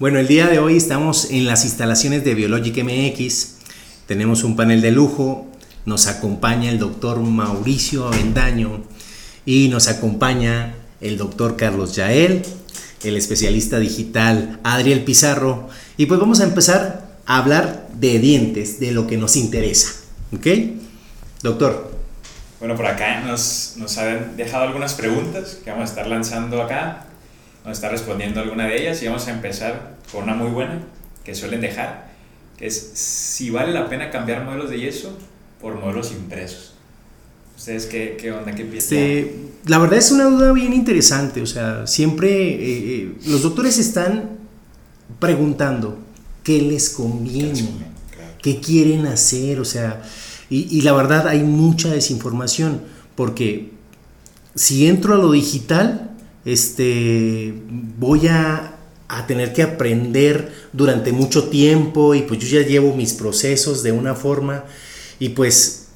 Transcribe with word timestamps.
Bueno, 0.00 0.18
el 0.18 0.28
día 0.28 0.46
de 0.46 0.58
hoy 0.58 0.78
estamos 0.78 1.30
en 1.30 1.44
las 1.44 1.66
instalaciones 1.66 2.24
de 2.24 2.34
Biologic 2.34 2.82
MX. 2.82 3.56
Tenemos 4.06 4.44
un 4.44 4.56
panel 4.56 4.80
de 4.80 4.92
lujo. 4.92 5.46
Nos 5.84 6.06
acompaña 6.06 6.70
el 6.70 6.78
doctor 6.78 7.20
Mauricio 7.20 8.06
Avendaño 8.06 8.82
y 9.44 9.68
nos 9.68 9.88
acompaña 9.88 10.74
el 11.02 11.18
doctor 11.18 11.58
Carlos 11.58 11.96
Yael, 11.96 12.40
el 13.04 13.14
especialista 13.14 13.78
digital 13.78 14.58
Adriel 14.64 15.04
Pizarro. 15.04 15.68
Y 15.98 16.06
pues 16.06 16.18
vamos 16.18 16.40
a 16.40 16.44
empezar 16.44 17.10
a 17.26 17.36
hablar 17.36 17.86
de 17.92 18.18
dientes, 18.20 18.80
de 18.80 18.92
lo 18.92 19.06
que 19.06 19.18
nos 19.18 19.36
interesa. 19.36 19.90
¿Ok? 20.34 20.46
Doctor. 21.42 21.92
Bueno, 22.58 22.74
por 22.74 22.86
acá 22.86 23.20
nos, 23.20 23.74
nos 23.76 23.98
han 23.98 24.34
dejado 24.38 24.64
algunas 24.64 24.94
preguntas 24.94 25.58
que 25.62 25.68
vamos 25.68 25.90
a 25.90 25.92
estar 25.92 26.06
lanzando 26.06 26.62
acá. 26.62 27.04
A 27.64 27.72
estar 27.72 27.90
respondiendo 27.90 28.40
alguna 28.40 28.66
de 28.66 28.80
ellas 28.80 29.02
y 29.02 29.06
vamos 29.06 29.26
a 29.28 29.32
empezar 29.32 29.96
con 30.10 30.24
una 30.24 30.34
muy 30.34 30.50
buena 30.50 30.80
que 31.24 31.34
suelen 31.34 31.60
dejar, 31.60 32.10
que 32.56 32.66
es 32.66 32.92
si 32.94 33.50
vale 33.50 33.72
la 33.72 33.88
pena 33.88 34.10
cambiar 34.10 34.44
modelos 34.44 34.70
de 34.70 34.80
yeso 34.80 35.16
por 35.60 35.74
modelos 35.74 36.12
impresos. 36.12 36.74
¿Ustedes 37.56 37.84
qué, 37.84 38.16
qué 38.18 38.32
onda? 38.32 38.54
¿Qué 38.54 38.64
piensan? 38.64 38.98
Este, 38.98 39.36
la 39.66 39.76
verdad 39.76 39.98
es 39.98 40.10
una 40.10 40.24
duda 40.24 40.52
bien 40.52 40.72
interesante. 40.72 41.42
O 41.42 41.46
sea, 41.46 41.86
siempre 41.86 42.30
eh, 42.30 42.58
eh, 42.58 43.12
los 43.26 43.42
doctores 43.42 43.76
están 43.76 44.38
preguntando 45.18 45.98
qué 46.42 46.62
les 46.62 46.88
conviene, 46.88 47.68
qué 48.40 48.60
quieren 48.60 49.04
hacer. 49.04 49.60
O 49.60 49.66
sea, 49.66 50.02
y, 50.48 50.74
y 50.74 50.80
la 50.80 50.94
verdad 50.94 51.28
hay 51.28 51.42
mucha 51.42 51.90
desinformación 51.90 52.80
porque 53.14 53.72
si 54.54 54.86
entro 54.86 55.14
a 55.14 55.18
lo 55.18 55.30
digital, 55.32 56.09
este, 56.44 57.54
voy 57.98 58.26
a, 58.28 58.74
a, 59.08 59.26
tener 59.26 59.52
que 59.52 59.62
aprender 59.62 60.52
durante 60.72 61.12
mucho 61.12 61.48
tiempo 61.48 62.14
y 62.14 62.22
pues 62.22 62.40
yo 62.40 62.60
ya 62.60 62.66
llevo 62.66 62.94
mis 62.94 63.12
procesos 63.12 63.82
de 63.82 63.92
una 63.92 64.14
forma 64.14 64.64
y 65.18 65.30
pues 65.30 65.88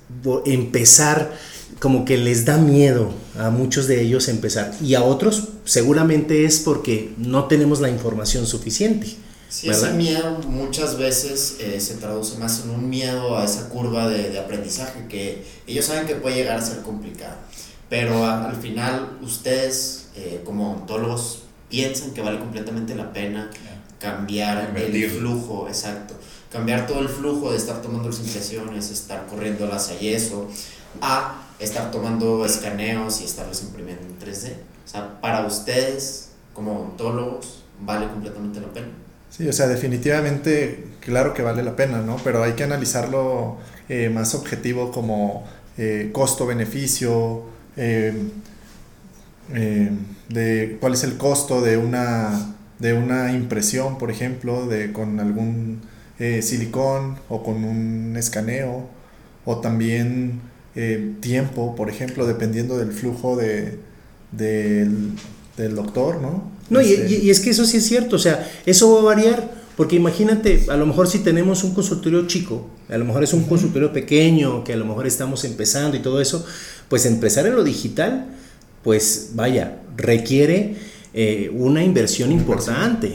empezar 0.44 1.33
como 1.80 2.05
que 2.05 2.16
les 2.16 2.44
da 2.44 2.56
miedo 2.56 3.12
a 3.38 3.50
muchos 3.50 3.86
de 3.88 4.00
ellos 4.00 4.28
empezar 4.28 4.74
y 4.83 4.94
a 4.94 5.02
otros 5.02 5.48
seguramente 5.64 6.44
es 6.44 6.61
porque 6.61 7.12
no 7.18 7.44
tenemos 7.44 7.80
la 7.80 7.90
información 7.90 8.46
suficiente. 8.46 9.16
Sí, 9.48 9.68
ese 9.68 9.92
miedo 9.92 10.38
muchas 10.48 10.98
veces 10.98 11.58
eh, 11.61 11.78
se 11.80 11.94
traduce 11.94 12.38
más 12.38 12.64
en 12.64 12.70
un 12.70 12.88
miedo 12.90 13.38
a 13.38 13.44
esa 13.44 13.68
curva 13.68 14.08
de, 14.08 14.30
de, 14.30 14.38
aprendizaje 14.40 15.06
que 15.08 15.44
ellos 15.66 15.84
saben 15.84 16.08
que 16.08 16.16
puede 16.16 16.36
llegar 16.36 16.58
a 16.58 16.62
ser 16.62 16.80
complicado, 16.80 17.36
pero 17.88 18.24
a, 18.24 18.48
al 18.48 18.56
final 18.56 19.18
ustedes 19.22 20.03
eh, 20.14 20.42
como 20.44 20.72
ontólogos 20.72 21.44
piensan 21.68 22.12
que 22.12 22.20
vale 22.20 22.38
completamente 22.38 22.94
la 22.94 23.12
pena 23.12 23.50
cambiar 23.98 24.72
el 24.76 25.10
flujo, 25.10 25.66
exacto, 25.66 26.14
cambiar 26.52 26.86
todo 26.86 27.00
el 27.00 27.08
flujo 27.08 27.50
de 27.50 27.56
estar 27.56 27.80
tomando 27.80 28.08
las 28.08 28.20
impresiones, 28.20 28.90
estar 28.90 29.26
corriendo 29.26 29.66
las 29.66 29.90
a 29.90 29.98
yeso, 29.98 30.48
a 31.00 31.42
estar 31.58 31.90
tomando 31.90 32.44
escaneos 32.44 33.20
y 33.20 33.24
estarlos 33.24 33.62
imprimiendo 33.62 34.02
en 34.02 34.18
3D. 34.18 34.52
O 34.84 34.88
sea, 34.88 35.20
para 35.20 35.46
ustedes, 35.46 36.30
como 36.52 36.82
ontólogos, 36.82 37.64
vale 37.80 38.06
completamente 38.08 38.60
la 38.60 38.68
pena. 38.68 38.88
Sí, 39.30 39.48
o 39.48 39.52
sea, 39.52 39.66
definitivamente, 39.66 40.84
claro 41.00 41.34
que 41.34 41.42
vale 41.42 41.62
la 41.62 41.74
pena, 41.74 42.00
¿no? 42.02 42.16
Pero 42.22 42.42
hay 42.44 42.52
que 42.52 42.62
analizarlo 42.62 43.56
eh, 43.88 44.08
más 44.10 44.34
objetivo 44.34 44.92
como 44.92 45.44
eh, 45.76 46.10
costo-beneficio, 46.12 47.42
eh, 47.76 48.14
eh, 49.52 49.90
de 50.28 50.78
cuál 50.80 50.94
es 50.94 51.04
el 51.04 51.16
costo 51.16 51.60
de 51.60 51.76
una, 51.76 52.54
de 52.78 52.92
una 52.94 53.32
impresión, 53.32 53.98
por 53.98 54.10
ejemplo, 54.10 54.66
de, 54.66 54.92
con 54.92 55.20
algún 55.20 55.80
eh, 56.18 56.42
silicón 56.42 57.16
o 57.28 57.42
con 57.42 57.64
un 57.64 58.16
escaneo, 58.16 58.88
o 59.44 59.58
también 59.58 60.40
eh, 60.74 61.12
tiempo, 61.20 61.76
por 61.76 61.90
ejemplo, 61.90 62.27
dependiendo 62.27 62.78
del 62.78 62.92
flujo 62.92 63.36
de, 63.36 63.78
del, 64.33 65.10
del 65.56 65.74
doctor, 65.74 66.20
¿no? 66.20 66.50
No, 66.70 66.80
este... 66.80 67.06
y, 67.08 67.27
y, 67.27 67.30
es 67.30 67.40
que 67.40 67.50
eso 67.50 67.66
sí 67.66 67.77
es 67.77 67.86
cierto, 67.86 68.16
o 68.16 68.18
sea, 68.18 68.50
eso 68.64 68.94
va 68.94 69.00
a 69.00 69.14
variar, 69.14 69.52
porque 69.77 69.96
imagínate, 69.96 70.64
a 70.68 70.77
lo 70.77 70.86
mejor 70.86 71.08
si 71.08 71.18
tenemos 71.18 71.62
un 71.62 71.74
consultorio 71.74 72.27
chico, 72.27 72.70
a 72.88 72.96
lo 72.96 73.04
mejor 73.04 73.22
es 73.22 73.34
un 73.34 73.44
consultorio 73.44 73.92
pequeño, 73.92 74.64
que 74.64 74.72
a 74.72 74.77
lo 74.77 74.86
mejor 74.86 75.06
estamos 75.06 75.44
empezando 75.44 75.96
y 75.96 76.00
todo 76.00 76.20
eso, 76.20 76.46
pues 76.88 77.04
empezar 77.06 77.46
en 77.46 77.56
lo 77.56 77.64
digital, 77.64 78.28
pues 78.84 79.30
vaya, 79.33 79.78
requiere 79.96 80.77
eh, 81.12 81.50
una 81.52 81.83
inversión 81.83 82.30
importante. 82.30 83.14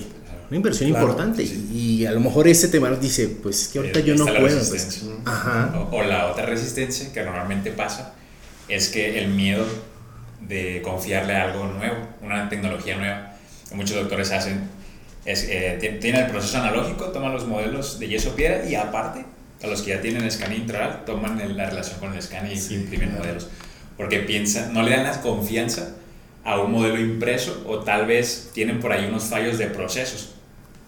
Una 0.49 0.57
inversión 0.57 0.89
claro, 0.89 1.05
importante. 1.05 1.45
Sí. 1.45 1.69
Y 1.71 2.05
a 2.07 2.11
lo 2.11 2.19
mejor 2.19 2.47
ese 2.47 2.69
tema 2.69 2.89
dice, 2.89 3.27
pues 3.27 3.67
que 3.67 3.77
ahorita 3.77 3.99
yo 3.99 4.15
no 4.15 4.25
puedo. 4.25 4.59
Pues. 4.67 5.05
Ajá. 5.25 5.87
O, 5.91 5.97
o, 5.97 6.03
la 6.03 6.25
otra 6.31 6.47
resistencia 6.47 7.13
que 7.13 7.23
normalmente 7.23 7.71
pasa 7.71 8.15
es 8.67 8.89
que 8.89 9.19
el 9.19 9.27
miedo 9.29 9.63
de 10.41 10.81
confiarle 10.81 11.35
a 11.35 11.51
algo 11.51 11.67
nuevo, 11.67 11.97
una 12.21 12.49
tecnología 12.49 12.97
nueva, 12.97 13.35
que 13.69 13.75
muchos 13.75 13.95
doctores 13.95 14.31
hacen, 14.31 14.61
es, 15.25 15.43
eh, 15.43 15.97
tienen 16.01 16.23
el 16.23 16.31
proceso 16.31 16.57
analógico, 16.57 17.05
toman 17.05 17.33
los 17.33 17.45
modelos 17.45 17.99
de 17.99 18.07
yeso 18.07 18.35
piedra 18.35 18.67
y 18.67 18.73
aparte, 18.73 19.25
a 19.61 19.67
los 19.67 19.83
que 19.83 19.91
ya 19.91 20.01
tienen 20.01 20.23
escáner 20.23 20.57
intraoral, 20.57 21.03
toman 21.05 21.39
el, 21.39 21.55
la 21.55 21.69
relación 21.69 21.99
con 21.99 22.13
el 22.13 22.19
escáner 22.19 22.51
y 22.51 22.57
sí, 22.57 22.75
imprimen 22.75 23.13
modelos. 23.15 23.49
Porque 23.99 24.21
piensan, 24.21 24.73
no 24.73 24.81
le 24.81 24.91
dan 24.91 25.03
la 25.03 25.21
confianza 25.21 25.95
a 26.43 26.59
un 26.59 26.71
modelo 26.71 26.99
impreso 26.99 27.63
o 27.67 27.81
tal 27.81 28.07
vez 28.07 28.49
tienen 28.53 28.79
por 28.79 28.91
ahí 28.91 29.05
unos 29.05 29.25
fallos 29.25 29.59
de 29.59 29.67
procesos 29.67 30.33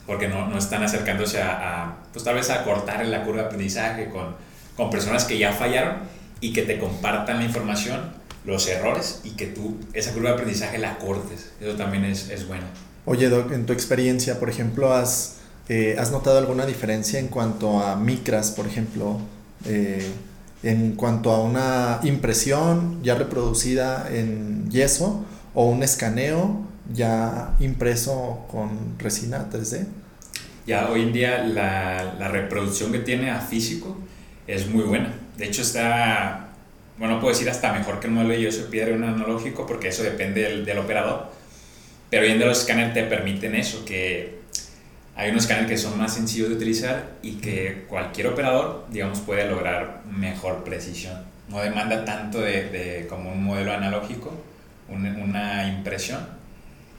porque 0.07 0.27
no, 0.27 0.47
no 0.47 0.57
están 0.57 0.83
acercándose 0.83 1.41
a, 1.41 1.83
a, 1.83 1.95
pues 2.11 2.25
tal 2.25 2.35
vez 2.35 2.49
a 2.49 2.63
cortar 2.63 3.05
la 3.05 3.23
curva 3.23 3.41
de 3.41 3.47
aprendizaje 3.47 4.09
con, 4.09 4.35
con 4.75 4.89
personas 4.89 5.25
que 5.25 5.37
ya 5.37 5.53
fallaron 5.53 5.97
y 6.39 6.53
que 6.53 6.63
te 6.63 6.79
compartan 6.79 7.37
la 7.37 7.45
información, 7.45 8.01
los 8.45 8.67
errores 8.67 9.21
y 9.23 9.31
que 9.31 9.47
tú 9.47 9.77
esa 9.93 10.11
curva 10.11 10.29
de 10.29 10.35
aprendizaje 10.35 10.77
la 10.79 10.97
cortes. 10.97 11.51
Eso 11.61 11.75
también 11.75 12.05
es, 12.05 12.29
es 12.29 12.47
bueno. 12.47 12.65
Oye, 13.05 13.29
Doc, 13.29 13.51
en 13.51 13.65
tu 13.65 13.73
experiencia, 13.73 14.39
por 14.39 14.49
ejemplo, 14.49 14.93
¿has, 14.93 15.37
eh, 15.69 15.95
¿has 15.97 16.11
notado 16.11 16.39
alguna 16.39 16.65
diferencia 16.65 17.19
en 17.19 17.27
cuanto 17.27 17.79
a 17.79 17.95
micras, 17.95 18.51
por 18.51 18.67
ejemplo? 18.67 19.19
Eh, 19.65 20.11
en 20.63 20.93
cuanto 20.93 21.31
a 21.31 21.41
una 21.41 21.99
impresión 22.03 23.01
ya 23.03 23.15
reproducida 23.15 24.07
en 24.11 24.69
yeso 24.69 25.25
o 25.53 25.65
un 25.65 25.83
escaneo 25.83 26.67
ya 26.93 27.55
impreso 27.59 28.45
con 28.49 28.99
resina 28.99 29.49
3D? 29.51 29.85
Ya 30.67 30.89
hoy 30.89 31.01
en 31.01 31.13
día 31.13 31.43
la, 31.43 32.15
la, 32.19 32.27
reproducción 32.27 32.91
que 32.91 32.99
tiene 32.99 33.31
a 33.31 33.41
físico 33.41 33.97
es 34.45 34.67
muy 34.69 34.83
buena. 34.83 35.13
De 35.37 35.45
hecho 35.45 35.63
está, 35.63 36.49
bueno, 36.97 37.19
puedo 37.19 37.33
decir 37.33 37.49
hasta 37.49 37.73
mejor 37.73 37.99
que 37.99 38.07
el 38.07 38.13
modelo 38.13 38.33
de 38.33 38.41
yeso 38.41 38.69
piedra 38.69 38.93
un 38.93 39.03
analógico 39.03 39.65
porque 39.65 39.87
eso 39.87 40.03
depende 40.03 40.43
del, 40.43 40.65
del 40.65 40.77
operador. 40.77 41.31
Pero 42.09 42.23
hoy 42.23 42.31
en 42.31 42.37
día 42.37 42.47
los 42.47 42.59
escáneres 42.59 42.93
te 42.93 43.03
permiten 43.03 43.55
eso, 43.55 43.83
que 43.85 44.40
hay 45.15 45.31
unos 45.31 45.43
escáneres 45.43 45.69
que 45.69 45.77
son 45.77 45.97
más 45.97 46.13
sencillos 46.13 46.49
de 46.49 46.55
utilizar 46.55 47.11
y 47.21 47.33
que 47.33 47.85
cualquier 47.87 48.27
operador, 48.27 48.85
digamos, 48.89 49.19
puede 49.19 49.49
lograr 49.49 50.01
mejor 50.09 50.63
precisión. 50.63 51.17
No 51.49 51.59
demanda 51.59 52.05
tanto 52.05 52.39
de, 52.39 52.69
de 52.69 53.07
como 53.07 53.31
un 53.31 53.43
modelo 53.43 53.73
analógico, 53.73 54.33
un, 54.87 55.05
una 55.05 55.67
impresión, 55.67 56.19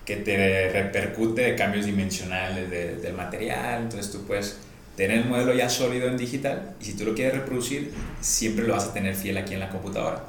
que 0.04 0.16
te 0.16 0.70
repercute 0.72 1.42
de 1.42 1.56
cambios 1.56 1.86
dimensionales 1.86 2.68
de, 2.70 2.96
del 2.96 3.14
material, 3.14 3.82
entonces 3.82 4.10
tú 4.10 4.26
puedes 4.26 4.58
tener 4.96 5.18
el 5.18 5.24
modelo 5.26 5.54
ya 5.54 5.68
sólido 5.68 6.08
en 6.08 6.16
digital 6.16 6.74
y 6.80 6.84
si 6.84 6.96
tú 6.96 7.04
lo 7.04 7.14
quieres 7.14 7.34
reproducir, 7.34 7.92
siempre 8.20 8.66
lo 8.66 8.74
vas 8.74 8.88
a 8.88 8.92
tener 8.92 9.14
fiel 9.14 9.38
aquí 9.38 9.54
en 9.54 9.60
la 9.60 9.70
computadora. 9.70 10.24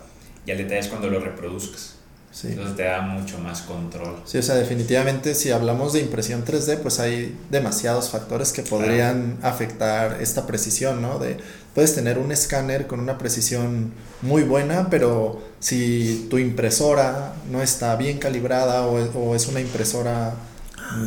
Y 0.46 0.52
el 0.52 0.58
detalle 0.58 0.80
es 0.80 0.88
cuando 0.88 1.10
lo 1.10 1.20
reproduzcas. 1.20 1.93
Sí. 2.34 2.48
Entonces 2.48 2.76
te 2.76 2.84
da 2.84 3.02
mucho 3.02 3.38
más 3.38 3.62
control. 3.62 4.16
Sí, 4.26 4.40
o 4.40 4.42
sea, 4.42 4.56
definitivamente 4.56 5.36
si 5.36 5.52
hablamos 5.52 5.94
de 5.94 6.00
impresión 6.00 6.44
3D, 6.44 6.80
pues 6.80 7.00
hay 7.00 7.38
demasiados 7.52 8.10
factores 8.10 8.52
que 8.52 8.64
podrían 8.64 9.38
claro. 9.40 9.56
afectar 9.56 10.18
esta 10.20 10.47
precisión, 10.47 11.00
¿no? 11.00 11.20
De, 11.20 11.38
puedes 11.76 11.94
tener 11.94 12.18
un 12.18 12.32
escáner 12.32 12.88
con 12.88 13.00
una 13.00 13.20
precisión 13.20 13.94
muy 14.24 14.41
buena, 14.41 14.90
pero 14.90 15.44
si 15.59 16.28
tu 16.32 16.40
impresora 16.40 17.35
no 17.52 17.62
está 17.62 17.96
bien 17.97 18.18
calibrada 18.18 18.88
o, 18.88 18.96
o 19.16 19.36
es 19.36 19.47
una 19.47 19.62
impresora 19.62 20.34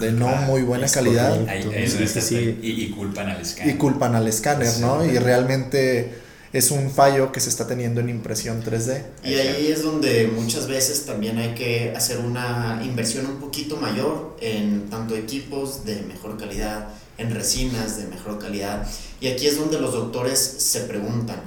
de 0.00 0.12
no 0.12 0.29
ah, 0.29 0.43
muy 0.46 0.62
buena 0.62 0.87
calidad. 0.88 1.49
Ahí, 1.49 1.69
ahí 1.75 1.88
sí, 1.88 2.06
sí, 2.06 2.20
sí. 2.20 2.58
Y, 2.62 2.84
y, 2.84 2.90
culpan 2.90 3.29
al 3.31 3.40
escáner. 3.40 3.75
Y 3.75 3.79
culpan 3.79 4.14
al 4.14 4.29
escáner, 4.29 4.79
¿no? 4.79 5.05
Y 5.05 5.19
realmente 5.19 6.25
es 6.56 6.70
un 6.70 6.91
fallo 6.91 7.32
que 7.32 7.41
se 7.41 7.50
está 7.50 7.67
teniendo 7.67 8.00
en 8.00 8.08
impresión 8.08 8.62
3D. 8.64 9.03
Y 9.25 9.35
ahí 9.35 9.70
es 9.70 9.82
donde 9.82 10.26
muchas 10.29 10.67
veces 10.67 11.05
también 11.05 11.38
hay 11.38 11.55
que 11.55 11.93
hacer 11.94 12.19
una 12.19 12.81
inversión 12.82 13.26
un 13.26 13.37
poquito 13.37 13.76
mayor 13.76 14.37
en 14.41 14.88
tanto 14.88 15.14
equipos 15.14 15.85
de 15.85 16.00
mejor 16.03 16.38
calidad, 16.38 16.88
en 17.19 17.35
resinas 17.35 17.99
de 17.99 18.06
mejor 18.06 18.38
calidad. 18.38 18.88
Y 19.20 19.29
aquí 19.29 19.47
es 19.47 19.58
donde 19.58 19.79
los 19.79 19.93
doctores 19.93 20.38
se 20.38 20.81
preguntan, 20.81 21.43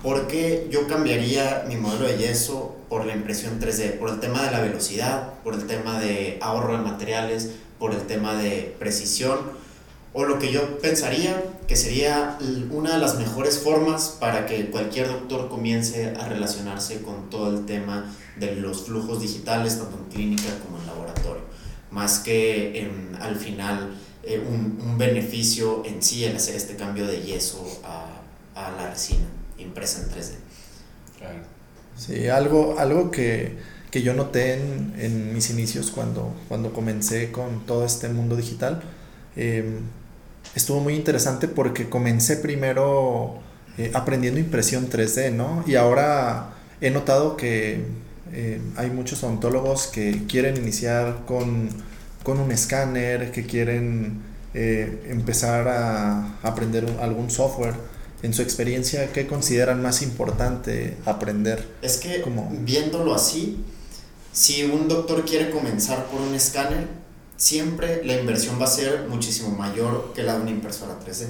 ¿por 0.00 0.28
qué 0.28 0.68
yo 0.70 0.86
cambiaría 0.86 1.64
mi 1.66 1.76
modelo 1.76 2.06
de 2.06 2.16
yeso 2.16 2.76
por 2.88 3.04
la 3.04 3.16
impresión 3.16 3.58
3D? 3.60 3.98
Por 3.98 4.10
el 4.10 4.20
tema 4.20 4.44
de 4.44 4.52
la 4.52 4.60
velocidad, 4.60 5.34
por 5.42 5.54
el 5.54 5.66
tema 5.66 5.98
de 5.98 6.38
ahorro 6.40 6.76
de 6.76 6.84
materiales, 6.84 7.50
por 7.80 7.92
el 7.92 8.02
tema 8.02 8.36
de 8.36 8.76
precisión 8.78 9.65
o 10.18 10.24
lo 10.24 10.38
que 10.38 10.50
yo 10.50 10.78
pensaría 10.78 11.44
que 11.68 11.76
sería 11.76 12.38
una 12.70 12.94
de 12.94 12.98
las 12.98 13.18
mejores 13.18 13.58
formas 13.58 14.16
para 14.18 14.46
que 14.46 14.70
cualquier 14.70 15.08
doctor 15.08 15.50
comience 15.50 16.14
a 16.18 16.26
relacionarse 16.26 17.02
con 17.02 17.28
todo 17.28 17.54
el 17.54 17.66
tema 17.66 18.16
de 18.40 18.56
los 18.56 18.86
flujos 18.86 19.20
digitales, 19.20 19.78
tanto 19.78 19.98
en 19.98 20.04
clínica 20.04 20.58
como 20.64 20.78
en 20.78 20.86
laboratorio, 20.86 21.42
más 21.90 22.20
que 22.20 22.80
en, 22.80 23.14
al 23.20 23.36
final 23.36 23.94
eh, 24.22 24.38
un, 24.38 24.80
un, 24.82 24.96
beneficio 24.96 25.82
en 25.84 26.02
sí 26.02 26.24
en 26.24 26.36
hacer 26.36 26.54
este 26.54 26.76
cambio 26.76 27.06
de 27.06 27.20
yeso 27.20 27.62
a, 27.84 28.22
a 28.54 28.70
la 28.70 28.88
resina 28.88 29.26
impresa 29.58 30.00
en 30.00 30.08
3D. 30.08 30.30
Claro. 31.18 31.40
Sí, 31.94 32.28
algo, 32.28 32.78
algo 32.78 33.10
que, 33.10 33.58
que 33.90 34.00
yo 34.00 34.14
noté 34.14 34.54
en, 34.54 34.94
en, 34.96 35.34
mis 35.34 35.50
inicios 35.50 35.90
cuando, 35.90 36.34
cuando 36.48 36.72
comencé 36.72 37.30
con 37.30 37.66
todo 37.66 37.84
este 37.84 38.08
mundo 38.08 38.34
digital, 38.34 38.82
eh, 39.36 39.80
estuvo 40.56 40.80
muy 40.80 40.94
interesante 40.94 41.48
porque 41.48 41.88
comencé 41.88 42.38
primero 42.38 43.38
eh, 43.78 43.90
aprendiendo 43.94 44.40
impresión 44.40 44.88
3D, 44.88 45.32
¿no? 45.32 45.62
Y 45.66 45.74
ahora 45.74 46.54
he 46.80 46.90
notado 46.90 47.36
que 47.36 47.84
eh, 48.32 48.60
hay 48.76 48.90
muchos 48.90 49.22
odontólogos 49.22 49.86
que 49.86 50.22
quieren 50.26 50.56
iniciar 50.56 51.24
con, 51.26 51.68
con 52.22 52.40
un 52.40 52.50
escáner, 52.50 53.30
que 53.32 53.44
quieren 53.44 54.22
eh, 54.54 55.06
empezar 55.10 55.68
a 55.68 56.38
aprender 56.42 56.86
algún 57.00 57.30
software. 57.30 57.74
En 58.22 58.32
su 58.32 58.40
experiencia, 58.40 59.12
¿qué 59.12 59.26
consideran 59.26 59.82
más 59.82 60.00
importante 60.00 60.96
aprender? 61.04 61.68
Es 61.82 61.98
que, 61.98 62.24
viéndolo 62.62 63.14
así, 63.14 63.62
si 64.32 64.64
un 64.64 64.88
doctor 64.88 65.26
quiere 65.26 65.50
comenzar 65.50 66.06
por 66.06 66.22
un 66.22 66.34
escáner, 66.34 66.88
siempre 67.36 68.02
la 68.04 68.14
inversión 68.14 68.60
va 68.60 68.64
a 68.64 68.68
ser 68.68 69.06
muchísimo 69.08 69.50
mayor 69.50 70.12
que 70.14 70.22
la 70.22 70.36
de 70.36 70.42
una 70.42 70.50
impresora 70.50 70.98
3D. 70.98 71.26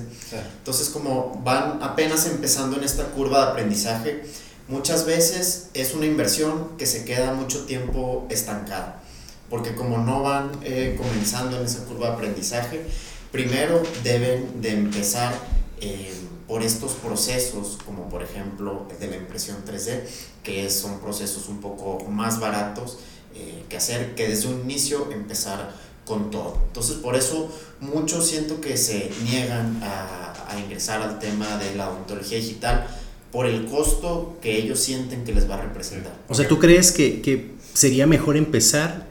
Entonces, 0.58 0.88
como 0.90 1.40
van 1.44 1.82
apenas 1.82 2.26
empezando 2.26 2.76
en 2.76 2.84
esta 2.84 3.04
curva 3.06 3.46
de 3.46 3.50
aprendizaje, 3.52 4.22
muchas 4.68 5.04
veces 5.04 5.68
es 5.74 5.94
una 5.94 6.06
inversión 6.06 6.76
que 6.78 6.86
se 6.86 7.04
queda 7.04 7.32
mucho 7.34 7.64
tiempo 7.64 8.26
estancada, 8.30 9.02
porque 9.50 9.74
como 9.74 9.98
no 9.98 10.22
van 10.22 10.50
eh, 10.62 10.94
comenzando 10.96 11.58
en 11.58 11.66
esa 11.66 11.84
curva 11.84 12.08
de 12.08 12.12
aprendizaje, 12.14 12.86
primero 13.32 13.82
deben 14.02 14.60
de 14.60 14.72
empezar 14.72 15.34
eh, 15.80 16.12
por 16.46 16.62
estos 16.62 16.92
procesos, 16.92 17.78
como 17.84 18.08
por 18.08 18.22
ejemplo 18.22 18.86
el 18.90 18.98
de 18.98 19.08
la 19.08 19.16
impresión 19.16 19.56
3D, 19.66 20.02
que 20.44 20.70
son 20.70 21.00
procesos 21.00 21.48
un 21.48 21.60
poco 21.60 22.04
más 22.08 22.38
baratos 22.38 22.98
eh, 23.34 23.64
que 23.68 23.76
hacer, 23.76 24.14
que 24.14 24.28
desde 24.28 24.48
un 24.48 24.60
inicio 24.62 25.10
empezar 25.12 25.74
con 26.06 26.30
todo. 26.30 26.58
Entonces, 26.68 26.96
por 26.96 27.16
eso 27.16 27.52
muchos 27.80 28.26
siento 28.26 28.60
que 28.60 28.76
se 28.76 29.10
niegan 29.24 29.82
a, 29.82 30.46
a, 30.48 30.58
ingresar 30.58 31.02
al 31.02 31.18
tema 31.18 31.58
de 31.58 31.74
la 31.74 31.90
odontología 31.90 32.38
digital 32.38 32.86
por 33.32 33.46
el 33.46 33.66
costo 33.66 34.38
que 34.40 34.56
ellos 34.56 34.80
sienten 34.80 35.24
que 35.24 35.34
les 35.34 35.50
va 35.50 35.56
a 35.56 35.62
representar. 35.62 36.14
O 36.28 36.34
sea, 36.34 36.48
¿tú 36.48 36.58
crees 36.58 36.92
que, 36.92 37.20
que 37.20 37.50
sería 37.74 38.06
mejor 38.06 38.36
empezar, 38.36 39.06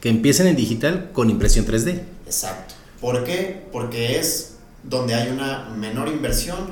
que 0.00 0.10
empiecen 0.10 0.48
en 0.48 0.56
digital 0.56 1.10
con 1.12 1.30
impresión 1.30 1.66
3D? 1.66 2.02
Exacto. 2.26 2.74
¿Por 3.00 3.24
qué? 3.24 3.62
Porque 3.72 4.18
es 4.18 4.56
donde 4.82 5.14
hay 5.14 5.30
una 5.30 5.70
menor 5.76 6.08
inversión 6.08 6.70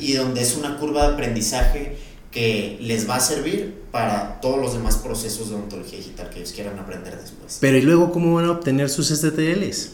y 0.00 0.12
donde 0.12 0.42
es 0.42 0.56
una 0.56 0.76
curva 0.78 1.08
de 1.08 1.14
aprendizaje 1.14 1.96
que 2.30 2.78
les 2.80 3.08
va 3.08 3.16
a 3.16 3.20
servir 3.20 3.74
para 3.90 4.40
todos 4.40 4.60
los 4.60 4.74
demás 4.74 4.96
procesos 4.96 5.50
de 5.50 5.56
ontología 5.56 5.98
digital 5.98 6.28
que 6.30 6.40
ellos 6.40 6.52
quieran 6.52 6.78
aprender 6.78 7.18
después. 7.18 7.58
Pero 7.60 7.78
¿y 7.78 7.82
luego 7.82 8.12
cómo 8.12 8.34
van 8.34 8.44
a 8.44 8.50
obtener 8.52 8.90
sus 8.90 9.08
STLs? 9.08 9.92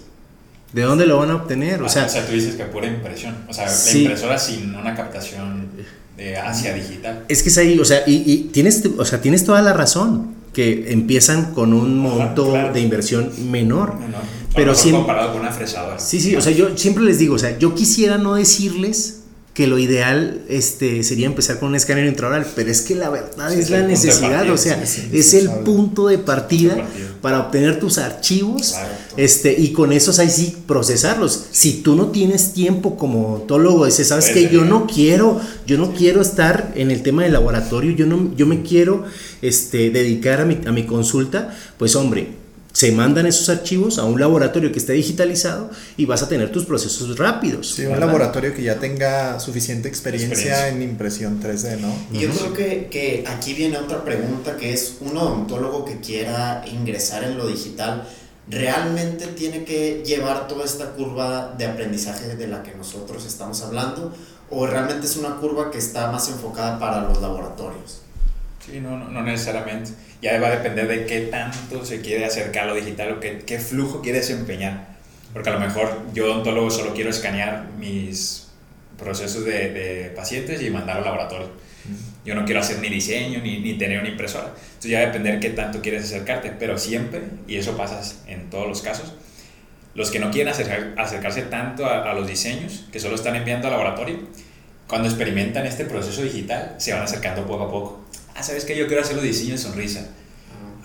¿De 0.73 0.83
dónde 0.83 1.07
lo 1.07 1.19
van 1.19 1.31
a 1.31 1.37
obtener? 1.37 1.81
O, 1.83 1.89
sea, 1.89 2.07
o 2.07 2.09
sea, 2.09 2.27
tú 2.27 2.33
dices 2.33 2.57
que 2.57 2.65
pura 2.65 2.89
impresión. 2.89 3.37
O 3.49 3.55
sea, 3.55 3.67
la 3.67 3.93
impresora 3.93 4.39
sin 4.39 4.75
una 4.75 4.95
captación 4.97 5.69
de 6.17 6.37
hacia 6.37 6.75
digital. 6.75 7.25
Es 7.29 7.45
que 7.45 7.49
es 7.49 7.59
ahí, 7.59 7.79
o 7.79 7.85
sea, 7.85 8.03
y, 8.07 8.25
y, 8.27 8.37
tienes, 8.53 8.83
o 8.99 9.05
sea, 9.05 9.21
tienes 9.21 9.45
toda 9.45 9.63
la 9.63 9.73
razón. 9.73 10.35
Que 10.53 10.93
empiezan 10.93 11.53
con 11.53 11.73
un 11.73 11.99
monto 11.99 12.53
claro. 12.53 12.73
de 12.73 12.81
inversión 12.81 13.33
menor. 13.51 13.99
menor. 13.99 14.21
Pero 14.55 14.73
siempre. 14.73 14.99
comparado 14.99 15.33
con 15.33 15.41
una 15.41 15.51
fresadora. 15.51 15.99
Sí, 15.99 16.21
sí, 16.21 16.37
o 16.37 16.41
sea, 16.41 16.53
yo 16.53 16.77
siempre 16.79 17.03
les 17.03 17.19
digo, 17.19 17.35
o 17.35 17.39
sea, 17.41 17.59
yo 17.59 17.75
quisiera 17.75 18.19
no 18.19 18.37
decirles 18.37 19.24
que 19.55 19.69
lo 19.69 19.79
ideal 19.79 20.41
este, 20.49 21.05
sería 21.05 21.27
empezar 21.27 21.61
con 21.61 21.69
un 21.69 21.77
escáner 21.77 22.07
intraoral, 22.07 22.45
pero 22.57 22.73
es 22.73 22.83
que 22.83 22.97
la 22.97 23.09
verdad 23.09 23.53
sí, 23.53 23.61
es 23.61 23.71
la 23.71 23.83
necesidad, 23.83 24.51
o 24.51 24.59
sea, 24.59 24.83
es 24.83 25.35
el 25.35 25.49
punto 25.65 26.09
de 26.09 26.19
partida 26.19 26.77
para 27.23 27.39
obtener 27.39 27.79
tus 27.79 27.99
archivos 27.99 28.75
este, 29.17 29.55
y 29.57 29.73
con 29.73 29.93
esos 29.93 30.19
ahí 30.19 30.29
sí 30.29 30.57
procesarlos. 30.67 31.47
Si 31.53 31.83
tú 31.83 31.95
no 31.95 32.09
tienes 32.09 32.53
tiempo 32.53 32.97
como 32.97 33.29
odontólogo, 33.29 33.87
dices, 33.87 34.09
¿sabes 34.09 34.31
qué? 34.31 34.49
Yo 34.49 34.65
no 34.65 34.89
quiero, 34.89 35.41
yo 35.69 35.79
no 35.79 35.95
quiero 35.95 36.21
estar 36.21 36.73
en 36.75 36.91
el 36.91 37.05
tema 37.05 37.23
del 37.23 37.33
laboratorio, 37.33 37.93
yo, 37.93 38.07
no, 38.07 38.35
yo 38.37 38.47
me 38.47 38.63
quiero 38.63 39.05
este, 39.41 39.91
dedicar 39.91 40.41
a 40.41 40.47
mi, 40.47 40.59
a 40.67 40.73
mi 40.73 40.85
consulta, 40.85 41.57
pues 41.79 41.95
hombre, 41.95 42.44
se 42.75 42.91
mandan 42.91 43.25
esos 43.25 43.49
archivos 43.49 43.99
a 43.99 44.05
un 44.05 44.19
laboratorio 44.19 44.73
que 44.73 44.81
esté 44.81 44.95
digitalizado 44.95 45.71
y 45.97 46.07
vas 46.07 46.25
a 46.25 46.29
tener 46.29 46.51
tus 46.51 46.67
procesos 46.67 47.17
rápidos. 47.17 47.71
Sí, 47.71 47.87
un 47.87 48.01
laboratorio 48.01 48.53
que 48.53 48.65
ya 48.65 48.81
tenga 48.81 49.39
suficiente 49.39 49.89
experiencia, 49.89 50.35
experiencia. 50.35 50.69
en 50.69 50.83
impresión 50.83 51.41
3D, 51.41 51.79
¿no? 51.79 51.95
Y 52.13 52.23
yo 52.23 52.31
creo 52.31 52.53
que, 52.53 52.89
que 52.91 53.25
aquí 53.29 53.55
viene 53.55 53.79
otra 53.79 54.05
pregunta 54.05 54.57
que 54.57 54.73
es 54.73 54.97
un 55.01 55.17
odontólogo 55.17 55.85
que 55.85 56.01
quiera 56.01 56.65
ingresar 56.67 57.23
en 57.23 57.39
lo 57.39 57.47
digital. 57.47 58.09
¿Realmente 58.49 59.29
tiene 59.29 59.65
que 59.65 60.03
llevar 60.05 60.49
toda 60.49 60.65
esta 60.65 60.91
curva 60.91 61.55
de 61.57 61.67
aprendizaje 61.67 62.35
de 62.35 62.49
la 62.49 62.65
que 62.65 62.75
nosotros 62.75 63.25
estamos 63.25 63.63
hablando? 63.63 64.13
¿O 64.51 64.67
realmente 64.67 65.07
es 65.07 65.17
una 65.17 65.37
curva 65.37 65.71
que 65.71 65.79
está 65.79 66.11
más 66.11 66.29
enfocada 66.29 66.81
para 66.81 67.03
los 67.03 67.23
laboratorios? 67.23 68.01
Sí, 68.65 68.81
no, 68.81 68.97
no, 68.97 69.09
no, 69.09 69.23
necesariamente. 69.23 69.91
Ya 70.23 70.41
va 70.41 70.49
a 70.49 70.57
depender 70.57 70.89
de 70.89 71.05
qué 71.05 71.23
tanto 71.23 71.85
se 71.85 72.01
quiere 72.01 72.25
acercar 72.25 72.65
a 72.65 72.67
lo 72.69 72.75
digital 72.75 73.13
o 73.13 73.21
qué, 73.21 73.41
qué 73.45 73.59
flujo 73.59 74.01
quiere 74.01 74.19
desempeñar. 74.19 74.95
Porque 75.33 75.51
a 75.51 75.53
lo 75.53 75.61
mejor 75.61 76.07
yo, 76.15 76.27
odontólogo, 76.27 76.71
solo 76.71 76.95
quiero 76.95 77.11
escanear 77.11 77.67
mis 77.79 78.49
procesos 78.97 79.45
de, 79.45 79.71
de 79.71 80.11
pacientes 80.17 80.63
y 80.63 80.71
mandar 80.71 80.99
al 80.99 81.05
laboratorio. 81.05 81.51
Yo 82.25 82.35
no 82.35 82.47
quiero 82.47 82.61
hacer 82.61 82.79
ni 82.79 82.89
diseño 82.89 83.41
ni, 83.43 83.59
ni 83.59 83.77
tener 83.77 84.01
una 84.01 84.09
impresora. 84.09 84.47
Entonces 84.47 84.91
ya 84.91 85.01
va 85.01 85.05
a 85.05 85.07
depender 85.09 85.41
qué 85.41 85.51
tanto 85.51 85.83
quieres 85.83 86.05
acercarte. 86.05 86.53
Pero 86.59 86.79
siempre, 86.79 87.21
y 87.47 87.57
eso 87.57 87.77
pasa 87.77 88.01
en 88.27 88.49
todos 88.49 88.67
los 88.67 88.81
casos, 88.81 89.13
los 89.95 90.11
que 90.11 90.21
no 90.21 90.31
quieren 90.31 90.51
acercar, 90.53 90.95
acercarse 90.97 91.43
tanto 91.43 91.85
a, 91.85 92.11
a 92.11 92.15
los 92.15 92.27
diseños, 92.27 92.87
que 92.91 92.99
solo 92.99 93.17
están 93.17 93.37
enviando 93.37 93.67
al 93.67 93.73
laboratorio, 93.73 94.21
cuando 94.87 95.09
experimentan 95.09 95.67
este 95.67 95.85
proceso 95.85 96.23
digital, 96.23 96.77
se 96.79 96.95
van 96.95 97.03
acercando 97.03 97.47
poco 97.47 97.65
a 97.65 97.71
poco 97.71 98.05
ah, 98.35 98.43
¿sabes 98.43 98.65
qué? 98.65 98.77
Yo 98.77 98.87
quiero 98.87 99.03
hacer 99.03 99.17
los 99.17 99.25
diseños 99.25 99.63
de 99.63 99.69
sonrisa. 99.69 100.09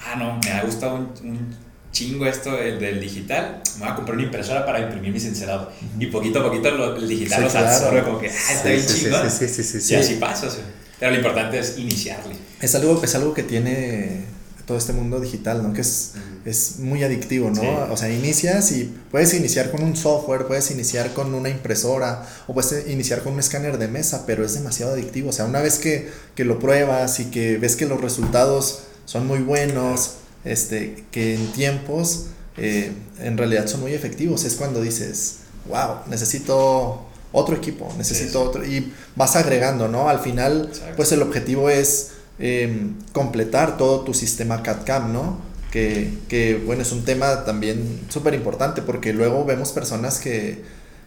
Ah, 0.05 0.15
no, 0.15 0.39
me 0.43 0.51
ha 0.51 0.63
gustado 0.63 0.95
un, 0.95 1.11
un 1.23 1.55
chingo 1.91 2.25
esto 2.25 2.57
el 2.57 2.79
del 2.79 2.99
digital. 3.01 3.61
Me 3.75 3.79
voy 3.81 3.89
a 3.89 3.95
comprar 3.95 4.15
una 4.15 4.25
impresora 4.25 4.65
para 4.65 4.79
imprimir 4.79 5.11
mi 5.11 5.19
sincerado. 5.19 5.71
Y 5.99 6.05
poquito 6.07 6.39
a 6.39 6.43
poquito 6.43 6.71
lo, 6.71 6.95
el 6.95 7.07
digital 7.07 7.39
sí, 7.39 7.43
los 7.43 7.51
claro. 7.51 7.67
absorbe 7.67 8.03
como 8.03 8.19
que, 8.19 8.27
ah, 8.27 8.53
está 8.53 8.63
sí, 8.63 8.69
bien 8.69 8.81
sí, 8.81 9.03
chingón. 9.03 9.29
Sí, 9.31 9.47
sí, 9.47 9.63
sí, 9.63 9.81
sí, 9.81 9.93
Y 9.93 9.97
así 9.97 10.15
pasa, 10.15 10.47
o 10.47 10.49
sea. 10.49 10.63
Pero 10.99 11.11
lo 11.11 11.17
importante 11.17 11.59
es 11.59 11.77
iniciarle. 11.77 12.35
Es 12.61 12.75
algo, 12.75 13.01
es 13.03 13.15
algo 13.15 13.33
que 13.33 13.43
tiene 13.43 14.25
todo 14.69 14.77
este 14.77 14.93
mundo 14.93 15.19
digital, 15.19 15.63
¿no? 15.63 15.73
Que 15.73 15.81
es, 15.81 16.11
uh 16.13 16.19
-huh. 16.19 16.47
es 16.47 16.77
muy 16.77 17.03
adictivo, 17.03 17.49
¿no? 17.49 17.59
Sí. 17.61 17.67
O 17.89 17.97
sea, 17.97 18.11
inicias 18.11 18.71
y 18.71 18.83
puedes 19.09 19.33
iniciar 19.33 19.71
con 19.71 19.81
un 19.81 19.95
software, 19.95 20.45
puedes 20.45 20.69
iniciar 20.69 21.11
con 21.15 21.33
una 21.33 21.49
impresora 21.49 22.23
o 22.45 22.53
puedes 22.53 22.87
iniciar 22.87 23.23
con 23.23 23.33
un 23.33 23.39
escáner 23.39 23.79
de 23.79 23.87
mesa, 23.87 24.25
pero 24.27 24.45
es 24.45 24.53
demasiado 24.53 24.93
adictivo. 24.93 25.29
O 25.29 25.33
sea, 25.33 25.45
una 25.45 25.59
vez 25.59 25.79
que, 25.79 26.11
que 26.35 26.45
lo 26.45 26.59
pruebas 26.59 27.19
y 27.19 27.25
que 27.31 27.57
ves 27.57 27.75
que 27.75 27.87
los 27.87 27.99
resultados 27.99 28.81
son 29.05 29.25
muy 29.25 29.39
buenos, 29.39 30.17
este, 30.45 31.03
que 31.09 31.33
en 31.33 31.51
tiempos 31.51 32.25
eh, 32.57 32.91
en 33.19 33.39
realidad 33.39 33.65
son 33.65 33.81
muy 33.81 33.93
efectivos, 33.95 34.45
es 34.45 34.53
cuando 34.53 34.83
dices, 34.83 35.37
wow, 35.67 36.01
necesito 36.07 37.07
otro 37.31 37.55
equipo, 37.55 37.91
necesito 37.97 38.43
otro, 38.43 38.63
y 38.63 38.93
vas 39.15 39.35
agregando, 39.35 39.87
¿no? 39.87 40.09
Al 40.09 40.19
final, 40.19 40.67
Exacto. 40.69 40.93
pues 40.95 41.11
el 41.11 41.23
objetivo 41.23 41.71
es 41.71 42.18
eh, 42.39 42.87
completar 43.11 43.77
todo 43.77 44.01
tu 44.01 44.13
sistema 44.13 44.63
CAD-CAM, 44.63 45.13
¿no? 45.13 45.39
Que, 45.71 46.11
que, 46.27 46.55
bueno, 46.65 46.81
es 46.81 46.91
un 46.91 47.05
tema 47.05 47.45
también 47.45 48.01
súper 48.09 48.33
importante 48.33 48.81
porque 48.81 49.13
luego 49.13 49.45
vemos 49.45 49.71
personas 49.71 50.19
que, 50.19 50.63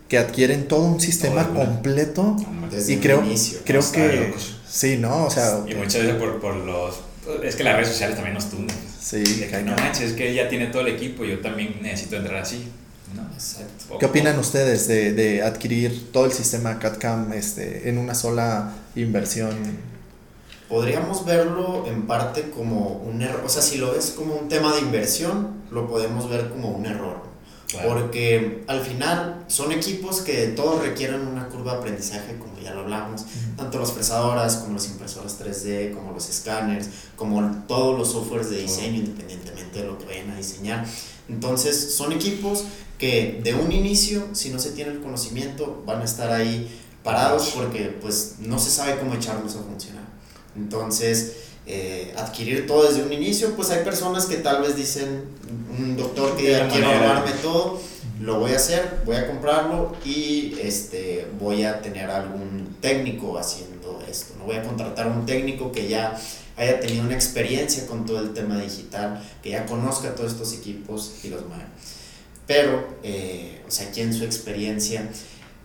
que 0.08 0.18
adquieren 0.18 0.68
todo 0.68 0.82
un 0.82 1.00
sistema 1.00 1.48
todo 1.48 1.64
completo 1.64 2.36
Desde 2.70 2.92
y 2.92 2.96
creo, 2.98 3.24
inicio, 3.24 3.58
creo 3.64 3.82
que 3.90 4.26
locos. 4.28 4.60
sí, 4.68 4.98
¿no? 4.98 5.24
O 5.24 5.30
sea, 5.30 5.60
y 5.66 5.74
muchas 5.74 6.02
veces 6.02 6.16
por, 6.16 6.40
por 6.40 6.54
los 6.54 7.00
es 7.42 7.56
que 7.56 7.64
las 7.64 7.74
redes 7.76 7.88
sociales 7.88 8.16
también 8.16 8.34
nos 8.34 8.50
tundan. 8.50 8.76
Sí, 9.00 9.22
que 9.22 9.62
no 9.62 9.74
manches, 9.76 10.10
es 10.10 10.12
que 10.12 10.30
ella 10.30 10.48
tiene 10.48 10.66
todo 10.66 10.82
el 10.82 10.88
equipo, 10.88 11.24
yo 11.24 11.40
también 11.40 11.76
necesito 11.82 12.16
entrar 12.16 12.42
así. 12.42 12.68
¿no? 13.16 13.22
Exacto. 13.34 13.98
¿Qué 13.98 14.06
opinan 14.06 14.38
ustedes 14.38 14.88
de, 14.88 15.12
de 15.12 15.42
adquirir 15.42 16.12
todo 16.12 16.24
el 16.26 16.32
sistema 16.32 16.78
CAD-CAM 16.78 17.32
este, 17.32 17.88
en 17.88 17.98
una 17.98 18.14
sola 18.14 18.72
inversión? 18.96 19.50
Podríamos 20.72 21.26
verlo 21.26 21.84
en 21.86 22.06
parte 22.06 22.48
como 22.48 23.02
un 23.06 23.20
error, 23.20 23.42
o 23.44 23.48
sea, 23.50 23.60
si 23.60 23.76
lo 23.76 23.92
ves 23.92 24.14
como 24.16 24.36
un 24.36 24.48
tema 24.48 24.72
de 24.72 24.80
inversión, 24.80 25.60
lo 25.70 25.86
podemos 25.86 26.30
ver 26.30 26.48
como 26.48 26.70
un 26.70 26.86
error. 26.86 27.30
Porque 27.86 28.64
al 28.68 28.80
final 28.80 29.44
son 29.48 29.70
equipos 29.72 30.22
que 30.22 30.46
todos 30.48 30.80
requieren 30.80 31.26
una 31.26 31.48
curva 31.48 31.72
de 31.72 31.78
aprendizaje, 31.80 32.38
como 32.38 32.58
ya 32.58 32.72
lo 32.72 32.80
hablamos, 32.80 33.26
tanto 33.54 33.78
las 33.78 33.92
fresadoras 33.92 34.56
como 34.56 34.72
las 34.72 34.86
impresoras 34.88 35.38
3D, 35.38 35.92
como 35.92 36.12
los 36.12 36.30
escáneres, 36.30 36.88
como 37.16 37.64
todos 37.68 37.98
los 37.98 38.12
softwares 38.12 38.48
de 38.48 38.62
diseño, 38.62 38.96
independientemente 38.96 39.80
de 39.80 39.86
lo 39.86 39.98
que 39.98 40.06
vayan 40.06 40.30
a 40.30 40.38
diseñar. 40.38 40.86
Entonces 41.28 41.94
son 41.94 42.12
equipos 42.12 42.64
que 42.96 43.42
de 43.44 43.54
un 43.54 43.72
inicio, 43.72 44.26
si 44.32 44.48
no 44.48 44.58
se 44.58 44.70
tiene 44.70 44.92
el 44.92 45.02
conocimiento, 45.02 45.82
van 45.84 46.00
a 46.00 46.04
estar 46.04 46.32
ahí 46.32 46.66
parados 47.02 47.52
porque 47.54 47.94
pues 48.00 48.36
no 48.38 48.58
se 48.58 48.70
sabe 48.70 48.98
cómo 48.98 49.12
echarlos 49.12 49.54
a 49.56 49.58
funcionar. 49.58 50.01
Entonces, 50.56 51.36
eh, 51.66 52.12
adquirir 52.16 52.66
todo 52.66 52.88
desde 52.88 53.02
un 53.02 53.12
inicio, 53.12 53.54
pues 53.54 53.70
hay 53.70 53.84
personas 53.84 54.26
que 54.26 54.36
tal 54.36 54.62
vez 54.62 54.76
dicen, 54.76 55.24
un 55.78 55.96
doctor 55.96 56.36
que 56.36 56.50
ya 56.50 56.68
quiero 56.68 56.88
armarme 56.88 57.32
todo, 57.42 57.80
lo 58.20 58.38
voy 58.38 58.52
a 58.52 58.56
hacer, 58.56 59.02
voy 59.04 59.16
a 59.16 59.26
comprarlo 59.26 59.96
y 60.04 60.54
este, 60.60 61.26
voy 61.40 61.64
a 61.64 61.80
tener 61.80 62.10
algún 62.10 62.76
técnico 62.80 63.38
haciendo 63.38 64.02
esto. 64.08 64.34
No 64.38 64.44
voy 64.44 64.56
a 64.56 64.62
contratar 64.62 65.06
a 65.06 65.10
un 65.10 65.26
técnico 65.26 65.72
que 65.72 65.88
ya 65.88 66.18
haya 66.56 66.80
tenido 66.80 67.04
una 67.04 67.14
experiencia 67.14 67.86
con 67.86 68.06
todo 68.06 68.20
el 68.20 68.32
tema 68.32 68.60
digital, 68.60 69.22
que 69.42 69.50
ya 69.50 69.66
conozca 69.66 70.14
todos 70.14 70.32
estos 70.32 70.52
equipos 70.52 71.14
y 71.24 71.28
los 71.28 71.46
mueva. 71.46 71.66
Pero, 72.46 72.96
eh, 73.02 73.62
o 73.66 73.70
sea, 73.70 73.88
aquí 73.88 74.00
en 74.00 74.12
su 74.12 74.24
experiencia, 74.24 75.08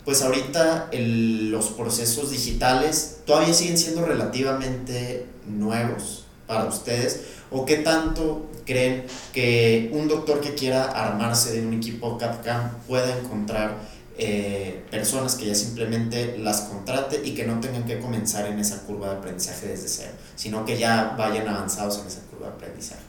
pues 0.07 0.21
ahorita 0.21 0.89
los 0.93 1.65
procesos 1.71 2.31
digitales 2.31 3.17
todavía 3.25 3.53
siguen 3.53 3.77
siendo 3.77 4.05
relativamente 4.05 5.25
nuevos 5.45 6.23
para 6.47 6.63
ustedes 6.63 7.23
o 7.51 7.65
qué 7.65 7.75
tanto 7.75 8.49
creen 8.65 9.03
que 9.33 9.89
un 9.91 10.07
doctor 10.07 10.39
que 10.39 10.55
quiera 10.55 10.85
armarse 10.85 11.59
de 11.59 11.67
un 11.67 11.73
equipo 11.73 12.17
CAD-CAM 12.17 12.77
pueda 12.87 13.19
encontrar 13.19 13.79
eh, 14.17 14.85
personas 14.89 15.35
que 15.35 15.47
ya 15.47 15.55
simplemente 15.55 16.37
las 16.37 16.61
contrate 16.61 17.21
y 17.25 17.35
que 17.35 17.43
no 17.43 17.59
tengan 17.59 17.83
que 17.83 17.99
comenzar 17.99 18.45
en 18.45 18.59
esa 18.59 18.83
curva 18.83 19.09
de 19.09 19.17
aprendizaje 19.17 19.67
desde 19.67 19.89
cero, 19.89 20.11
sino 20.37 20.63
que 20.63 20.77
ya 20.77 21.15
vayan 21.17 21.49
avanzados 21.49 21.99
en 21.99 22.07
esa 22.07 22.21
curva 22.31 22.47
de 22.47 22.53
aprendizaje. 22.53 23.06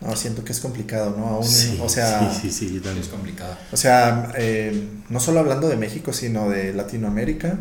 No, 0.00 0.16
siento 0.16 0.44
que 0.44 0.52
es 0.52 0.60
complicado, 0.60 1.14
¿no? 1.16 1.26
Aún, 1.26 1.44
sí, 1.46 1.78
o 1.82 1.88
sea, 1.88 2.32
sí, 2.32 2.50
sí, 2.50 2.68
sí, 2.68 2.82
es 2.98 3.08
complicado. 3.08 3.56
O 3.70 3.76
sea, 3.76 4.32
eh, 4.36 4.88
no 5.10 5.20
solo 5.20 5.40
hablando 5.40 5.68
de 5.68 5.76
México, 5.76 6.12
sino 6.12 6.48
de 6.48 6.72
Latinoamérica, 6.72 7.58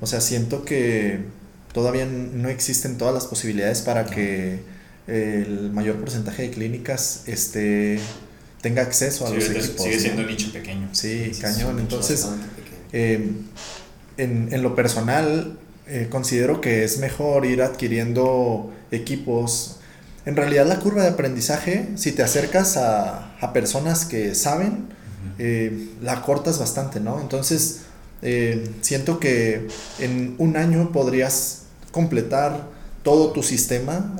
o 0.00 0.06
sea, 0.06 0.20
siento 0.20 0.64
que 0.64 1.20
todavía 1.72 2.06
no 2.06 2.48
existen 2.48 2.98
todas 2.98 3.14
las 3.14 3.26
posibilidades 3.26 3.82
para 3.82 4.06
que 4.06 4.60
el 5.06 5.70
mayor 5.72 5.96
porcentaje 5.96 6.42
de 6.42 6.50
clínicas 6.50 7.22
este, 7.26 8.00
tenga 8.60 8.82
acceso 8.82 9.26
a 9.26 9.30
los 9.30 9.48
equipos. 9.48 9.82
Sigue 9.82 10.00
siendo 10.00 10.22
un 10.22 10.28
nicho 10.28 10.52
pequeño. 10.52 10.88
Sí, 10.92 11.32
cañón. 11.40 11.78
Entonces, 11.78 12.26
eh, 12.92 13.30
en, 14.16 14.48
en, 14.50 14.62
lo 14.62 14.74
personal, 14.74 15.58
eh, 15.86 16.08
considero 16.10 16.60
que 16.60 16.82
es 16.84 16.98
mejor 16.98 17.46
ir 17.46 17.62
adquiriendo 17.62 18.72
equipos. 18.90 19.78
En 20.26 20.36
realidad, 20.36 20.66
la 20.66 20.78
curva 20.80 21.02
de 21.02 21.08
aprendizaje, 21.08 21.88
si 21.96 22.12
te 22.12 22.22
acercas 22.22 22.76
a, 22.76 23.36
a 23.40 23.52
personas 23.52 24.04
que 24.04 24.34
saben, 24.34 24.88
eh, 25.38 25.90
la 26.02 26.22
cortas 26.22 26.58
bastante, 26.58 27.00
¿no? 27.00 27.20
Entonces, 27.20 27.82
siento 28.80 29.20
que 29.20 29.68
en 30.00 30.34
un 30.38 30.56
año 30.56 30.90
podrías 30.90 31.62
completar 31.92 32.68
todo 33.02 33.30
tu 33.30 33.42
sistema 33.42 34.16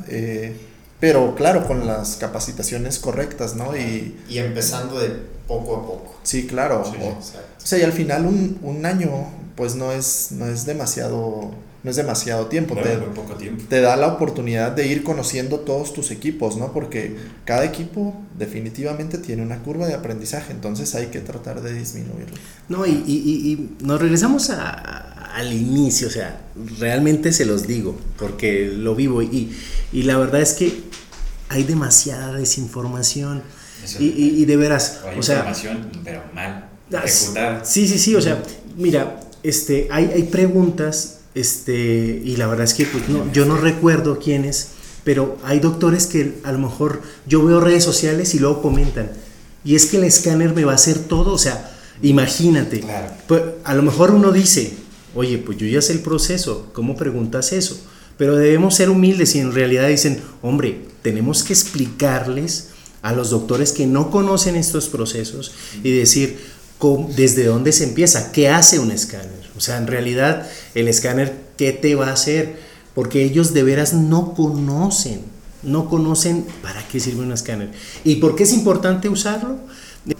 pero 1.01 1.35
claro, 1.35 1.67
con 1.67 1.87
las 1.87 2.17
capacitaciones 2.17 2.99
correctas, 2.99 3.55
¿no? 3.55 3.77
Y, 3.77 4.19
y 4.29 4.39
empezando 4.39 4.99
de 4.99 5.11
poco 5.47 5.77
a 5.77 5.83
poco. 5.83 6.15
Sí, 6.23 6.47
claro. 6.47 6.83
o, 6.83 7.23
sea, 7.59 7.79
y 7.79 7.83
al 7.83 7.93
final 7.93 8.27
un, 8.27 8.59
un, 8.63 8.87
año, 8.87 9.11
pues 9.57 9.75
no 9.75 9.93
es, 9.93 10.29
no 10.33 10.47
es 10.47 10.65
demasiado, 10.65 11.51
no 11.87 11.90
es 11.90 11.97
demasiado 11.97 12.47
tiempo. 12.47 12.75
te, 12.75 12.97
poco 13.14 13.35
tiempo. 13.35 13.62
te 13.69 13.81
da 13.81 13.95
la 13.97 14.09
oportunidad 14.09 14.73
de 14.73 14.88
ir 14.88 15.05
conociendo 15.05 15.61
todos 15.61 15.93
tus 15.93 16.11
equipos, 16.11 16.57
¿no? 16.57 16.73
Porque 16.73 17.14
cada 17.45 17.64
equipo 17.64 18.12
definitivamente 18.37 19.19
tiene 19.19 19.43
una 19.43 19.62
curva 19.62 19.87
de 19.87 19.95
aprendizaje, 19.95 20.52
entonces 20.52 20.97
hay 20.97 21.07
que 21.07 21.21
tratar 21.21 21.62
de 21.62 21.73
disminuirlo. 21.73 22.35
No, 22.69 22.85
y, 22.87 23.05
y, 23.07 23.52
y 23.52 23.76
nos 23.85 24.00
regresamos 24.00 24.50
a, 24.50 24.64
al 25.37 25.52
inicio, 25.52 26.09
o 26.09 26.11
sea, 26.11 26.40
realmente 26.81 27.33
se 27.33 27.47
los 27.47 27.69
digo, 27.69 27.97
porque 28.19 28.66
lo 28.66 28.97
vivo 28.97 29.23
y, 29.23 29.57
y 29.93 30.02
la 30.02 30.19
verdad 30.19 30.40
es 30.40 30.55
que 30.55 30.83
hay 31.50 31.62
demasiada 31.62 32.33
desinformación 32.33 33.45
y, 34.00 34.07
y, 34.07 34.45
de 34.45 34.57
veras, 34.57 35.02
o, 35.16 35.23
sea, 35.23 35.37
información, 35.37 35.88
pero 36.02 36.25
mal 36.35 36.69
ah, 36.93 37.02
ejecutada. 37.05 37.64
Sí, 37.64 37.87
sí, 37.87 37.97
sí, 37.97 38.16
o 38.16 38.21
sea, 38.21 38.43
mira, 38.76 39.21
este, 39.45 39.87
hay, 39.93 40.11
hay 40.12 40.25
preguntas, 40.25 41.15
este, 41.37 42.21
y 42.25 42.35
la 42.37 42.49
verdad 42.49 42.64
es 42.64 42.75
que 42.75 42.87
pues, 42.87 43.09
no, 43.09 43.33
yo 43.33 43.45
no 43.45 43.57
recuerdo 43.57 44.19
quiénes, 44.19 44.71
pero 45.05 45.38
hay 45.45 45.61
doctores 45.61 46.07
que 46.07 46.40
a 46.43 46.50
lo 46.50 46.59
mejor 46.59 47.02
yo 47.28 47.45
veo 47.45 47.61
redes 47.61 47.85
sociales 47.85 48.35
y 48.35 48.40
luego 48.40 48.61
comentan, 48.61 49.12
y 49.64 49.76
es 49.76 49.87
que 49.87 49.99
el 49.99 50.05
escáner 50.05 50.52
me 50.52 50.64
va 50.64 50.73
a 50.73 50.76
hacer 50.76 50.99
todo, 50.99 51.33
o 51.33 51.38
sea, 51.38 51.73
imagínate, 52.02 52.85
pues, 53.28 53.43
a 53.62 53.75
lo 53.75 53.83
mejor 53.83 54.11
uno 54.11 54.33
dice, 54.33 54.75
Oye, 55.16 55.38
pues 55.38 55.57
yo 55.57 55.66
ya 55.66 55.81
sé 55.81 55.95
el 55.95 56.00
proceso, 56.00 56.69
¿cómo 56.75 56.95
preguntas 56.95 57.52
eso? 57.52 57.81
Pero 58.19 58.37
debemos 58.37 58.75
ser 58.75 58.90
humildes 58.90 59.35
y 59.35 59.38
en 59.38 59.52
realidad 59.52 59.88
dicen, 59.88 60.21
hombre, 60.43 60.83
tenemos 61.00 61.43
que 61.43 61.55
explicarles 61.55 62.69
a 63.00 63.14
los 63.14 63.31
doctores 63.31 63.73
que 63.73 63.87
no 63.87 64.11
conocen 64.11 64.57
estos 64.57 64.88
procesos 64.88 65.52
y 65.83 65.90
decir 65.90 66.38
desde 67.16 67.45
dónde 67.45 67.73
se 67.73 67.85
empieza, 67.85 68.33
qué 68.33 68.49
hace 68.49 68.78
un 68.78 68.90
escáner. 68.90 69.50
O 69.56 69.61
sea, 69.61 69.78
en 69.78 69.87
realidad 69.87 70.47
el 70.75 70.88
escáner, 70.88 71.35
¿qué 71.56 71.73
te 71.73 71.95
va 71.95 72.09
a 72.09 72.12
hacer? 72.12 72.56
Porque 72.95 73.23
ellos 73.23 73.54
de 73.54 73.62
veras 73.62 73.95
no 73.95 74.35
conocen, 74.35 75.21
no 75.62 75.88
conocen 75.88 76.47
para 76.62 76.87
qué 76.87 77.00
sirve 77.00 77.23
un 77.23 77.33
escáner. 77.33 77.71
¿Y 78.04 78.16
por 78.16 78.37
qué 78.37 78.45
es 78.45 78.52
importante 78.52 79.09
usarlo? 79.09 79.59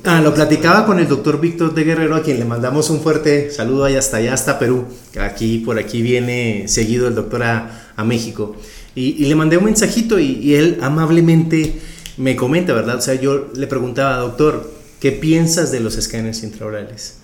Ah, 0.02 0.20
lo 0.20 0.34
platicaba 0.34 0.84
con 0.84 0.98
el 0.98 1.06
doctor 1.06 1.40
Víctor 1.40 1.75
de 1.75 1.84
Guerrero, 1.84 2.16
a 2.16 2.22
quien 2.22 2.40
le 2.40 2.44
mandamos 2.44 2.90
un 2.90 3.00
fuerte 3.00 3.52
saludo 3.52 3.84
allá 3.84 4.00
hasta 4.00 4.16
allá, 4.16 4.34
hasta 4.34 4.58
Perú. 4.58 4.84
Aquí, 5.20 5.58
por 5.58 5.78
aquí 5.78 6.02
viene 6.02 6.64
seguido 6.66 7.06
el 7.06 7.14
doctor 7.14 7.44
a, 7.44 7.92
a 7.94 8.04
México. 8.04 8.56
Y, 8.96 9.22
y, 9.22 9.26
le 9.26 9.34
mandé 9.34 9.58
un 9.58 9.64
mensajito 9.66 10.18
y, 10.18 10.38
y, 10.42 10.54
él 10.54 10.78
amablemente 10.80 11.80
me 12.16 12.34
comenta, 12.34 12.72
¿verdad? 12.72 12.96
O 12.96 13.00
sea, 13.00 13.14
yo 13.14 13.48
le 13.54 13.66
preguntaba, 13.66 14.16
doctor, 14.16 14.75
¿qué 15.06 15.12
piensas 15.12 15.70
de 15.70 15.78
los 15.78 15.96
escáneres 15.96 16.42
intraorales? 16.42 17.18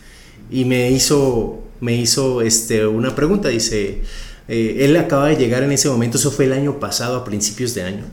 Y 0.53 0.67
me 0.67 0.93
hizo, 0.93 1.65
me 1.81 1.97
hizo 1.97 2.41
este, 2.41 2.87
una 2.87 3.17
pregunta, 3.17 3.49
dice, 3.49 4.03
eh, 4.47 4.77
él 4.83 4.97
acaba 4.97 5.27
de 5.27 5.35
llegar 5.35 5.65
en 5.65 5.73
ese 5.73 5.89
momento, 5.89 6.17
eso 6.17 6.31
fue 6.31 6.45
el 6.45 6.53
año 6.53 6.79
pasado, 6.79 7.17
a 7.17 7.25
principios 7.25 7.75
de 7.75 7.83
año 7.83 8.05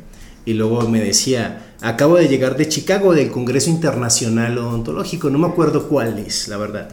y 0.43 0.53
luego 0.53 0.89
me 0.89 0.99
decía, 0.99 1.75
acabo 1.81 2.17
de 2.17 2.27
llegar 2.27 2.57
de 2.57 2.67
Chicago 2.67 3.13
del 3.13 3.29
Congreso 3.29 3.69
Internacional 3.69 4.57
Odontológico, 4.57 5.29
no 5.29 5.37
me 5.37 5.45
acuerdo 5.45 5.87
cuál 5.87 6.17
es, 6.17 6.47
la 6.47 6.57
verdad. 6.57 6.89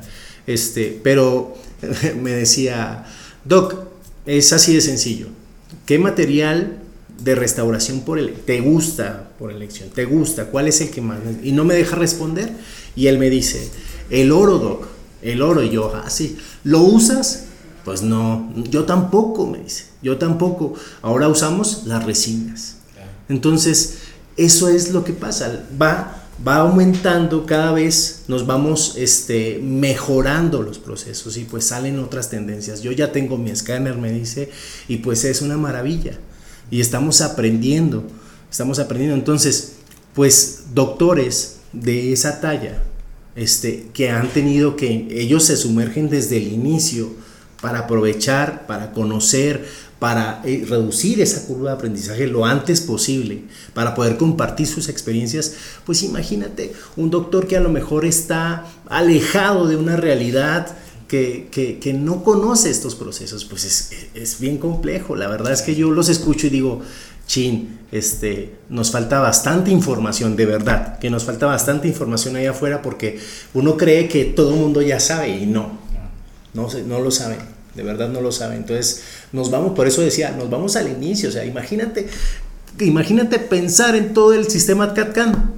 Este, 0.47 1.01
pero 1.03 1.57
me 2.21 2.33
decía, 2.33 3.07
Doc, 3.47 3.75
es 4.27 4.53
así 4.53 4.75
de 4.75 4.83
sencillo. 4.83 5.29
¿Qué 5.87 5.99
material 5.99 6.76
de 7.19 7.35
restauración 7.35 8.01
por 8.01 8.19
el, 8.19 8.33
te 8.33 8.61
gusta 8.61 9.31
por 9.39 9.51
elección? 9.51 9.91
¿Te 9.91 10.05
gusta? 10.05 10.47
¿Cuál 10.47 10.69
es 10.69 10.81
el 10.81 10.91
que 10.91 11.01
más? 11.01 11.19
Y 11.43 11.53
no 11.53 11.65
me 11.65 11.75
deja 11.75 11.97
responder. 11.97 12.51
Y 12.95 13.09
él 13.09 13.19
me 13.19 13.31
dice, 13.31 13.69
el 14.11 14.33
oro, 14.33 14.59
Doc, 14.59 14.87
el 15.23 15.43
oro. 15.43 15.63
Y 15.63 15.71
yo, 15.71 15.95
así, 15.95 16.37
ah, 16.39 16.43
¿lo 16.65 16.81
usas? 16.81 17.45
Pues 17.85 18.03
no, 18.03 18.53
yo 18.71 18.85
tampoco, 18.85 19.47
me 19.47 19.59
dice, 19.59 19.85
yo 20.03 20.19
tampoco. 20.19 20.75
Ahora 21.03 21.29
usamos 21.29 21.85
las 21.87 22.05
resinas. 22.05 22.77
Entonces, 23.29 23.99
eso 24.37 24.69
es 24.69 24.93
lo 24.93 25.05
que 25.05 25.13
pasa, 25.13 25.65
va, 25.81 26.27
va 26.47 26.57
aumentando 26.57 27.47
cada 27.47 27.73
vez, 27.73 28.25
nos 28.29 28.47
vamos 28.47 28.95
este, 28.97 29.59
mejorando 29.63 30.63
los 30.63 30.79
procesos 30.79 31.37
y 31.37 31.45
pues 31.45 31.65
salen 31.67 31.99
otras 31.99 32.31
tendencias. 32.31 32.83
Yo 32.83 32.93
ya 32.93 33.13
tengo 33.13 33.39
mi 33.39 33.51
escáner, 33.51 33.97
me 33.97 34.13
dice, 34.13 34.51
y 34.89 34.99
pues 34.99 35.25
es 35.25 35.43
una 35.43 35.57
maravilla. 35.57 36.19
Y 36.71 36.81
estamos 36.81 37.21
aprendiendo, 37.21 38.05
estamos 38.51 38.79
aprendiendo. 38.79 39.17
Entonces, 39.17 39.75
pues 40.15 40.65
doctores 40.75 41.59
de 41.73 42.13
esa 42.13 42.41
talla, 42.41 42.83
este, 43.35 43.89
que 43.93 44.11
han 44.11 44.29
tenido 44.29 44.77
que, 44.77 45.09
ellos 45.11 45.45
se 45.45 45.57
sumergen 45.57 46.09
desde 46.09 46.39
el 46.39 46.53
inicio 46.53 47.11
para 47.61 47.81
aprovechar, 47.81 48.67
para 48.67 48.93
conocer, 48.93 49.67
para 49.99 50.43
eh, 50.45 50.65
reducir 50.69 51.21
esa 51.21 51.47
curva 51.47 51.71
de 51.71 51.77
aprendizaje 51.77 52.27
lo 52.27 52.45
antes 52.45 52.81
posible, 52.81 53.45
para 53.75 53.95
poder 53.95 54.17
compartir 54.17 54.67
sus 54.67 54.89
experiencias, 54.89 55.55
pues 55.85 56.03
imagínate 56.03 56.73
un 56.97 57.11
doctor 57.11 57.47
que 57.47 57.57
a 57.57 57.61
lo 57.61 57.71
mejor 57.71 58.05
está 58.05 58.67
alejado 58.89 59.69
de 59.69 59.77
una 59.77 59.97
realidad 59.97 60.77
que, 61.09 61.79
que, 61.81 61.93
no 61.93 62.25
conoce 62.25 62.71
estos 62.71 62.97
procesos, 62.97 63.45
pues 63.45 63.65
es, 63.65 63.93
es, 64.15 64.41
bien 64.41 64.59
complejo. 64.59 65.15
La 65.15 65.29
verdad 65.29 65.53
es 65.53 65.63
que 65.63 65.75
yo 65.75 65.91
los 65.91 66.09
escucho 66.09 66.49
y 66.49 66.51
digo, 66.51 66.83
chin, 67.27 67.79
este, 67.93 68.57
nos 68.69 68.91
falta 68.91 69.21
bastante 69.21 69.71
información, 69.71 70.35
de 70.35 70.47
verdad, 70.47 70.99
que 70.99 71.11
nos 71.11 71.25
falta 71.25 71.47
bastante 71.47 71.87
información 71.87 72.37
allá 72.37 72.51
afuera 72.51 72.83
porque 72.83 73.21
uno 73.55 73.77
cree 73.77 74.09
que 74.09 74.25
todo 74.25 74.55
el 74.55 74.61
mundo 74.61 74.83
ya 74.83 74.99
sabe 74.99 75.29
y 75.29 75.47
no, 75.47 75.79
no, 76.55 76.69
no 76.87 77.01
lo 77.01 77.11
saben, 77.11 77.39
de 77.75 77.83
verdad 77.85 78.09
no 78.09 78.21
lo 78.21 78.33
saben. 78.33 78.59
Entonces 78.59 79.03
nos 79.33 79.51
vamos, 79.51 79.73
por 79.77 79.87
eso 79.87 80.01
decía, 80.01 80.33
nos 80.33 80.51
vamos 80.51 80.75
al 80.75 80.89
inicio, 80.89 81.29
o 81.29 81.33
sea, 81.33 81.45
imagínate, 81.45 82.09
imagínate 82.81 83.39
pensar 83.39 83.95
en 83.95 84.13
todo 84.13 84.33
el 84.33 84.51
sistema 84.51 84.93
CAD-CAM. 84.93 85.53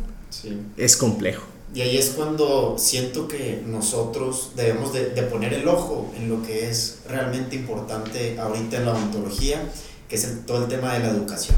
Es 0.76 0.96
complejo. 0.96 1.47
Y 1.74 1.82
ahí 1.82 1.98
es 1.98 2.10
cuando 2.10 2.76
siento 2.78 3.28
que 3.28 3.62
nosotros 3.66 4.52
debemos 4.56 4.92
de, 4.92 5.10
de, 5.10 5.22
poner 5.22 5.52
el 5.52 5.68
ojo 5.68 6.10
en 6.16 6.30
lo 6.30 6.42
que 6.42 6.70
es 6.70 7.00
realmente 7.08 7.56
importante 7.56 8.38
ahorita 8.40 8.78
en 8.78 8.86
la 8.86 8.92
odontología, 8.92 9.60
que 10.08 10.16
es 10.16 10.24
el, 10.24 10.44
todo 10.46 10.64
el 10.64 10.68
tema 10.68 10.94
de 10.94 11.00
la 11.00 11.10
educación. 11.10 11.56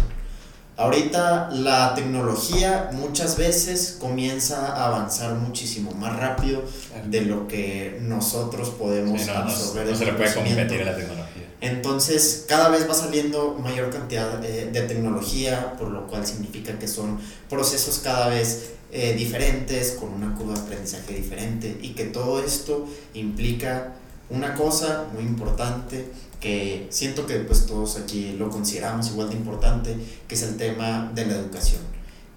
Ahorita 0.77 1.51
la 1.53 1.95
tecnología 1.95 2.89
muchas 2.93 3.37
veces 3.37 3.99
comienza 4.01 4.75
a 4.75 4.87
avanzar 4.87 5.35
muchísimo 5.35 5.93
más 5.93 6.17
rápido 6.17 6.63
de 7.05 7.21
lo 7.21 7.47
que 7.47 7.99
nosotros 8.01 8.71
podemos 8.71 9.29
absorber. 9.29 9.87
No, 9.87 9.97
se 9.97 10.07
le 10.07 10.13
puede 10.15 10.35
competir 10.35 10.81
a 10.81 10.85
la 10.87 10.97
tecnología. 10.97 11.51
Entonces, 11.61 12.47
cada 12.49 12.71
vez 12.71 12.89
va 12.89 12.95
saliendo 12.95 13.59
mayor 13.63 13.91
cantidad 13.91 14.39
de, 14.39 14.71
de 14.71 14.83
tecnología, 14.83 15.75
por 15.79 15.91
lo 15.91 16.07
cual 16.07 16.27
significa 16.27 16.79
que 16.79 16.89
son 16.89 17.21
procesos 17.51 18.01
cada 18.03 18.29
vez 18.29 18.71
eh, 18.93 19.15
diferentes, 19.17 19.93
con 19.93 20.13
una 20.13 20.35
curva 20.35 20.55
de 20.55 20.61
aprendizaje 20.61 21.15
diferente 21.15 21.79
y 21.81 21.91
que 21.91 22.05
todo 22.07 22.43
esto 22.43 22.89
implica 23.15 23.95
una 24.31 24.55
cosa 24.55 25.09
muy 25.13 25.23
importante 25.25 26.07
que 26.41 26.87
siento 26.91 27.27
que 27.27 27.37
pues 27.41 27.67
todos 27.67 27.97
aquí 27.97 28.35
lo 28.39 28.49
consideramos 28.49 29.09
igual 29.11 29.29
de 29.29 29.37
importante, 29.37 29.97
que 30.27 30.35
es 30.35 30.43
el 30.43 30.57
tema 30.57 31.13
de 31.15 31.27
la 31.27 31.35
educación. 31.35 31.83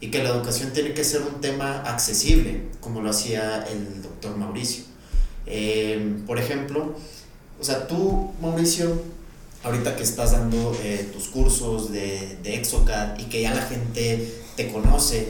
Y 0.01 0.11
que 0.11 0.21
la 0.21 0.29
educación 0.29 0.73
tiene 0.73 0.93
que 0.93 1.03
ser 1.03 1.21
un 1.21 1.39
tema 1.39 1.81
accesible, 1.83 2.63
como 2.81 3.01
lo 3.01 3.09
hacía 3.09 3.65
el 3.67 4.01
doctor 4.01 4.35
Mauricio. 4.35 4.83
Eh, 5.45 6.17
por 6.27 6.37
ejemplo, 6.37 6.95
o 7.59 7.63
sea, 7.63 7.87
tú, 7.87 8.31
Mauricio, 8.41 9.01
ahorita 9.63 9.95
que 9.95 10.03
estás 10.03 10.33
dando 10.33 10.77
eh, 10.83 11.09
tus 11.13 11.29
cursos 11.29 11.91
de, 11.91 12.37
de 12.43 12.55
Exocad 12.55 13.17
y 13.17 13.23
que 13.23 13.41
ya 13.41 13.53
la 13.53 13.61
gente 13.61 14.33
te 14.57 14.71
conoce, 14.71 15.29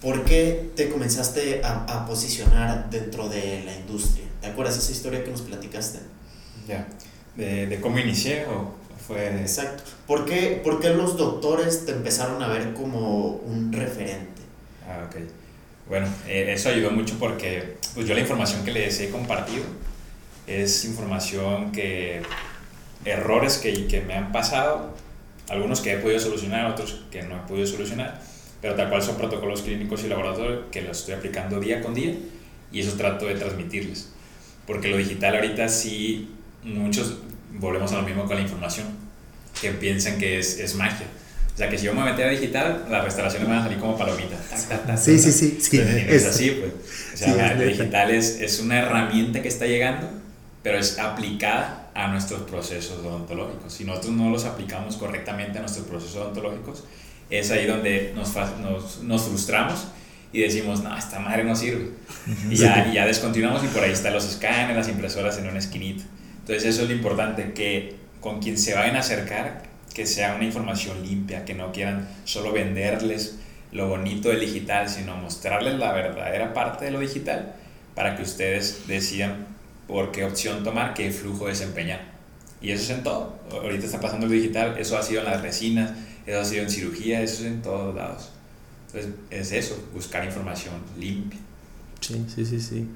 ¿por 0.00 0.24
qué 0.24 0.70
te 0.76 0.88
comenzaste 0.88 1.62
a, 1.62 1.84
a, 1.84 2.06
posicionar 2.06 2.90
dentro 2.90 3.28
de 3.28 3.62
la 3.64 3.74
industria? 3.76 4.26
¿Te 4.40 4.48
acuerdas 4.48 4.78
esa 4.78 4.92
historia 4.92 5.22
que 5.24 5.30
nos 5.30 5.42
platicaste? 5.42 5.98
Ya, 6.66 6.86
de, 7.36 7.66
de, 7.66 7.80
cómo 7.80 7.98
inicié 7.98 8.46
o 8.46 8.74
fue... 9.06 9.40
Exacto. 9.40 9.82
¿Por 10.06 10.24
qué, 10.24 10.60
¿Por 10.62 10.80
qué 10.80 10.90
los 10.90 11.16
doctores 11.16 11.84
te 11.84 11.92
empezaron 11.92 12.42
a 12.42 12.48
ver 12.48 12.72
como 12.74 13.40
un 13.44 13.72
referente? 13.72 14.42
Ah, 14.88 15.06
ok. 15.06 15.16
Bueno, 15.88 16.06
eh, 16.26 16.52
eso 16.52 16.68
ayudó 16.68 16.92
mucho 16.92 17.16
porque 17.18 17.76
pues 17.94 18.06
yo 18.06 18.14
la 18.14 18.20
información 18.20 18.64
que 18.64 18.70
les 18.70 19.00
he 19.00 19.10
compartido 19.10 19.64
es 20.46 20.84
información 20.84 21.72
que 21.72 22.22
errores 23.04 23.58
que, 23.58 23.86
que 23.86 24.00
me 24.00 24.14
han 24.14 24.30
pasado, 24.32 24.94
algunos 25.48 25.80
que 25.80 25.94
he 25.94 25.98
podido 25.98 26.20
solucionar, 26.20 26.70
otros 26.70 27.02
que 27.10 27.22
no 27.22 27.36
he 27.36 27.48
podido 27.48 27.66
solucionar, 27.66 28.20
pero 28.60 28.74
tal 28.74 28.88
cual 28.88 29.02
son 29.02 29.16
protocolos 29.16 29.62
clínicos 29.62 30.04
y 30.04 30.08
laboratorios 30.08 30.64
que 30.70 30.82
los 30.82 30.98
estoy 30.98 31.14
aplicando 31.14 31.60
día 31.60 31.80
con 31.82 31.94
día 31.94 32.14
y 32.72 32.80
eso 32.80 32.96
trato 32.96 33.26
de 33.26 33.34
transmitirles. 33.34 34.10
Porque 34.66 34.88
lo 34.88 34.96
digital 34.96 35.34
ahorita 35.34 35.68
sí, 35.68 36.30
muchos 36.62 37.18
volvemos 37.58 37.92
a 37.92 37.96
lo 37.96 38.02
mismo 38.02 38.26
con 38.26 38.36
la 38.36 38.42
información, 38.42 38.86
que 39.60 39.70
piensan 39.72 40.18
que 40.18 40.38
es, 40.38 40.58
es 40.58 40.74
magia. 40.74 41.06
O 41.54 41.56
sea, 41.56 41.68
que 41.68 41.76
si 41.76 41.86
yo 41.86 41.94
me 41.94 42.04
meter 42.04 42.28
a 42.28 42.30
digital, 42.30 42.86
las 42.90 43.04
restauraciones 43.04 43.48
van 43.48 43.58
a 43.58 43.62
salir 43.64 43.78
como 43.78 43.98
palomitas. 43.98 44.38
Sí, 44.96 45.18
sí, 45.18 45.32
sí. 45.32 45.58
sí. 45.60 45.78
es, 45.78 46.24
así, 46.24 46.50
pues. 46.52 46.72
O 47.14 47.16
sea, 47.16 47.58
sí, 47.58 47.64
digital 47.64 48.10
es, 48.10 48.40
es 48.40 48.60
una 48.60 48.78
herramienta 48.78 49.42
que 49.42 49.48
está 49.48 49.66
llegando, 49.66 50.08
pero 50.62 50.78
es 50.78 50.98
aplicada 50.98 51.90
a 51.94 52.08
nuestros 52.08 52.42
procesos 52.42 53.04
odontológicos. 53.04 53.72
Si 53.72 53.84
nosotros 53.84 54.12
no 54.12 54.30
los 54.30 54.44
aplicamos 54.44 54.96
correctamente 54.96 55.58
a 55.58 55.62
nuestros 55.62 55.86
procesos 55.86 56.16
odontológicos, 56.16 56.84
es 57.30 57.50
ahí 57.50 57.66
donde 57.66 58.12
nos, 58.14 58.34
nos, 58.60 59.02
nos 59.02 59.22
frustramos 59.22 59.88
y 60.32 60.40
decimos, 60.42 60.82
no, 60.82 60.96
esta 60.96 61.18
madre 61.18 61.44
no 61.44 61.56
sirve. 61.56 61.90
Y 62.48 62.56
ya, 62.56 62.88
y 62.90 62.94
ya 62.94 63.06
descontinuamos 63.06 63.64
y 63.64 63.68
por 63.68 63.82
ahí 63.82 63.92
están 63.92 64.12
los 64.12 64.24
escáneres, 64.28 64.76
las 64.76 64.88
impresoras 64.88 65.38
en 65.38 65.48
una 65.48 65.58
esquinita. 65.58 66.04
Entonces 66.40 66.64
eso 66.64 66.82
es 66.82 66.88
lo 66.88 66.94
importante, 66.94 67.52
que 67.52 67.96
con 68.20 68.40
quien 68.40 68.58
se 68.58 68.74
vayan 68.74 68.96
a 68.96 69.00
acercar, 69.00 69.62
que 69.94 70.06
sea 70.06 70.34
una 70.34 70.44
información 70.44 71.02
limpia, 71.02 71.44
que 71.44 71.54
no 71.54 71.72
quieran 71.72 72.08
solo 72.24 72.52
venderles 72.52 73.38
lo 73.72 73.88
bonito 73.88 74.28
del 74.28 74.40
digital, 74.40 74.88
sino 74.88 75.16
mostrarles 75.16 75.78
la 75.78 75.92
verdadera 75.92 76.52
parte 76.52 76.86
de 76.86 76.90
lo 76.90 77.00
digital 77.00 77.54
para 77.94 78.16
que 78.16 78.22
ustedes 78.22 78.86
decidan 78.86 79.46
por 79.86 80.12
qué 80.12 80.24
opción 80.24 80.62
tomar, 80.62 80.94
qué 80.94 81.10
flujo 81.10 81.46
desempeñar. 81.46 82.00
Y 82.62 82.70
eso 82.70 82.84
es 82.84 82.98
en 82.98 83.02
todo. 83.02 83.38
Ahorita 83.50 83.86
está 83.86 84.00
pasando 84.00 84.26
lo 84.26 84.32
digital, 84.32 84.76
eso 84.78 84.96
ha 84.96 85.02
sido 85.02 85.20
en 85.20 85.26
las 85.26 85.42
resinas, 85.42 85.90
eso 86.26 86.40
ha 86.40 86.44
sido 86.44 86.62
en 86.62 86.70
cirugía, 86.70 87.22
eso 87.22 87.42
es 87.42 87.52
en 87.52 87.62
todos 87.62 87.94
lados. 87.94 88.30
Entonces 88.86 89.12
es 89.30 89.52
eso, 89.52 89.82
buscar 89.94 90.24
información 90.24 90.74
limpia. 90.98 91.38
Sí, 92.00 92.24
sí, 92.34 92.44
sí, 92.44 92.60
sí. 92.60 92.86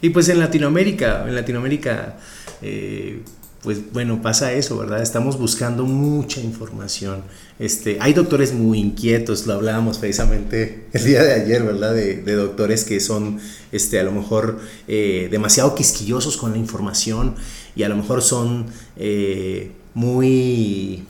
Y 0.00 0.10
pues 0.10 0.28
en 0.28 0.38
Latinoamérica, 0.38 1.24
en 1.26 1.34
Latinoamérica, 1.34 2.16
eh, 2.62 3.22
pues 3.62 3.92
bueno, 3.92 4.22
pasa 4.22 4.52
eso, 4.52 4.78
¿verdad? 4.78 5.02
Estamos 5.02 5.36
buscando 5.38 5.84
mucha 5.84 6.40
información. 6.40 7.22
Este, 7.58 7.98
hay 8.00 8.12
doctores 8.12 8.52
muy 8.52 8.78
inquietos, 8.78 9.46
lo 9.46 9.54
hablábamos 9.54 9.98
precisamente 9.98 10.86
el 10.92 11.04
día 11.04 11.24
de 11.24 11.32
ayer, 11.32 11.64
¿verdad? 11.64 11.92
De, 11.92 12.22
de 12.22 12.32
doctores 12.34 12.84
que 12.84 13.00
son, 13.00 13.40
este, 13.72 13.98
a 13.98 14.04
lo 14.04 14.12
mejor, 14.12 14.60
eh, 14.86 15.28
demasiado 15.30 15.74
quisquillosos 15.74 16.36
con 16.36 16.52
la 16.52 16.58
información 16.58 17.34
y 17.74 17.82
a 17.82 17.88
lo 17.88 17.96
mejor 17.96 18.22
son 18.22 18.66
eh, 18.96 19.72
muy 19.94 21.04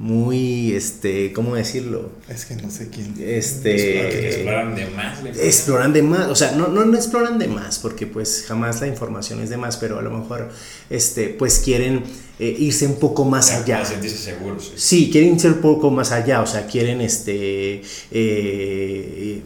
muy, 0.00 0.72
este, 0.72 1.30
¿cómo 1.34 1.56
decirlo? 1.56 2.10
Es 2.26 2.46
que 2.46 2.56
no 2.56 2.70
sé 2.70 2.88
quién. 2.88 3.16
Este, 3.20 4.28
exploran 4.28 4.74
de 4.74 4.86
más. 4.86 5.18
Exploran 5.36 5.92
de 5.92 6.02
más, 6.02 6.28
o 6.28 6.34
sea, 6.34 6.52
no, 6.52 6.68
no, 6.68 6.86
no 6.86 6.96
exploran 6.96 7.38
de 7.38 7.48
más, 7.48 7.78
porque 7.78 8.06
pues 8.06 8.46
jamás 8.48 8.80
la 8.80 8.86
información 8.86 9.42
es 9.42 9.50
de 9.50 9.58
más, 9.58 9.76
pero 9.76 9.98
a 9.98 10.02
lo 10.02 10.10
mejor, 10.10 10.48
este, 10.88 11.28
pues 11.28 11.58
quieren 11.58 12.02
eh, 12.38 12.56
irse 12.58 12.86
un 12.86 12.94
poco 12.94 13.26
más 13.26 13.50
ya, 13.50 13.76
allá. 13.76 13.84
sentirse 13.84 14.16
seguros. 14.16 14.72
Sí. 14.74 15.04
sí. 15.04 15.10
quieren 15.10 15.34
irse 15.34 15.48
un 15.48 15.60
poco 15.60 15.90
más 15.90 16.12
allá, 16.12 16.40
o 16.40 16.46
sea, 16.46 16.66
quieren, 16.66 17.02
este, 17.02 17.82
eh, 18.10 19.42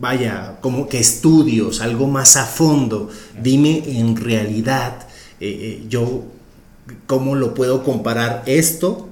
vaya, 0.00 0.58
como 0.60 0.88
que 0.88 1.00
estudios, 1.00 1.80
algo 1.80 2.06
más 2.06 2.36
a 2.36 2.46
fondo. 2.46 3.10
Dime 3.42 3.82
en 3.84 4.14
realidad, 4.14 5.08
eh, 5.40 5.82
yo, 5.88 6.22
¿cómo 7.08 7.34
lo 7.34 7.52
puedo 7.54 7.82
comparar 7.82 8.44
esto? 8.46 9.07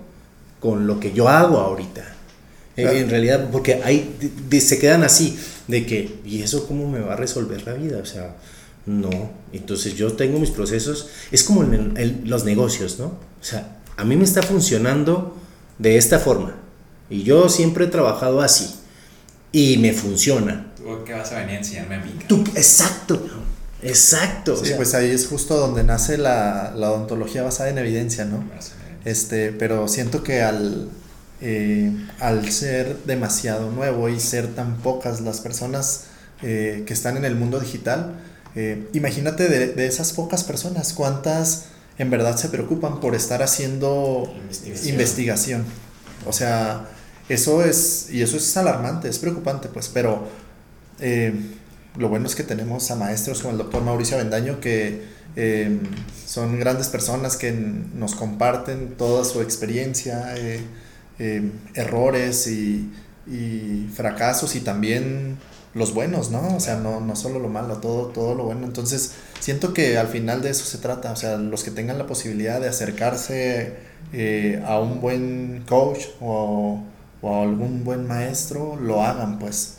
Con 0.66 0.88
lo 0.88 0.98
que 0.98 1.12
yo 1.12 1.29
hago 1.29 1.59
ahorita. 1.59 2.05
Claro. 2.74 2.96
En 2.96 3.09
realidad, 3.09 3.50
porque 3.52 3.81
hay, 3.85 4.18
se 4.61 4.81
quedan 4.81 5.05
así, 5.05 5.38
de 5.68 5.87
que, 5.87 6.18
¿y 6.24 6.42
eso 6.42 6.66
cómo 6.66 6.90
me 6.90 6.98
va 6.98 7.12
a 7.12 7.16
resolver 7.16 7.64
la 7.64 7.74
vida? 7.74 7.98
O 7.98 8.05
sea, 8.05 8.35
no. 8.85 9.31
Entonces 9.52 9.94
yo 9.94 10.14
tengo 10.14 10.40
mis 10.40 10.50
procesos, 10.50 11.09
es 11.31 11.44
como 11.44 11.62
en 11.62 11.96
el, 11.96 12.22
los 12.24 12.44
negocios, 12.44 12.98
¿no? 12.98 13.07
O 13.07 13.44
sea, 13.44 13.79
a 13.96 14.05
mí 14.05 14.16
me 14.16 14.24
está 14.24 14.42
funcionando 14.42 15.37
de 15.79 15.98
esta 15.98 16.18
forma. 16.18 16.57
Y 17.09 17.22
yo 17.22 17.48
siempre 17.48 17.85
he 17.85 17.88
trabajado 17.88 18.40
así. 18.40 18.74
Y 19.52 19.76
me 19.79 19.92
funciona. 19.92 20.72
¿Tú 20.76 21.05
qué 21.07 21.12
vas 21.12 21.31
a 21.31 21.38
venir 21.38 21.55
a 21.55 21.59
enseñarme 21.59 21.94
a 21.94 22.00
mí? 22.00 22.11
Tú, 22.26 22.42
exacto. 22.57 23.24
Exacto. 23.83 24.57
Sí, 24.57 24.62
o 24.62 24.66
sea, 24.66 24.76
pues 24.76 24.94
ahí 24.94 25.12
es 25.12 25.29
justo 25.29 25.57
donde 25.57 25.85
nace 25.85 26.18
la, 26.18 26.74
la 26.74 26.90
odontología 26.90 27.44
basada 27.44 27.70
en 27.70 27.79
evidencia, 27.79 28.24
¿no? 28.24 28.42
Este, 29.06 29.52
pero 29.52 29.86
siento 29.86 30.24
que 30.24 30.42
al, 30.42 30.88
eh, 31.40 31.92
al 32.18 32.50
ser 32.50 33.04
demasiado 33.04 33.70
nuevo 33.70 34.08
y 34.08 34.18
ser 34.18 34.56
tan 34.56 34.78
pocas 34.78 35.20
las 35.20 35.40
personas 35.40 36.06
eh, 36.42 36.82
que 36.88 36.92
están 36.92 37.16
en 37.16 37.24
el 37.24 37.36
mundo 37.36 37.60
digital, 37.60 38.18
eh, 38.56 38.88
imagínate 38.94 39.48
de, 39.48 39.68
de, 39.74 39.86
esas 39.86 40.12
pocas 40.12 40.42
personas, 40.42 40.92
cuántas 40.92 41.66
en 41.98 42.10
verdad 42.10 42.36
se 42.36 42.48
preocupan 42.48 42.98
por 42.98 43.14
estar 43.14 43.44
haciendo 43.44 44.34
investigación. 44.42 44.92
investigación. 44.92 45.64
O 46.26 46.32
sea, 46.32 46.88
eso 47.28 47.64
es, 47.64 48.08
y 48.10 48.22
eso 48.22 48.36
es 48.36 48.56
alarmante, 48.56 49.08
es 49.08 49.20
preocupante, 49.20 49.68
pues, 49.68 49.88
pero 49.88 50.26
lo 51.96 52.08
bueno 52.08 52.26
es 52.26 52.34
que 52.34 52.42
tenemos 52.42 52.90
a 52.90 52.96
maestros 52.96 53.40
como 53.40 53.52
el 53.52 53.58
doctor 53.58 53.84
Mauricio 53.84 54.16
Avendaño 54.16 54.58
que 54.58 55.15
eh, 55.37 55.79
son 56.27 56.59
grandes 56.59 56.88
personas 56.88 57.37
que 57.37 57.53
nos 57.53 58.14
comparten 58.14 58.96
toda 58.96 59.25
su 59.25 59.42
experiencia, 59.42 60.35
eh, 60.37 60.61
eh, 61.18 61.51
errores 61.75 62.46
y, 62.49 62.90
fracasos 63.92 64.55
y 64.55 64.61
también 64.61 65.37
los 65.75 65.92
buenos, 65.92 66.31
¿no? 66.31 66.57
O 66.57 66.61
sea, 66.61 66.77
no, 66.77 67.01
no 67.01 67.16
solo 67.16 67.40
lo 67.40 67.49
malo, 67.49 67.79
todo, 67.79 68.07
todo 68.07 68.35
lo 68.35 68.44
bueno. 68.44 68.64
Entonces, 68.64 69.12
siento 69.40 69.75
que 69.75 69.99
al 69.99 70.07
final 70.07 70.42
de 70.42 70.51
eso 70.51 70.64
se 70.64 70.79
trata, 70.79 71.11
o 71.11 71.16
sea, 71.16 71.37
los 71.37 71.64
que 71.64 71.72
tengan 71.72 71.99
la 71.99 72.07
posibilidad 72.07 72.61
de 72.61 72.68
acercarse 72.68 73.75
a 74.64 74.79
un 74.79 75.01
buen 75.01 75.64
coach 75.68 76.05
o, 76.20 76.81
o 77.20 77.42
algún 77.42 77.83
buen 77.85 78.07
maestro 78.07 78.77
lo 78.77 79.03
hagan, 79.03 79.38
pues. 79.38 79.79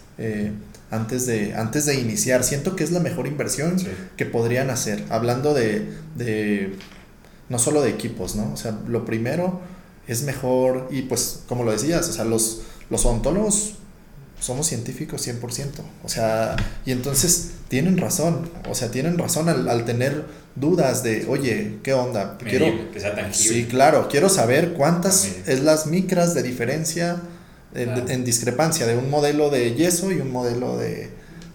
Antes 0.89 1.25
de, 1.25 1.53
antes 1.53 1.85
de 1.85 1.95
iniciar. 1.95 2.43
Siento 2.43 2.75
que 2.75 2.83
es 2.83 2.91
la 2.91 2.99
mejor 2.99 3.27
inversión 3.27 3.75
que 4.15 4.25
podrían 4.25 4.69
hacer. 4.69 5.03
Hablando 5.09 5.53
de, 5.53 5.87
de, 6.15 6.75
no 7.49 7.59
solo 7.59 7.81
de 7.81 7.89
equipos, 7.89 8.35
¿no? 8.35 8.53
O 8.53 8.57
sea, 8.57 8.77
lo 8.87 9.05
primero 9.05 9.59
es 10.07 10.23
mejor, 10.23 10.87
y 10.89 11.03
pues 11.03 11.41
como 11.47 11.63
lo 11.63 11.71
decías, 11.71 12.07
o 12.07 12.13
sea, 12.13 12.23
los, 12.23 12.61
los 12.89 13.05
odontólogos 13.05 13.73
somos 14.39 14.67
científicos 14.67 15.27
100%. 15.27 15.67
O 16.03 16.09
sea, 16.09 16.55
y 16.85 16.91
entonces 16.91 17.51
tienen 17.67 17.97
razón, 17.97 18.49
o 18.69 18.75
sea, 18.75 18.91
tienen 18.91 19.17
razón 19.17 19.49
al, 19.49 19.67
al 19.67 19.83
tener 19.85 20.25
dudas 20.55 21.03
de, 21.03 21.25
oye, 21.27 21.79
¿qué 21.83 21.93
onda? 21.93 22.37
quiero, 22.37 22.91
que 22.91 22.99
sea 22.99 23.15
tangible. 23.15 23.61
Sí, 23.61 23.65
claro, 23.65 24.07
quiero 24.09 24.29
saber 24.29 24.73
cuántas 24.73 25.27
es 25.45 25.61
las 25.61 25.87
micras 25.87 26.33
de 26.33 26.43
diferencia 26.43 27.17
en, 27.73 28.23
discrepancia 28.23 28.85
de 28.85 28.97
un 28.97 29.09
modelo 29.09 29.49
de 29.49 29.73
yeso 29.75 30.11
y 30.11 30.19
un 30.19 30.31
modelo 30.31 30.77
de, 30.77 31.09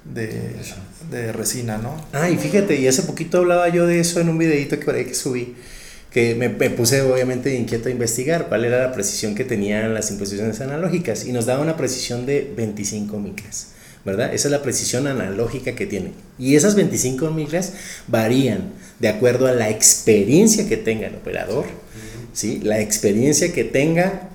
de, 0.05 1.33
resina, 1.33 1.79
¿no? 1.79 1.95
Ah, 2.13 2.31
y 2.31 2.37
fíjate, 2.37 2.77
y 2.77 2.87
hace 2.87 3.03
poquito 3.03 3.39
hablaba 3.39 3.69
yo 3.69 3.87
de 3.87 4.01
eso 4.01 4.21
en 4.21 4.29
un 4.29 4.39
videito 4.39 4.79
que 4.79 4.85
por 4.85 4.95
ahí 4.95 5.05
que 5.05 5.15
subí, 5.15 5.55
que 6.11 6.35
me, 6.35 6.51
puse 6.71 7.01
obviamente 7.03 7.55
inquieto 7.55 7.89
a 7.89 7.93
investigar 7.93 8.49
cuál 8.49 8.65
era 8.65 8.83
la 8.83 8.93
precisión 8.93 9.35
que 9.35 9.45
tenían 9.45 9.95
las 9.95 10.11
impresiones 10.11 10.61
analógicas 10.61 11.25
y 11.25 11.33
nos 11.33 11.47
daba 11.47 11.63
una 11.63 11.77
precisión 11.77 12.27
de 12.27 12.53
25 12.57 13.19
micras. 13.19 13.69
¿verdad? 14.05 14.35
Esa 14.35 14.49
es 14.49 14.53
la 14.53 14.63
precisión 14.63 15.07
analógica 15.07 15.77
que 15.77 15.87
tiene. 15.87 16.13
Y 16.39 16.57
esas 16.57 16.75
25 16.75 17.31
micras 17.31 17.73
varían 18.09 18.73
de 18.99 19.09
acuerdo 19.09 19.47
a 19.47 19.53
la 19.53 19.71
experiencia 19.71 20.69
que 20.69 20.77
tenga 20.77 21.07
el 21.07 21.15
operador, 21.15 21.67
¿sí? 22.33 22.61
La 22.65 22.81
experiencia 22.81 23.53
que 23.53 23.63
tenga 23.63 24.32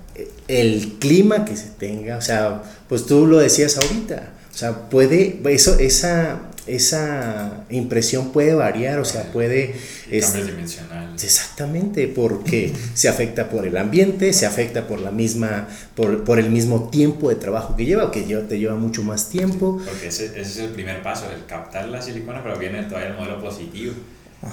el 0.47 0.97
clima 0.99 1.45
que 1.45 1.55
se 1.55 1.67
tenga, 1.67 2.17
o 2.17 2.21
sea, 2.21 2.63
pues 2.87 3.05
tú 3.05 3.25
lo 3.25 3.39
decías 3.39 3.77
ahorita, 3.77 4.33
o 4.53 4.57
sea, 4.57 4.89
puede, 4.89 5.39
eso, 5.49 5.77
esa, 5.77 6.39
esa 6.65 7.65
impresión 7.69 8.31
puede 8.31 8.55
variar, 8.55 8.99
o 8.99 9.05
sea, 9.05 9.31
puede... 9.31 9.75
Es, 10.09 10.33
dimensionales. 10.33 11.23
Exactamente, 11.23 12.07
porque 12.07 12.73
se 12.93 13.09
afecta 13.09 13.49
por 13.49 13.67
el 13.67 13.77
ambiente, 13.77 14.33
se 14.33 14.45
afecta 14.45 14.87
por 14.87 14.99
la 14.99 15.11
misma, 15.11 15.67
por, 15.95 16.23
por 16.23 16.39
el 16.39 16.49
mismo 16.49 16.89
tiempo 16.89 17.29
de 17.29 17.35
trabajo 17.35 17.75
que 17.75 17.85
lleva, 17.85 18.05
o 18.05 18.11
que 18.11 18.21
te 18.21 18.59
lleva 18.59 18.75
mucho 18.75 19.03
más 19.03 19.29
tiempo. 19.29 19.81
Porque 19.85 20.07
ese, 20.07 20.25
ese 20.25 20.41
es 20.41 20.57
el 20.57 20.69
primer 20.69 21.01
paso, 21.01 21.25
el 21.31 21.45
captar 21.45 21.87
la 21.89 22.01
silicona, 22.01 22.41
pero 22.41 22.57
viene 22.57 22.83
todavía 22.83 23.09
el 23.09 23.15
modelo 23.15 23.41
positivo. 23.41 23.93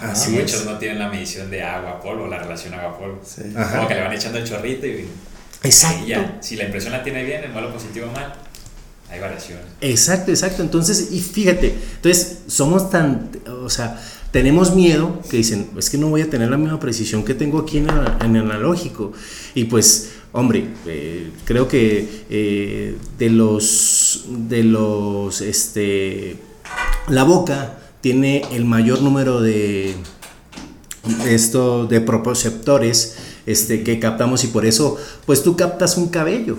Así 0.01 0.33
muchos 0.33 0.65
no 0.65 0.79
tienen 0.79 0.99
la 0.99 1.09
medición 1.09 1.51
de 1.51 1.63
agua-polvo, 1.63 2.27
la 2.27 2.39
relación 2.39 2.75
agua-polvo. 2.75 3.21
Como 3.73 3.89
que 3.89 3.95
le 3.95 4.01
van 4.01 4.13
echando 4.13 4.39
el 4.39 4.45
chorrito 4.45 4.87
y 4.87 5.07
Exacto. 5.65 6.05
si 6.41 6.57
la 6.57 6.65
impresión 6.65 6.93
la 6.93 7.03
tiene 7.03 7.25
bien, 7.25 7.45
el 7.45 7.51
modelo 7.51 7.73
positivo 7.73 8.07
mal, 8.13 8.35
hay 9.11 9.21
variaciones. 9.21 9.65
Exacto, 9.81 10.31
exacto. 10.31 10.63
Entonces, 10.63 11.09
y 11.13 11.21
fíjate, 11.21 11.75
entonces 11.97 12.39
somos 12.47 12.91
tan, 12.91 13.31
o 13.63 13.71
sea, 13.71 14.01
tenemos 14.31 14.75
miedo 14.75 15.21
que 15.31 15.37
dicen, 15.37 15.71
es 15.79 15.91
que 15.91 15.97
no 15.97 16.09
voy 16.09 16.23
a 16.23 16.29
tener 16.29 16.51
la 16.51 16.57
misma 16.57 16.81
precisión 16.81 17.25
que 17.25 17.35
tengo 17.35 17.61
aquí 17.61 17.79
en 17.79 17.89
el, 17.89 17.97
en 18.25 18.37
analógico. 18.37 19.13
Y 19.55 19.65
pues, 19.65 20.11
hombre, 20.33 20.67
eh, 20.87 21.31
creo 21.45 21.69
que 21.69 22.25
eh, 22.29 22.97
de 23.17 23.31
los, 23.31 24.25
de 24.29 24.65
los, 24.65 25.41
este, 25.41 26.37
la 27.09 27.23
boca 27.23 27.79
tiene 28.01 28.43
el 28.53 28.65
mayor 28.65 29.03
número 29.03 29.41
de, 29.41 29.95
esto, 31.27 31.87
de 31.87 32.01
propoceptores 32.01 33.17
este, 33.47 33.83
que 33.83 33.99
captamos 33.99 34.45
y 34.45 34.49
por 34.49 34.67
eso, 34.67 34.97
pues 35.27 35.43
tú 35.43 35.57
captas 35.57 35.97
un 35.97 36.09
cabello, 36.09 36.57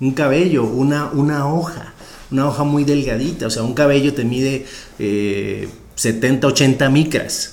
un 0.00 0.12
cabello, 0.12 0.64
una, 0.64 1.10
una 1.12 1.46
hoja, 1.46 1.94
una 2.30 2.48
hoja 2.48 2.64
muy 2.64 2.84
delgadita, 2.84 3.46
o 3.46 3.50
sea, 3.50 3.62
un 3.62 3.74
cabello 3.74 4.14
te 4.14 4.24
mide 4.24 4.66
70, 4.98 6.46
eh, 6.46 6.50
80 6.50 6.90
micras. 6.90 7.50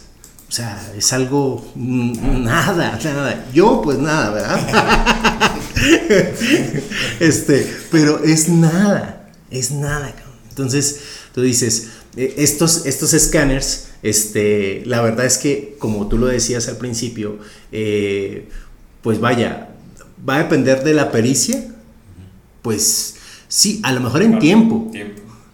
O 0.52 0.54
sea, 0.54 0.92
es 0.98 1.14
algo 1.14 1.66
mm, 1.76 2.44
nada, 2.44 3.00
nada. 3.02 3.46
Yo 3.54 3.82
pues 3.82 4.00
nada, 4.00 4.32
¿verdad? 4.32 5.52
este, 7.22 7.74
pero 7.90 8.22
es 8.22 8.50
nada, 8.50 9.30
es 9.50 9.72
nada. 9.72 10.14
Entonces, 10.50 11.00
tú 11.34 11.42
dices, 11.42 11.88
eh, 12.18 12.36
estos, 12.38 12.86
estos 12.86 13.14
escáneres, 13.14 13.91
este, 14.04 14.84
la 14.86 15.02
verdad 15.02 15.26
es 15.26 15.38
que, 15.38 15.76
como 15.80 16.08
tú 16.08 16.18
lo 16.18 16.28
decías 16.28 16.68
al 16.68 16.78
principio, 16.78 17.38
eh, 17.72 18.48
pues 19.02 19.20
vaya, 19.20 19.70
va 20.28 20.36
a 20.36 20.44
depender 20.44 20.84
de 20.84 20.94
la 20.94 21.12
pericia, 21.12 21.74
pues 22.62 23.16
sí, 23.48 23.80
a 23.84 23.92
lo 23.92 24.02
mejor 24.02 24.24
en 24.24 24.40
tiempo, 24.40 24.92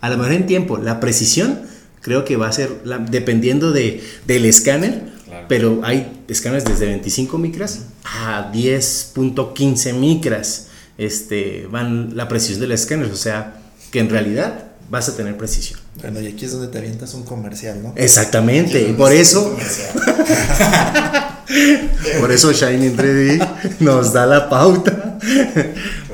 a 0.01 0.09
lo 0.09 0.17
mejor 0.17 0.33
en 0.33 0.45
tiempo, 0.45 0.77
la 0.77 0.99
precisión 0.99 1.61
creo 2.01 2.23
que 2.23 2.37
va 2.37 2.47
a 2.47 2.53
ser 2.53 2.69
dependiendo 3.09 3.71
de, 3.71 4.01
del 4.25 4.45
escáner, 4.45 5.17
pero 5.49 5.81
hay 5.83 6.23
escáneres 6.27 6.65
desde 6.65 6.85
25 6.85 7.37
micras 7.37 7.87
a 8.03 8.51
10.15 8.53 9.93
micras, 9.93 10.69
este, 10.97 11.67
van 11.69 12.15
la 12.15 12.27
precisión 12.27 12.61
del 12.61 12.71
escáner, 12.71 13.11
o 13.11 13.15
sea, 13.15 13.61
que 13.91 13.99
en 13.99 14.09
realidad 14.09 14.66
vas 14.89 15.09
a 15.09 15.15
tener 15.15 15.37
precisión. 15.37 15.79
Bueno, 16.01 16.21
y 16.21 16.27
aquí 16.27 16.45
es 16.45 16.51
donde 16.51 16.67
te 16.67 16.77
avientas 16.77 17.13
un 17.13 17.23
comercial, 17.23 17.81
¿no? 17.83 17.93
Exactamente, 17.95 18.81
y 18.81 18.93
por 18.97 19.11
eso... 19.11 19.55
por 22.19 22.31
eso 22.31 22.51
Shining 22.51 22.95
3D 22.95 23.79
nos 23.79 24.13
da 24.13 24.25
la 24.25 24.49
pauta. 24.49 25.19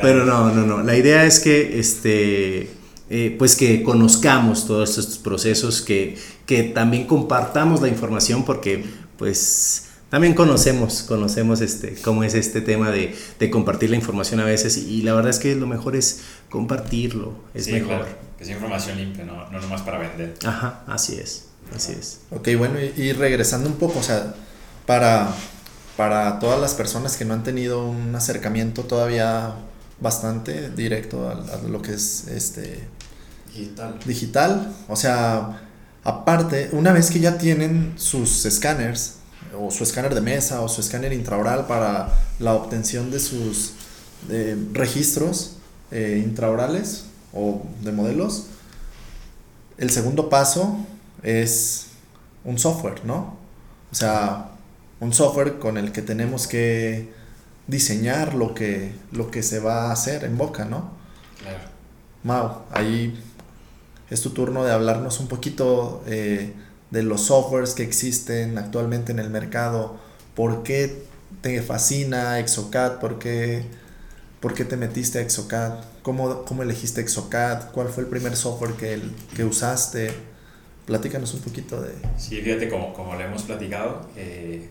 Pero 0.02 0.26
no, 0.26 0.54
no, 0.54 0.66
no. 0.66 0.84
La 0.84 0.96
idea 0.96 1.26
es 1.26 1.40
que, 1.40 1.80
este, 1.80 2.70
eh, 3.10 3.36
pues 3.38 3.56
que 3.56 3.84
conozcamos 3.84 4.68
todos 4.68 4.98
estos 4.98 5.18
procesos, 5.18 5.82
que, 5.82 6.18
que 6.46 6.64
también 6.64 7.06
compartamos 7.06 7.82
la 7.82 7.88
información 7.88 8.44
porque, 8.44 8.84
pues, 9.18 9.84
también 10.14 10.36
conocemos, 10.36 11.02
conocemos 11.02 11.62
este, 11.62 11.96
cómo 11.96 12.24
es 12.24 12.36
este 12.36 12.62
tema 12.62 12.92
de, 12.92 13.16
de 13.40 13.50
compartir 13.50 13.90
la 13.90 13.96
información 13.96 14.40
a 14.40 14.46
veces 14.46 14.78
y, 14.78 15.02
la 15.02 15.16
verdad 15.16 15.32
es 15.32 15.40
que 15.40 15.56
lo 15.56 15.66
mejor 15.66 15.96
es 15.96 16.20
compartirlo, 16.52 17.34
es 17.56 17.68
mejor. 17.68 18.06
Sea 18.44 18.56
información 18.56 18.98
limpia, 18.98 19.24
no, 19.26 19.50
no 19.50 19.60
nomás 19.60 19.82
para 19.82 19.98
vender. 19.98 20.36
Ajá, 20.46 20.84
así 20.88 21.16
es, 21.16 21.46
así 21.76 21.94
es. 21.94 22.20
Ok, 22.32 22.50
bueno, 22.58 22.80
y, 22.80 23.14
regresando 23.14 23.70
un 23.70 23.76
poco, 23.76 24.00
o 24.00 24.04
sea, 24.04 24.34
para, 24.86 25.30
para 25.98 26.40
todas 26.40 26.60
las 26.60 26.74
personas 26.74 27.18
que 27.18 27.26
no 27.26 27.34
han 27.34 27.44
tenido 27.44 27.88
un 27.88 28.16
acercamiento 28.16 28.84
todavía 28.84 29.54
bastante 30.00 30.70
directo 30.70 31.30
a, 31.30 31.34
a 31.34 31.68
lo 31.68 31.82
que 31.82 31.94
es 31.94 32.28
este 32.28 32.88
digital. 33.48 34.00
digital, 34.06 34.74
o 34.88 34.96
sea, 34.96 35.62
aparte, 36.04 36.70
una 36.72 36.92
vez 36.92 37.10
que 37.10 37.20
ya 37.20 37.38
tienen 37.38 37.94
sus 37.98 38.46
escáneres, 38.46 39.18
o 39.58 39.72
su 39.72 39.84
escáner 39.84 40.16
de 40.16 40.22
mesa 40.22 40.62
o 40.62 40.70
su 40.70 40.82
escáner 40.82 41.14
intraoral 41.14 41.68
para 41.68 42.10
la 42.40 42.54
obtención 42.54 43.12
de 43.12 43.20
sus 43.20 43.74
registros 44.74 45.58
eh, 45.92 46.22
intraorales 46.24 47.06
o 47.34 47.64
de 47.82 47.92
modelos. 47.92 48.48
El 49.78 49.90
segundo 49.90 50.30
paso 50.30 50.78
es 51.24 51.88
un 52.44 52.60
software, 52.60 53.06
¿no? 53.06 53.38
O 53.92 53.96
sea, 53.96 54.52
un 55.00 55.14
software 55.14 55.60
con 55.60 55.78
el 55.78 55.92
que 55.92 56.02
tenemos 56.02 56.48
que 56.48 57.12
diseñar 57.68 58.36
lo 58.36 58.54
que, 58.54 58.94
lo 59.12 59.32
que 59.32 59.44
se 59.44 59.60
va 59.60 59.88
a 59.88 59.92
hacer 59.92 60.24
en 60.24 60.38
Boca, 60.38 60.66
¿no? 60.66 60.92
Claro. 61.40 61.74
Mau, 62.24 62.64
ahí 62.72 63.20
es 64.10 64.22
tu 64.22 64.30
turno 64.30 64.64
de 64.64 64.72
hablarnos 64.72 65.20
un 65.20 65.28
poquito 65.28 66.04
eh, 66.08 66.54
de 66.92 67.04
los 67.04 67.22
softwares 67.22 67.74
que 67.74 67.84
existen 67.84 68.58
actualmente 68.58 69.12
en 69.12 69.20
el 69.20 69.30
mercado, 69.30 69.98
por 70.36 70.64
qué 70.64 71.06
te 71.42 71.62
fascina 71.62 72.40
Exocad, 72.40 73.00
por 73.00 73.20
qué, 73.20 73.66
por 74.44 74.54
qué 74.54 74.66
te 74.66 74.76
metiste 74.76 75.20
a 75.20 75.22
Exocad, 75.22 75.86
¿Cómo, 76.02 76.44
cómo 76.44 76.64
elegiste 76.64 77.00
Exocad, 77.00 77.72
cuál 77.72 77.88
fue 77.88 78.04
el 78.04 78.10
primer 78.10 78.36
software 78.36 78.74
que, 78.74 79.00
que 79.34 79.46
usaste. 79.46 80.12
Platícanos 80.86 81.34
un 81.34 81.40
poquito 81.40 81.82
de... 81.82 81.94
Sí, 82.18 82.42
fíjate, 82.42 82.68
como, 82.68 82.94
como 82.94 83.16
le 83.16 83.24
hemos 83.24 83.44
platicado, 83.44 84.06
eh, 84.18 84.68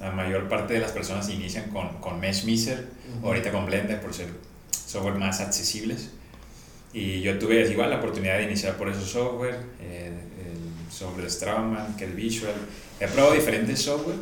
la 0.00 0.10
mayor 0.10 0.48
parte 0.48 0.74
de 0.74 0.80
las 0.80 0.90
personas 0.90 1.28
inician 1.28 1.70
con, 1.70 2.00
con 2.00 2.18
Mesh 2.18 2.44
Miser, 2.46 2.88
ahorita 3.22 3.52
con 3.52 3.64
Blender 3.64 4.00
por 4.00 4.12
ser 4.12 4.26
software 4.86 5.14
más 5.14 5.40
accesibles. 5.40 6.10
Y 6.92 7.20
yo 7.20 7.38
tuve 7.38 7.70
igual 7.70 7.90
la 7.90 7.98
oportunidad 7.98 8.38
de 8.38 8.42
iniciar 8.42 8.76
por 8.76 8.88
esos 8.88 9.08
software. 9.08 9.60
Eh, 9.80 10.10
sobre 10.92 11.28
Strauman, 11.28 11.96
que 11.96 12.04
el 12.04 12.12
Visual. 12.12 12.54
He 13.00 13.06
probado 13.08 13.34
diferentes 13.34 13.80
software. 13.80 14.18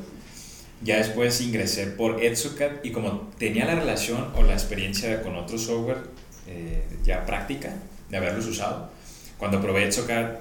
Ya 0.82 0.96
después 0.96 1.40
ingresé 1.40 1.86
por 1.88 2.22
Etsucat 2.22 2.84
y 2.84 2.90
como 2.90 3.30
tenía 3.38 3.66
la 3.66 3.74
relación 3.74 4.28
o 4.34 4.42
la 4.42 4.54
experiencia 4.54 5.22
con 5.22 5.36
otro 5.36 5.58
software 5.58 5.98
eh, 6.46 6.84
ya 7.04 7.26
práctica 7.26 7.74
de 8.08 8.16
haberlos 8.16 8.46
usado, 8.46 8.90
cuando 9.38 9.60
probé 9.60 9.84
Etsucat, 9.84 10.40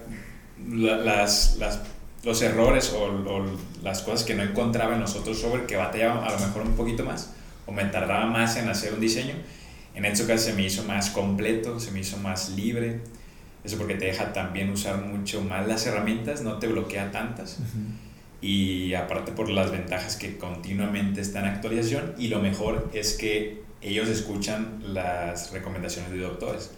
las, 0.70 1.58
las, 1.58 1.82
los 2.24 2.42
errores 2.42 2.94
o, 2.94 3.04
o, 3.04 3.46
las 3.84 4.02
cosas 4.02 4.24
que 4.24 4.34
no 4.34 4.44
encontraba 4.44 4.96
en 4.96 5.02
los 5.02 5.16
otros 5.16 5.40
software 5.40 5.66
que 5.66 5.76
batallaban 5.76 6.24
a 6.24 6.32
lo 6.32 6.40
mejor 6.40 6.64
un 6.64 6.76
poquito 6.76 7.04
más 7.04 7.32
o 7.70 7.72
me 7.72 7.86
tardaba 7.86 8.26
más 8.26 8.58
en 8.58 8.68
hacer 8.68 8.94
un 8.94 9.00
diseño, 9.00 9.36
En 9.94 10.06
Etsuka 10.06 10.38
se 10.38 10.54
me 10.54 10.64
hizo 10.64 10.84
más 10.84 11.10
completo, 11.12 11.80
se 11.80 11.92
me 11.92 12.00
hizo 12.00 12.18
más 12.18 12.50
libre. 12.52 13.02
Eso 13.64 13.78
porque 13.78 13.96
te 13.96 14.06
deja 14.06 14.32
también 14.34 14.70
usar 14.72 14.98
mucho 15.02 15.42
más 15.42 15.68
las 15.68 15.86
herramientas, 15.86 16.42
no 16.42 16.58
te 16.58 16.68
bloquea 16.68 17.12
tantas. 17.12 17.58
Y 18.42 18.94
aparte 18.94 19.32
por 19.32 19.50
las 19.50 19.72
ventajas 19.72 20.16
que 20.16 20.38
continuamente 20.38 21.22
están 21.22 21.46
en 21.46 21.52
actualización. 21.52 22.16
Y 22.18 22.30
lo 22.30 22.40
mejor 22.40 22.90
es 22.94 23.14
que 23.14 23.62
ellos 23.82 24.08
escuchan 24.08 24.82
las 24.94 25.52
recomendaciones 25.52 26.12
de 26.12 26.20
doctores. 26.20 26.72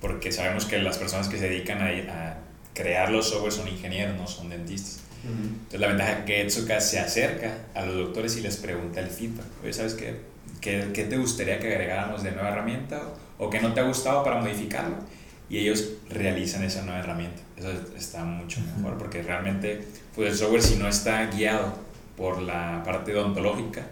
Porque 0.00 0.32
sabemos 0.32 0.64
que 0.64 0.78
las 0.78 0.98
personas 0.98 1.28
que 1.28 1.38
se 1.38 1.48
dedican 1.48 1.80
a, 1.80 1.88
a 1.88 2.38
crear 2.74 3.10
los 3.10 3.28
software 3.28 3.52
son 3.52 3.68
ingenieros, 3.68 4.16
no 4.16 4.26
son 4.26 4.48
dentistas. 4.48 5.00
Entonces 5.24 5.80
la 5.80 5.88
ventaja 5.88 6.12
es 6.18 6.24
que 6.24 6.40
Etsuka 6.42 6.80
se 6.80 6.98
acerca 6.98 7.58
a 7.74 7.86
los 7.86 7.94
doctores 7.96 8.36
y 8.36 8.40
les 8.40 8.56
pregunta 8.56 9.00
el 9.00 9.06
feedback. 9.08 9.46
Oye, 9.62 9.72
¿sabes 9.72 9.94
qué? 9.94 10.16
¿Qué, 10.60 10.90
qué 10.92 11.04
te 11.04 11.16
gustaría 11.16 11.60
que 11.60 11.68
agregáramos 11.68 12.22
de 12.22 12.32
nueva 12.32 12.48
herramienta? 12.48 13.02
¿O 13.38 13.48
qué 13.48 13.60
no 13.60 13.72
te 13.72 13.80
ha 13.80 13.84
gustado 13.84 14.24
para 14.24 14.40
modificarlo? 14.40 14.96
Y 15.52 15.58
ellos 15.58 15.90
realizan 16.08 16.64
esa 16.64 16.80
nueva 16.80 17.00
herramienta. 17.00 17.42
Eso 17.58 17.70
está 17.94 18.24
mucho 18.24 18.62
mejor 18.74 18.96
porque 18.96 19.22
realmente 19.22 19.86
pues 20.14 20.32
el 20.32 20.38
software 20.38 20.62
si 20.62 20.76
no 20.76 20.88
está 20.88 21.26
guiado 21.26 21.74
por 22.16 22.40
la 22.40 22.82
parte 22.82 23.14
odontológica, 23.14 23.82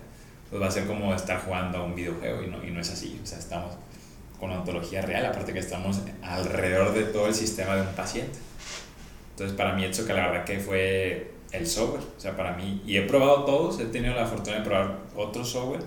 pues 0.49 0.62
va 0.62 0.68
a 0.68 0.70
ser 0.70 0.87
como 0.87 1.14
estar 1.14 1.42
jugando 1.44 1.77
a 1.77 1.85
un 1.85 1.94
videojuego 1.94 2.42
y 2.42 2.46
no, 2.46 2.64
y 2.64 2.70
no 2.70 2.81
es 2.81 2.90
así. 2.90 3.20
O 3.23 3.27
sea, 3.27 3.38
estamos 3.38 3.75
con 4.38 4.51
ontología 4.51 5.03
real, 5.03 5.27
aparte 5.27 5.53
que 5.53 5.59
estamos 5.59 6.01
alrededor 6.23 6.94
de 6.94 7.03
todo 7.05 7.27
el 7.27 7.35
sistema 7.35 7.77
de 7.77 7.83
un 7.83 7.94
paciente. 7.94 8.38
Entonces, 9.33 9.55
para 9.55 9.75
mí, 9.75 9.83
que 9.83 10.12
la 10.14 10.29
verdad 10.29 10.44
que 10.46 10.61
fue 10.61 11.31
el 11.53 11.66
software. 11.66 12.05
O 12.16 12.20
sea, 12.20 12.38
para 12.38 12.57
mí, 12.57 12.83
y 12.87 12.96
he 12.96 13.03
probado 13.03 13.44
todos, 13.44 13.79
he 13.81 13.85
tenido 13.85 14.14
la 14.14 14.25
fortuna 14.25 14.57
de 14.57 14.62
probar 14.62 14.99
otro 15.14 15.44
software, 15.44 15.83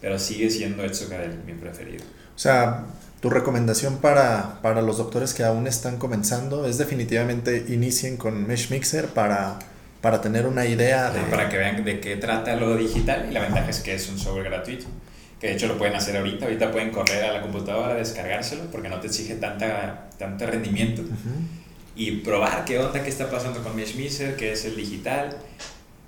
pero 0.00 0.18
sigue 0.18 0.48
siendo 0.48 0.82
Etsuka 0.84 1.22
el, 1.22 1.44
mi 1.44 1.52
preferido. 1.52 2.02
O 2.34 2.38
sea, 2.38 2.86
tu 3.20 3.30
recomendación 3.30 3.98
para, 3.98 4.60
para, 4.62 4.82
los 4.82 4.98
doctores 4.98 5.34
que 5.34 5.44
aún 5.44 5.66
están 5.66 5.98
comenzando 5.98 6.66
es 6.66 6.78
definitivamente 6.78 7.66
inicien 7.68 8.16
con 8.16 8.46
Mesh 8.46 8.70
Mixer 8.70 9.06
para, 9.06 9.58
para 10.00 10.20
tener 10.20 10.46
una 10.46 10.66
idea 10.66 11.10
de... 11.10 11.20
Para 11.22 11.48
que 11.48 11.58
vean 11.58 11.84
de 11.84 12.00
qué 12.00 12.16
trata 12.16 12.54
lo 12.56 12.76
digital 12.76 13.26
y 13.28 13.32
la 13.32 13.40
ventaja 13.40 13.70
es 13.70 13.80
que 13.80 13.94
es 13.94 14.08
un 14.08 14.18
software 14.18 14.44
gratuito. 14.44 14.86
Que 15.40 15.48
de 15.48 15.52
hecho 15.54 15.68
lo 15.68 15.78
pueden 15.78 15.94
hacer 15.94 16.16
ahorita, 16.16 16.46
ahorita 16.46 16.70
pueden 16.72 16.90
correr 16.90 17.24
a 17.24 17.32
la 17.32 17.42
computadora, 17.42 17.94
descargárselo, 17.94 18.64
porque 18.72 18.88
no 18.88 18.98
te 19.00 19.06
exige 19.06 19.34
tanta, 19.36 20.08
tanto 20.18 20.46
rendimiento. 20.46 21.02
Uh 21.02 21.58
y 21.98 22.12
probar 22.12 22.64
qué 22.64 22.78
onda, 22.78 23.02
qué 23.02 23.10
está 23.10 23.28
pasando 23.28 23.60
con 23.64 23.74
Meshmiser, 23.74 24.36
qué 24.36 24.52
es 24.52 24.64
el 24.64 24.76
digital. 24.76 25.36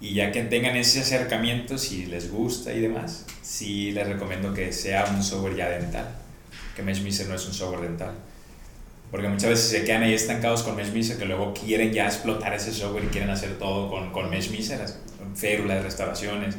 Y 0.00 0.14
ya 0.14 0.30
que 0.30 0.44
tengan 0.44 0.76
ese 0.76 1.00
acercamiento, 1.00 1.76
si 1.76 2.06
les 2.06 2.30
gusta 2.30 2.72
y 2.72 2.80
demás, 2.80 3.26
sí 3.42 3.90
les 3.90 4.06
recomiendo 4.06 4.54
que 4.54 4.72
sea 4.72 5.04
un 5.12 5.22
software 5.22 5.56
ya 5.56 5.68
dental. 5.68 6.06
Que 6.74 6.82
Meshmiser 6.82 7.28
no 7.28 7.34
es 7.34 7.46
un 7.46 7.52
software 7.52 7.82
dental. 7.82 8.14
Porque 9.10 9.28
muchas 9.28 9.50
veces 9.50 9.68
se 9.70 9.84
quedan 9.84 10.04
ahí 10.04 10.14
estancados 10.14 10.62
con 10.62 10.76
Meshmiser, 10.76 11.18
que 11.18 11.24
luego 11.24 11.52
quieren 11.52 11.92
ya 11.92 12.06
explotar 12.06 12.54
ese 12.54 12.72
software 12.72 13.04
y 13.04 13.08
quieren 13.08 13.30
hacer 13.30 13.58
todo 13.58 13.90
con, 13.90 14.12
con 14.12 14.30
Meshmiser, 14.30 14.80
férulas, 15.34 15.82
restauraciones. 15.82 16.54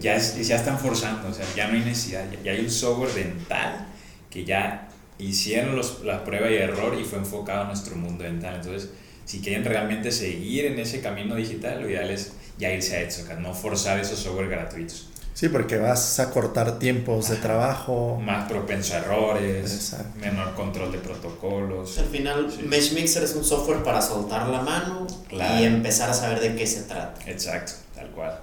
Ya, 0.00 0.16
ya 0.16 0.56
están 0.56 0.78
forzando, 0.78 1.28
o 1.28 1.34
sea, 1.34 1.44
ya 1.54 1.68
no 1.68 1.74
hay 1.74 1.80
necesidad. 1.80 2.24
Ya, 2.42 2.52
hay 2.52 2.60
un 2.60 2.70
software 2.70 3.12
dental 3.12 3.86
que 4.30 4.44
ya 4.44 4.88
hicieron 5.18 5.76
los, 5.76 6.02
la 6.02 6.24
prueba 6.24 6.50
y 6.50 6.54
error 6.54 6.98
y 6.98 7.04
fue 7.04 7.18
enfocado 7.18 7.64
a 7.64 7.66
nuestro 7.66 7.94
mundo 7.96 8.24
dental. 8.24 8.56
Entonces, 8.56 8.90
si 9.26 9.40
quieren 9.40 9.62
realmente 9.62 10.10
seguir 10.10 10.64
en 10.64 10.78
ese 10.78 11.02
camino 11.02 11.34
digital, 11.34 11.82
lo 11.82 11.90
ideal 11.90 12.10
es 12.10 12.32
ya 12.58 12.72
irse 12.72 12.96
a 12.96 13.02
Etsoca, 13.02 13.34
no 13.34 13.52
forzar 13.52 14.00
esos 14.00 14.18
software 14.18 14.48
gratuitos. 14.48 15.11
Sí, 15.34 15.48
porque 15.48 15.78
vas 15.78 16.20
a 16.20 16.30
cortar 16.30 16.78
tiempos 16.78 17.30
de 17.30 17.36
trabajo. 17.36 18.20
Más 18.22 18.48
propenso 18.48 18.94
a 18.94 18.98
errores, 18.98 19.94
menor 20.20 20.54
control 20.54 20.92
de 20.92 20.98
protocolos. 20.98 21.98
Al 21.98 22.06
final, 22.06 22.52
Mesh 22.66 22.92
Mixer 22.92 23.22
es 23.22 23.34
un 23.34 23.44
software 23.44 23.82
para 23.82 24.02
soltar 24.02 24.48
la 24.48 24.60
mano 24.60 25.06
y 25.30 25.64
empezar 25.64 26.10
a 26.10 26.14
saber 26.14 26.40
de 26.40 26.54
qué 26.54 26.66
se 26.66 26.82
trata. 26.82 27.18
Exacto, 27.30 27.72
tal 27.94 28.10
cual. 28.10 28.38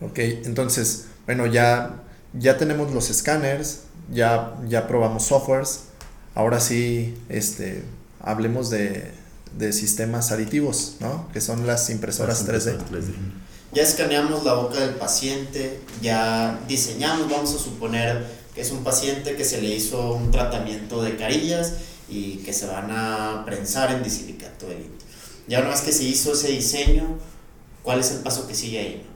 Ok, 0.00 0.18
entonces, 0.18 1.06
bueno, 1.26 1.46
ya, 1.46 1.96
ya 2.32 2.56
tenemos 2.58 2.92
los 2.92 3.10
escáneres, 3.10 3.82
ya, 4.10 4.54
ya 4.66 4.86
probamos 4.86 5.24
softwares, 5.24 5.84
ahora 6.34 6.60
sí 6.60 7.16
este, 7.28 7.84
hablemos 8.20 8.70
de, 8.70 9.10
de 9.56 9.72
sistemas 9.72 10.32
aditivos, 10.32 10.96
¿no? 11.00 11.28
que 11.32 11.40
son 11.40 11.66
las 11.66 11.90
impresoras, 11.90 12.46
3D. 12.46 12.78
Ya 13.72 13.82
escaneamos 13.82 14.44
la 14.44 14.54
boca 14.54 14.80
del 14.80 14.94
paciente, 14.94 15.80
ya 16.00 16.58
diseñamos, 16.66 17.30
vamos 17.30 17.54
a 17.54 17.58
suponer 17.58 18.24
que 18.54 18.62
es 18.62 18.70
un 18.70 18.82
paciente 18.82 19.36
que 19.36 19.44
se 19.44 19.60
le 19.60 19.68
hizo 19.68 20.14
un 20.14 20.30
tratamiento 20.30 21.02
de 21.02 21.16
carillas 21.16 21.74
y 22.08 22.38
que 22.38 22.54
se 22.54 22.66
van 22.66 22.90
a 22.90 23.42
prensar 23.44 23.92
en 23.92 24.02
disilicato 24.02 24.66
Ya 25.46 25.60
una 25.60 25.68
vez 25.68 25.82
que 25.82 25.92
se 25.92 26.04
hizo 26.04 26.32
ese 26.32 26.48
diseño, 26.48 27.18
¿cuál 27.82 28.00
es 28.00 28.10
el 28.10 28.20
paso 28.20 28.48
que 28.48 28.54
sigue 28.54 28.78
ahí? 28.78 29.06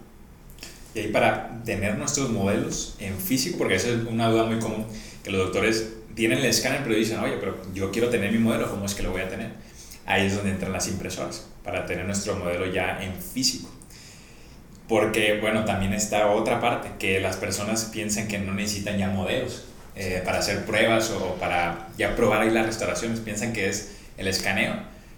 Y 0.95 0.99
ahí 0.99 1.09
para 1.09 1.63
tener 1.65 1.97
nuestros 1.97 2.29
modelos 2.29 2.97
en 2.99 3.19
físico, 3.19 3.57
porque 3.57 3.77
esa 3.77 3.89
es 3.89 4.07
una 4.07 4.29
duda 4.31 4.45
muy 4.45 4.59
común, 4.59 4.85
que 5.25 5.31
los 5.31 5.45
doctores 5.45 5.89
tienen 6.15 6.39
el 6.39 6.45
escáner 6.45 6.83
pero 6.85 6.95
dicen, 6.95 7.21
oye, 7.21 7.39
pero 7.41 7.57
yo 7.73 7.91
quiero 7.91 8.11
tener 8.11 8.31
mi 8.31 8.39
modelo, 8.39 8.71
¿cómo 8.71 8.85
es 8.85 8.95
que 8.95 9.03
lo 9.03 9.13
voy 9.13 9.23
a 9.23 9.31
tener? 9.31 9.53
Ahí 10.05 10.27
es 10.27 10.37
donde 10.37 10.51
entran 10.51 10.73
las 10.73 10.89
impresoras, 10.89 11.47
para 11.65 11.87
tener 11.87 12.05
nuestro 12.05 12.37
modelo 12.37 12.67
ya 12.67 13.03
en 13.03 13.15
físico. 13.15 13.71
Porque, 14.89 15.39
bueno, 15.41 15.65
también 15.65 15.93
está 15.93 16.31
otra 16.31 16.61
parte, 16.61 16.91
que 16.99 17.21
las 17.21 17.37
personas 17.37 17.85
piensan 17.87 18.29
que 18.29 18.39
no 18.39 18.53
necesitan 18.53 18.99
ya 18.99 19.09
modelos 19.09 19.65
eh, 19.95 20.23
para 20.25 20.39
hacer 20.39 20.65
pruebas 20.65 21.11
o 21.11 21.37
para 21.37 21.89
ya 21.97 22.17
probar 22.17 22.43
ahí 22.43 22.51
las 22.51 22.67
restauraciones, 22.67 23.21
piensan 23.21 23.53
que 23.53 23.69
es 23.69 23.93
el 24.19 24.27
escaneo, 24.27 24.75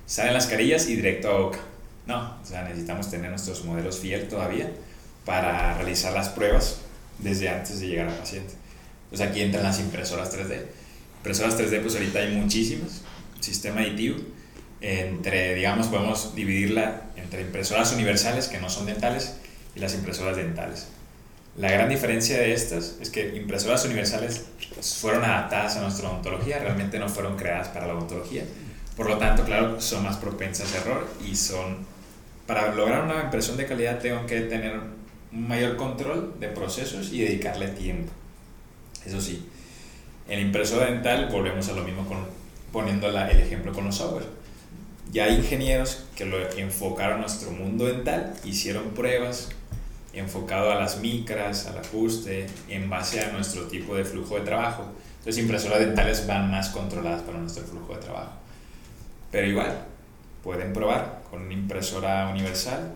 salen 0.07 0.35
las 0.35 0.47
carillas 0.47 0.89
y 0.89 0.97
directo 0.97 1.29
a 1.31 1.39
boca. 1.39 1.59
No, 2.07 2.39
o 2.43 2.45
sea, 2.45 2.65
necesitamos 2.65 3.11
tener 3.11 3.31
nuestros 3.31 3.65
modelos 3.65 3.99
fiel 3.99 4.29
todavía 4.29 4.71
para 5.25 5.75
realizar 5.75 6.13
las 6.13 6.29
pruebas 6.29 6.81
desde 7.19 7.49
antes 7.49 7.81
de 7.81 7.89
llegar 7.89 8.09
al 8.09 8.15
paciente. 8.15 8.55
Pues 9.09 9.21
aquí 9.21 9.41
entran 9.41 9.63
las 9.63 9.81
impresoras 9.81 10.37
3D. 10.37 10.65
Impresoras 11.19 11.59
3D, 11.59 11.81
pues 11.81 11.95
ahorita 11.95 12.19
hay 12.19 12.35
muchísimas, 12.35 13.03
sistema 13.41 13.81
aditivo. 13.81 14.19
Entre, 14.81 15.55
digamos, 15.55 15.87
podemos 15.87 16.35
dividirla 16.35 17.05
entre 17.17 17.43
impresoras 17.43 17.93
universales, 17.93 18.49
que 18.49 18.61
no 18.61 18.69
son 18.69 18.87
dentales, 18.87 19.37
y 19.75 19.81
las 19.81 19.95
impresoras 19.95 20.37
dentales. 20.37 20.89
La 21.57 21.71
gran 21.71 21.89
diferencia 21.89 22.39
de 22.39 22.53
estas 22.53 22.97
es 23.01 23.11
que 23.11 23.37
impresoras 23.37 23.85
universales 23.85 24.45
fueron 25.01 25.25
adaptadas 25.25 25.77
a 25.77 25.83
nuestra 25.83 26.11
odontología, 26.11 26.59
realmente 26.59 26.99
no 26.99 27.09
fueron 27.09 27.37
creadas 27.37 27.69
para 27.69 27.87
la 27.87 27.95
odontología. 27.95 28.45
Por 28.97 29.09
lo 29.09 29.19
tanto, 29.19 29.45
claro, 29.45 29.81
son 29.81 30.03
más 30.03 30.17
propensas 30.17 30.75
a 30.75 30.79
error 30.79 31.09
y 31.25 31.37
son... 31.37 31.79
Para 32.47 32.75
lograr 32.75 33.05
una 33.05 33.23
impresión 33.23 33.57
de 33.57 33.67
calidad 33.67 34.01
tengo 34.01 34.27
que 34.27 34.41
tener 34.43 34.79
un 35.33 35.49
mayor 35.49 35.77
control 35.77 36.35
de 36.41 36.49
procesos 36.49 37.13
y 37.13 37.23
dedicarle 37.23 37.69
tiempo. 37.69 38.13
Eso 39.07 39.21
sí, 39.21 39.49
en 40.29 40.41
impresora 40.41 40.87
dental 40.87 41.29
volvemos 41.31 41.69
a 41.69 41.73
lo 41.73 41.85
mismo 41.85 42.07
con, 42.07 42.19
poniendo 42.73 43.09
el 43.09 43.39
ejemplo 43.39 43.73
con 43.73 43.85
los 43.85 43.97
software. 43.97 44.27
Ya 45.13 45.25
hay 45.25 45.37
ingenieros 45.37 46.05
que 46.17 46.25
lo 46.25 46.37
enfocaron 46.57 47.19
a 47.19 47.21
nuestro 47.21 47.53
mundo 47.53 47.87
dental, 47.87 48.35
hicieron 48.45 48.91
pruebas 48.91 49.51
enfocado 50.19 50.71
a 50.71 50.77
las 50.77 50.99
micras, 51.01 51.67
al 51.67 51.79
ajuste, 51.79 52.47
en 52.69 52.89
base 52.89 53.21
a 53.21 53.33
nuestro 53.33 53.65
tipo 53.65 53.95
de 53.97 54.05
flujo 54.05 54.37
de 54.37 54.43
trabajo. 54.43 54.93
Entonces 55.19 55.43
impresoras 55.43 55.81
dentales 55.81 56.27
van 56.27 56.51
más 56.51 56.69
controladas 56.71 57.23
para 57.23 57.39
nuestro 57.39 57.65
flujo 57.65 57.95
de 57.95 58.01
trabajo. 58.01 58.33
Pero 59.31 59.47
igual, 59.47 59.85
pueden 60.43 60.73
probar 60.73 61.23
con 61.31 61.43
una 61.43 61.55
impresora 61.55 62.29
universal 62.29 62.93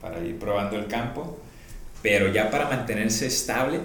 para 0.00 0.18
ir 0.20 0.38
probando 0.38 0.76
el 0.76 0.86
campo 0.86 1.38
pero 2.02 2.32
ya 2.32 2.50
para 2.50 2.68
mantenerse 2.68 3.26
estable 3.26 3.80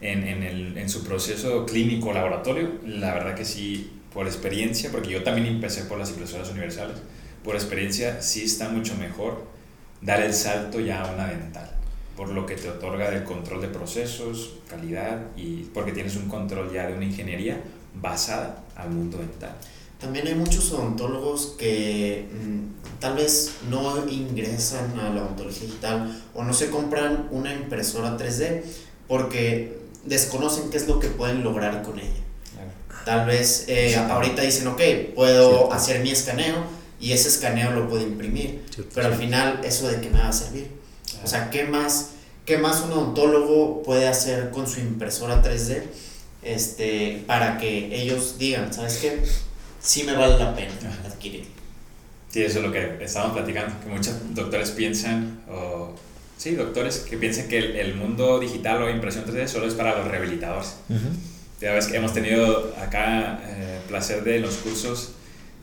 en, 0.00 0.28
en, 0.28 0.42
el, 0.42 0.76
en 0.76 0.88
su 0.90 1.04
proceso 1.04 1.64
clínico 1.64 2.12
laboratorio, 2.12 2.70
la 2.84 3.14
verdad 3.14 3.34
que 3.34 3.46
sí, 3.46 3.90
por 4.12 4.26
experiencia, 4.26 4.90
porque 4.92 5.10
yo 5.10 5.22
también 5.22 5.46
empecé 5.46 5.84
por 5.84 5.98
las 5.98 6.10
impresoras 6.10 6.50
universales, 6.50 6.98
por 7.42 7.54
experiencia 7.54 8.20
sí 8.20 8.44
está 8.44 8.68
mucho 8.68 8.94
mejor 8.96 9.46
dar 10.02 10.20
el 10.20 10.34
salto 10.34 10.80
ya 10.80 11.02
a 11.02 11.14
una 11.14 11.26
dental, 11.26 11.70
por 12.16 12.30
lo 12.30 12.46
que 12.46 12.56
te 12.56 12.68
otorga 12.70 13.08
el 13.08 13.24
control 13.24 13.60
de 13.60 13.68
procesos, 13.68 14.54
calidad 14.68 15.20
y 15.36 15.64
porque 15.74 15.92
tienes 15.92 16.16
un 16.16 16.28
control 16.28 16.72
ya 16.72 16.86
de 16.86 16.94
una 16.94 17.04
ingeniería 17.04 17.60
basada 17.94 18.64
al 18.74 18.90
mundo 18.90 19.18
dental. 19.18 19.54
También 20.00 20.26
hay 20.26 20.34
muchos 20.34 20.72
odontólogos 20.72 21.54
que 21.58 22.28
mm, 22.30 23.00
tal 23.00 23.16
vez 23.16 23.52
no 23.70 24.06
ingresan 24.08 24.98
a 24.98 25.10
la 25.10 25.22
odontología 25.22 25.66
digital 25.66 26.22
o 26.34 26.44
no 26.44 26.52
se 26.52 26.70
compran 26.70 27.28
una 27.30 27.52
impresora 27.52 28.16
3D 28.16 28.62
porque 29.08 29.78
desconocen 30.04 30.70
qué 30.70 30.76
es 30.76 30.86
lo 30.86 31.00
que 31.00 31.08
pueden 31.08 31.42
lograr 31.42 31.82
con 31.82 31.98
ella. 31.98 32.10
Tal 33.04 33.24
vez 33.24 33.66
eh, 33.68 33.96
ahorita 33.96 34.42
dicen, 34.42 34.66
ok, 34.66 34.80
puedo 35.14 35.72
hacer 35.72 36.02
mi 36.02 36.10
escaneo 36.10 36.56
y 37.00 37.12
ese 37.12 37.28
escaneo 37.28 37.70
lo 37.70 37.88
puedo 37.88 38.02
imprimir, 38.02 38.64
pero 38.94 39.06
al 39.06 39.14
final 39.14 39.60
eso 39.64 39.86
de 39.88 40.00
qué 40.00 40.10
me 40.10 40.18
va 40.18 40.28
a 40.28 40.32
servir. 40.32 40.68
O 41.26 41.28
sea, 41.28 41.50
¿qué 41.50 41.64
más, 41.64 42.12
¿qué 42.46 42.56
más 42.56 42.80
un 42.80 42.92
odontólogo 42.92 43.82
puede 43.82 44.08
hacer 44.08 44.50
con 44.50 44.66
su 44.66 44.80
impresora 44.80 45.42
3D? 45.42 45.82
este, 46.46 47.24
para 47.26 47.58
que 47.58 47.94
ellos 48.00 48.38
digan, 48.38 48.72
¿sabes 48.72 48.98
qué? 48.98 49.22
Sí 49.80 50.04
me 50.04 50.14
vale 50.14 50.38
la 50.38 50.54
pena 50.54 50.72
adquirir. 51.04 51.44
Sí, 52.30 52.42
eso 52.42 52.58
es 52.58 52.64
lo 52.64 52.72
que 52.72 52.98
estábamos 53.00 53.36
platicando, 53.36 53.74
que 53.80 53.88
muchos 53.88 54.14
doctores 54.34 54.70
piensan, 54.70 55.40
o 55.48 55.94
sí, 56.36 56.54
doctores 56.54 56.98
que 56.98 57.16
piensan 57.16 57.48
que 57.48 57.58
el, 57.58 57.76
el 57.76 57.94
mundo 57.94 58.38
digital 58.38 58.82
o 58.82 58.90
impresión 58.90 59.24
3D 59.24 59.46
solo 59.46 59.66
es 59.66 59.74
para 59.74 59.98
los 59.98 60.08
rehabilitadores. 60.08 60.76
Ya 61.60 61.72
ves 61.72 61.86
que 61.86 61.96
hemos 61.96 62.12
tenido 62.12 62.74
acá 62.80 63.40
eh, 63.44 63.80
placer 63.88 64.22
de 64.22 64.40
los 64.40 64.56
cursos, 64.56 65.12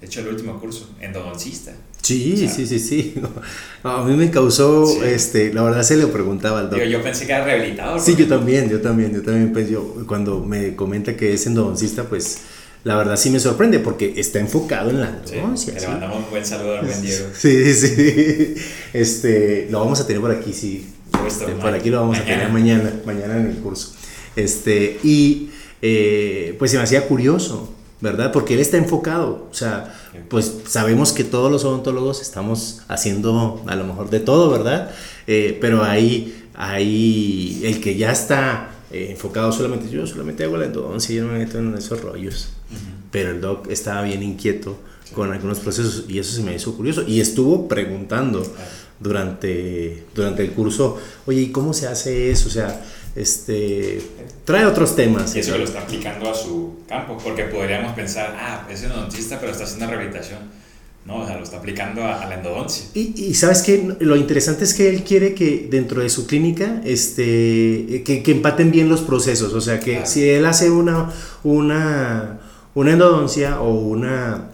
de 0.01 0.07
hecho 0.07 0.21
el 0.21 0.27
último 0.29 0.59
curso, 0.59 0.89
endodoncista. 0.99 1.71
Sí, 2.03 2.33
O 2.35 2.37
sea, 2.37 2.49
sí, 2.49 2.67
sí, 2.67 2.79
sí. 2.79 3.15
No, 3.83 3.89
a 3.89 4.05
mí 4.05 4.15
me 4.15 4.29
causó, 4.29 4.85
Sí. 4.85 4.99
este, 5.05 5.53
la 5.53 5.63
verdad 5.63 5.81
se 5.83 5.97
lo 5.97 6.11
preguntaba 6.11 6.59
al 6.59 6.69
doctor. 6.69 6.87
yo 6.87 7.01
pensé 7.01 7.25
que 7.25 7.31
era 7.33 7.43
rehabilitador. 7.43 7.99
Sí, 7.99 8.15
yo 8.15 8.27
también, 8.27 8.69
yo 8.69 8.79
también, 8.81 9.13
yo 9.13 9.21
también, 9.23 9.51
pues 9.51 9.69
yo, 9.69 10.03
cuando 10.07 10.39
me 10.45 10.75
comenta 10.75 11.15
que 11.17 11.33
es 11.33 11.47
endodoncista, 11.47 12.03
pues 12.03 12.37
la 12.83 12.95
verdad 12.97 13.15
sí 13.15 13.29
me 13.29 13.39
sorprende 13.39 13.79
porque 13.79 14.13
está 14.17 14.39
enfocado 14.39 14.89
en 14.89 14.99
la 15.01 15.21
Sí, 15.25 15.35
endodoncia. 15.35 15.73
¿sí? 15.79 15.85
le 15.85 15.87
mandamos 15.91 16.17
un 16.17 16.29
buen 16.29 16.45
saludo 16.45 16.77
al 16.79 16.85
buen 16.85 17.01
Diego. 17.01 17.25
Sí, 17.33 17.73
sí. 17.73 18.55
Este, 18.93 19.67
lo 19.71 19.79
vamos 19.79 19.99
a 19.99 20.05
tener 20.07 20.21
por 20.21 20.31
aquí, 20.31 20.53
sí. 20.53 20.85
Este, 21.25 21.45
por 21.53 21.73
aquí 21.73 21.89
lo 21.89 22.01
vamos 22.01 22.17
a 22.19 22.25
tener 22.25 22.49
mañana, 22.49 22.91
mañana 23.05 23.37
en 23.37 23.47
el 23.47 23.55
curso. 23.57 23.93
Este, 24.35 24.99
y 25.03 25.49
eh, 25.81 26.55
pues 26.59 26.71
se 26.71 26.77
me 26.77 26.83
hacía 26.83 27.07
curioso, 27.07 27.73
¿verdad? 28.03 28.33
Porque 28.33 28.55
él 28.55 28.59
está 28.59 28.75
enfocado, 28.75 29.47
o 29.49 29.53
sea, 29.53 29.95
pues 30.27 30.55
sabemos 30.67 31.13
que 31.13 31.23
todos 31.23 31.49
los 31.49 31.63
odontólogos 31.63 32.21
estamos 32.21 32.81
haciendo 32.89 33.63
a 33.65 33.75
lo 33.77 33.85
mejor 33.85 34.09
de 34.09 34.19
todo, 34.19 34.51
¿verdad? 34.51 34.91
Eh, 35.25 35.57
pero 35.61 35.85
ahí, 35.85 36.49
ahí 36.53 37.61
el 37.63 37.79
que 37.79 37.95
ya 37.95 38.11
está 38.11 38.71
eh, 38.91 39.07
enfocado 39.11 39.53
solamente, 39.53 39.89
yo 39.89 40.05
solamente 40.05 40.43
hago 40.43 40.57
la 40.57 40.65
endodoncia, 40.65 41.15
yo 41.15 41.23
no 41.23 41.31
me 41.31 41.39
meto 41.39 41.59
en 41.59 41.73
esos 41.75 42.01
rollos 42.01 42.49
Ujú. 42.69 42.81
pero 43.09 43.31
el 43.31 43.39
doc 43.39 43.71
estaba 43.71 44.01
bien 44.01 44.21
inquieto 44.21 44.77
con 45.15 45.31
algunos 45.31 45.59
procesos 45.59 46.03
y 46.09 46.19
eso 46.19 46.35
se 46.35 46.43
me 46.43 46.53
hizo 46.53 46.75
curioso 46.75 47.05
y 47.07 47.21
estuvo 47.21 47.69
preguntando 47.69 48.43
durante, 48.99 50.05
durante 50.13 50.43
el 50.43 50.51
curso, 50.51 50.97
oye, 51.25 51.41
¿y 51.41 51.51
cómo 51.53 51.73
se 51.73 51.87
hace 51.87 52.31
eso? 52.31 52.49
O 52.49 52.51
sea, 52.51 52.81
este, 53.15 54.01
trae 54.45 54.65
otros 54.65 54.95
temas. 54.95 55.35
Y 55.35 55.39
eso 55.39 55.57
lo 55.57 55.63
está 55.63 55.81
aplicando 55.81 56.29
a 56.29 56.33
su 56.33 56.77
campo, 56.87 57.17
porque 57.23 57.43
podríamos 57.45 57.93
pensar, 57.93 58.35
ah, 58.39 58.67
es 58.71 58.83
endodoncista, 58.83 59.39
pero 59.39 59.51
está 59.51 59.63
haciendo 59.65 59.87
rehabilitación. 59.87 60.39
No, 61.05 61.17
o 61.17 61.25
sea, 61.27 61.35
lo 61.37 61.43
está 61.43 61.57
aplicando 61.57 62.01
a, 62.03 62.21
a 62.21 62.29
la 62.29 62.35
endodoncia. 62.35 62.85
Y, 62.93 63.13
y 63.21 63.33
sabes 63.33 63.61
que 63.61 63.95
lo 63.99 64.15
interesante 64.15 64.63
es 64.63 64.73
que 64.73 64.87
él 64.87 65.03
quiere 65.03 65.33
que 65.35 65.67
dentro 65.69 66.01
de 66.01 66.09
su 66.09 66.25
clínica 66.27 66.81
este, 66.85 68.03
que, 68.05 68.23
que 68.23 68.31
empaten 68.31 68.71
bien 68.71 68.87
los 68.87 69.01
procesos. 69.01 69.53
O 69.53 69.59
sea, 69.59 69.79
que 69.81 69.91
Claro. 69.95 70.05
si 70.05 70.29
él 70.29 70.45
hace 70.45 70.71
una, 70.71 71.11
una, 71.43 72.39
una 72.73 72.91
endodoncia 72.93 73.59
o 73.59 73.73
una, 73.73 74.45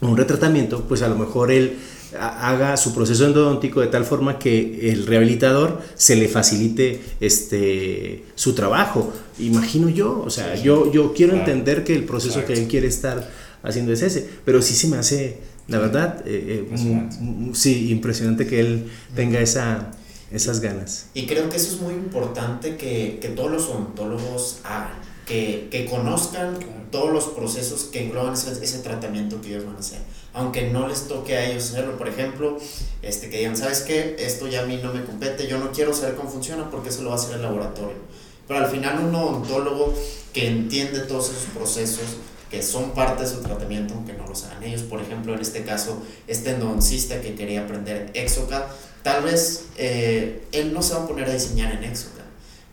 un 0.00 0.16
retratamiento, 0.16 0.84
pues 0.88 1.02
a 1.02 1.08
lo 1.08 1.16
mejor 1.16 1.50
él 1.50 1.76
haga 2.18 2.76
su 2.76 2.94
proceso 2.94 3.26
endodóntico 3.26 3.80
de 3.80 3.86
tal 3.88 4.04
forma 4.04 4.38
que 4.38 4.90
el 4.92 5.06
rehabilitador 5.06 5.80
se 5.94 6.16
le 6.16 6.28
facilite 6.28 7.00
este 7.20 8.24
su 8.34 8.54
trabajo. 8.54 9.12
Imagino 9.38 9.88
yo, 9.88 10.22
o 10.24 10.30
sea, 10.30 10.54
yo, 10.56 10.90
yo 10.92 11.12
quiero 11.12 11.32
Claro. 11.32 11.46
entender 11.50 11.84
que 11.84 11.94
el 11.94 12.04
proceso 12.04 12.44
que 12.44 12.52
él 12.52 12.66
quiere 12.68 12.86
estar 12.88 13.30
haciendo 13.62 13.92
es 13.92 14.02
ese, 14.02 14.28
pero 14.44 14.60
sí 14.62 14.74
se 14.74 14.88
me 14.88 14.96
hace, 14.98 15.38
la 15.68 15.78
verdad, 15.78 16.22
eh, 16.26 16.44
eh, 16.46 16.58
Impresionante. 16.70 17.16
sí, 17.58 17.90
impresionante 17.90 18.46
que 18.46 18.60
él 18.60 18.84
tenga 19.16 19.40
esa, 19.40 19.90
esas 20.30 20.60
ganas. 20.60 21.06
Y 21.14 21.26
creo 21.26 21.48
que 21.48 21.56
eso 21.56 21.74
es 21.74 21.80
muy 21.80 21.94
importante 21.94 22.76
que, 22.76 23.18
que 23.20 23.28
todos 23.28 23.50
los 23.50 23.64
odontólogos 23.68 24.58
hagan, 24.64 24.92
que, 25.26 25.68
que 25.70 25.86
conozcan 25.86 26.58
todos 26.90 27.12
los 27.12 27.24
procesos 27.24 27.84
que 27.84 28.04
engloban 28.04 28.34
ese, 28.34 28.78
tratamiento 28.78 29.40
que 29.40 29.48
ellos 29.48 29.66
van 29.66 29.76
a 29.76 29.80
hacer, 29.80 29.98
aunque 30.32 30.70
no 30.70 30.86
les 30.86 31.08
toque 31.08 31.36
a 31.36 31.44
ellos 31.44 31.70
hacerlo. 31.70 31.98
Por 31.98 32.08
ejemplo, 32.08 32.58
este, 33.02 33.30
que 33.30 33.38
digan, 33.38 33.56
¿sabes 33.56 33.80
qué? 33.80 34.14
Esto 34.18 34.46
ya 34.46 34.62
a 34.62 34.66
mí 34.66 34.78
no 34.82 34.92
me 34.92 35.04
compete, 35.04 35.48
yo 35.48 35.58
no 35.58 35.72
quiero 35.72 35.92
saber 35.92 36.14
cómo 36.14 36.30
funciona 36.30 36.70
porque 36.70 36.90
eso 36.90 37.02
lo 37.02 37.10
va 37.10 37.16
a 37.16 37.18
hacer 37.18 37.34
el 37.34 37.42
laboratorio. 37.42 37.96
Pero 38.46 38.60
al 38.60 38.70
final 38.70 39.00
un 39.00 39.14
odontólogo 39.14 39.94
que 40.32 40.46
entiende 40.46 41.00
todos 41.00 41.30
esos 41.30 41.46
procesos, 41.46 42.04
que 42.50 42.62
son 42.62 42.92
parte 42.92 43.24
de 43.24 43.28
su 43.28 43.40
tratamiento, 43.40 43.94
aunque 43.94 44.12
no 44.12 44.26
los 44.28 44.44
hagan 44.44 44.62
ellos. 44.62 44.82
Por 44.82 45.00
ejemplo, 45.00 45.34
en 45.34 45.40
este 45.40 45.64
caso, 45.64 46.00
este 46.28 46.50
endodoncista 46.50 47.20
que 47.20 47.34
quería 47.34 47.62
aprender 47.62 48.10
Exocad, 48.14 48.64
tal 49.02 49.24
vez 49.24 49.64
eh, 49.76 50.44
él 50.52 50.72
no 50.72 50.82
se 50.82 50.94
va 50.94 51.02
a 51.02 51.06
poner 51.08 51.28
a 51.28 51.32
diseñar 51.32 51.72
en 51.72 51.82
Exocad, 51.82 52.24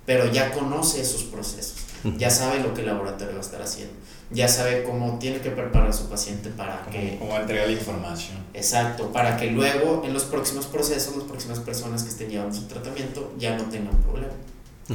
pero 0.05 0.31
ya 0.31 0.51
conoce 0.51 1.01
esos 1.01 1.23
procesos, 1.23 1.80
ya 2.17 2.29
sabe 2.29 2.59
lo 2.59 2.73
que 2.73 2.81
el 2.81 2.87
laboratorio 2.87 3.33
va 3.33 3.39
a 3.39 3.43
estar 3.43 3.61
haciendo, 3.61 3.93
ya 4.31 4.47
sabe 4.47 4.83
cómo 4.83 5.19
tiene 5.19 5.39
que 5.39 5.51
preparar 5.51 5.89
a 5.89 5.93
su 5.93 6.09
paciente 6.09 6.49
para 6.49 6.85
que... 6.91 7.17
Cómo, 7.19 7.35
entrega 7.37 7.65
la 7.65 7.71
información. 7.71 8.37
Exacto, 8.53 9.11
para 9.11 9.37
que 9.37 9.51
luego 9.51 10.03
en 10.05 10.13
los 10.13 10.23
próximos 10.23 10.65
procesos, 10.67 11.15
las 11.17 11.25
próximas 11.25 11.59
personas 11.59 12.03
que 12.03 12.09
estén 12.09 12.29
llevando 12.29 12.55
su 12.55 12.63
tratamiento 12.65 13.33
ya 13.37 13.57
no 13.57 13.63
tengan 13.65 13.95
problema. 13.97 14.33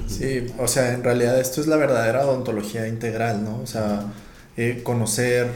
Sí, 0.08 0.46
o 0.58 0.68
sea, 0.68 0.92
en 0.92 1.02
realidad 1.04 1.38
esto 1.40 1.60
es 1.60 1.66
la 1.66 1.76
verdadera 1.76 2.26
odontología 2.26 2.86
integral, 2.86 3.44
¿no? 3.44 3.60
O 3.62 3.66
sea, 3.66 4.02
eh, 4.56 4.80
conocer 4.82 5.50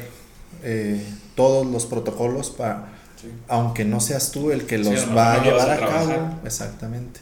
eh, 0.62 1.04
todos 1.34 1.66
los 1.66 1.86
protocolos 1.86 2.50
para, 2.50 2.88
Sí. 3.20 3.28
aunque 3.48 3.84
no 3.84 4.00
seas 4.00 4.30
tú 4.32 4.50
el 4.50 4.64
que 4.66 4.78
Sí, 4.78 4.84
los 4.84 5.06
no, 5.08 5.14
va 5.14 5.34
no 5.34 5.40
a 5.40 5.44
llevar 5.44 5.70
a 5.70 5.74
a, 5.74 5.78
cabo, 5.78 6.12
exactamente. 6.44 7.20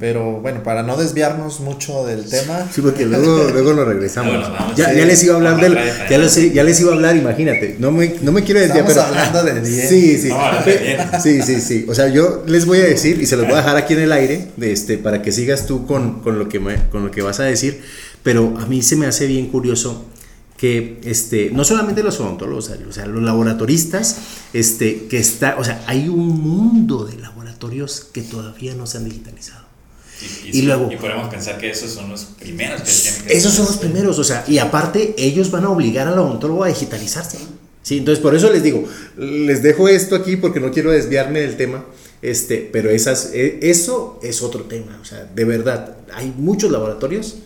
Pero 0.00 0.40
bueno, 0.40 0.64
para 0.64 0.82
no 0.82 0.96
desviarnos 0.96 1.60
mucho 1.60 2.04
del 2.04 2.28
tema, 2.28 2.66
Sí, 2.72 2.80
porque 2.80 3.06
luego, 3.06 3.48
luego 3.52 3.72
lo 3.72 3.84
regresamos. 3.84 4.32
Luego 4.34 4.48
nos 4.48 4.58
vamos. 4.58 4.76
ya, 4.76 4.90
Sí. 4.90 4.96
ya 4.98 5.04
les 5.06 5.22
iba 5.22 5.34
a 5.34 5.36
hablar 5.36 5.52
Vamos 5.54 5.60
de 5.62 5.66
a 5.66 5.70
lo- 5.70 5.80
hablar 5.90 6.08
de 6.08 6.10
ya, 6.10 6.18
les, 6.18 6.52
ya 6.54 6.64
les 6.64 6.80
iba 6.80 6.90
a 6.90 6.94
hablar, 6.94 7.16
imagínate. 7.16 7.76
No 7.78 7.92
me, 7.92 8.14
no 8.20 8.32
me 8.32 8.42
quiero 8.42 8.58
desviar, 8.60 8.84
pero. 8.84 9.00
hablando 9.02 9.44
de 9.44 9.60
diez. 9.60 9.88
Sí, 9.88 10.18
sí. 10.18 10.28
No. 10.30 11.20
Sí, 11.22 11.40
sí, 11.42 11.60
sí. 11.60 11.86
O 11.88 11.94
sea, 11.94 12.08
yo 12.08 12.42
les 12.48 12.66
voy 12.66 12.78
a 12.78 12.84
decir 12.84 13.20
y 13.22 13.26
se 13.26 13.36
los 13.36 13.44
voy 13.46 13.54
a 13.54 13.58
dejar 13.58 13.76
aquí 13.76 13.94
en 13.94 14.00
el 14.00 14.10
aire 14.12 14.48
de 14.56 14.72
este, 14.72 14.98
para 14.98 15.22
que 15.22 15.30
sigas 15.30 15.66
tú 15.66 15.86
con, 15.86 16.20
con, 16.20 16.36
lo 16.38 16.48
que 16.48 16.58
me- 16.58 16.88
con 16.90 17.04
lo 17.04 17.10
que 17.12 17.22
vas 17.22 17.38
a 17.38 17.44
decir. 17.44 17.80
Pero 18.24 18.54
a 18.58 18.66
mí 18.66 18.82
se 18.82 18.96
me 18.96 19.06
hace 19.06 19.26
bien 19.28 19.46
curioso 19.48 20.04
que 20.56 20.98
este, 21.04 21.50
no 21.52 21.64
solamente 21.64 22.02
los 22.02 22.18
odontólogos, 22.18 22.70
o 22.88 22.92
sea, 22.92 23.06
los 23.06 23.22
laboratoristas, 23.22 24.16
este, 24.52 25.06
que 25.06 25.18
está, 25.18 25.56
o 25.58 25.64
sea, 25.64 25.82
hay 25.86 26.08
un 26.08 26.26
mundo 26.40 27.04
de 27.04 27.18
laboratorios 27.56 28.06
que 28.12 28.22
todavía 28.22 28.74
no 28.74 28.86
se 28.86 28.98
han 28.98 29.04
digitalizado. 29.04 29.64
Y, 30.44 30.48
Y 30.48 30.52
sí, 30.52 30.62
luego- 30.62 30.90
y 30.90 30.96
podemos 30.96 31.28
pensar 31.28 31.58
que 31.58 31.70
esos 31.70 31.90
son 31.90 32.08
los 32.10 32.24
primeros 32.24 32.80
que 32.82 32.90
tienen 32.90 33.22
que 33.26 33.36
Esos 33.36 33.52
son 33.52 33.66
los 33.66 33.76
primeros, 33.76 34.18
o 34.18 34.24
sea, 34.24 34.44
y 34.48 34.58
aparte 34.58 35.14
ellos 35.18 35.50
van 35.50 35.64
a 35.64 35.70
obligar 35.70 36.06
al 36.08 36.18
odontólogo 36.18 36.64
a 36.64 36.68
digitalizarse. 36.68 37.38
Sí, 37.82 37.98
entonces 37.98 38.22
por 38.22 38.34
eso 38.34 38.50
les 38.50 38.62
digo, 38.62 38.84
les 39.18 39.62
dejo 39.62 39.88
esto 39.88 40.16
aquí 40.16 40.36
porque 40.36 40.58
no 40.58 40.70
quiero 40.72 40.90
desviarme 40.90 41.40
del 41.40 41.56
tema, 41.56 41.84
este, 42.22 42.68
pero 42.72 42.90
esas, 42.90 43.30
e- 43.34 43.58
eso 43.62 44.18
es 44.22 44.42
otro 44.42 44.62
tema, 44.64 44.98
o 45.00 45.04
sea, 45.04 45.24
de 45.24 45.44
verdad, 45.44 45.96
hay 46.14 46.32
muchos 46.36 46.70
laboratorios 46.70 47.36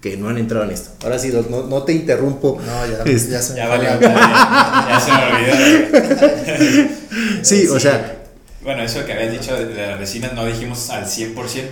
que 0.00 0.16
no 0.16 0.28
han 0.28 0.38
entrado 0.38 0.64
en 0.64 0.70
esto. 0.72 0.90
Ahora 1.04 1.18
sí, 1.18 1.28
no, 1.50 1.62
no- 1.66 1.82
te 1.84 1.92
interrumpo. 1.92 2.60
no, 2.64 2.86
ya, 2.86 3.02
Este, 3.04 3.32
ya 3.32 3.42
se 3.42 3.52
me 3.52 3.58
Ya 3.58 3.66
fue 3.68 3.78
valió, 3.78 3.90
la- 3.90 4.00
ya, 4.00 4.86
ya 4.88 5.00
se 5.00 5.10
me 5.12 6.78
olvidó. 6.78 6.88
Sí, 7.42 7.68
o 7.68 7.78
sea, 7.78 8.21
Bueno, 8.62 8.82
eso 8.82 9.04
que 9.04 9.12
habías 9.12 9.32
dicho 9.32 9.54
de, 9.56 9.66
de 9.66 9.86
las 9.86 9.98
resinas 9.98 10.32
no 10.34 10.44
dijimos 10.46 10.90
al 10.90 11.04
100% 11.06 11.68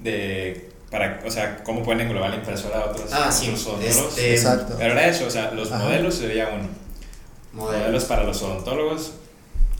de 0.00 0.68
para, 0.90 1.22
o 1.26 1.30
sea, 1.30 1.62
cómo 1.64 1.82
pueden 1.82 2.02
englobar 2.02 2.28
la 2.30 2.36
impresora 2.36 2.80
a 2.80 2.84
otros, 2.90 3.10
Ah, 3.14 3.32
sí, 3.32 3.46
otros 3.46 3.66
odontólogos. 3.66 4.08
este, 4.10 4.34
Exacto. 4.34 4.74
Pero 4.78 4.92
era 4.92 5.08
eso, 5.08 5.26
o 5.26 5.30
sea, 5.30 5.50
los 5.52 5.72
Ajá. 5.72 5.84
modelos 5.84 6.14
sería 6.16 6.48
uno. 6.50 6.68
Modelos 7.54 7.80
modelos. 7.82 8.04
para 8.04 8.24
los 8.24 8.42
odontólogos, 8.42 9.12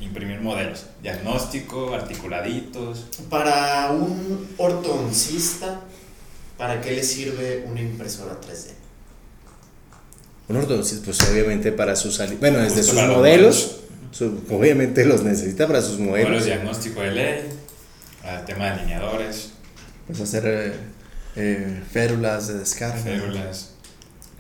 imprimir 0.00 0.40
modelos, 0.40 0.86
diagnóstico, 1.02 1.92
articuladitos. 1.94 3.04
Para 3.28 3.90
un 3.90 4.54
ortodoncista, 4.56 5.80
¿para 6.56 6.80
qué 6.80 6.92
le 6.92 7.02
sirve 7.02 7.64
una 7.68 7.80
impresora 7.82 8.38
3D? 8.40 8.72
un 10.48 10.56
ortodoncista, 10.56 11.04
pues 11.04 11.20
obviamente 11.30 11.72
para 11.72 11.94
sus, 11.96 12.18
bueno, 12.40 12.58
desde 12.58 12.76
Justo 12.82 12.92
sus 12.92 13.02
modelos, 13.08 13.76
obviamente 14.50 15.04
los 15.04 15.22
necesita 15.22 15.66
para 15.66 15.80
sus 15.82 15.98
Modelos 15.98 16.28
modelos. 16.30 16.44
diagnóstico 16.44 17.00
de 17.00 17.10
ley, 17.12 17.48
para 18.22 18.40
el 18.40 18.44
tema 18.44 18.64
de 18.66 18.70
alineadores, 18.72 19.50
Pues 20.06 20.20
hacer 20.20 20.42
eh, 20.46 20.72
eh, 21.36 21.82
férulas 21.90 22.48
de 22.48 22.58
descarga. 22.58 22.96
férulas, 22.98 23.70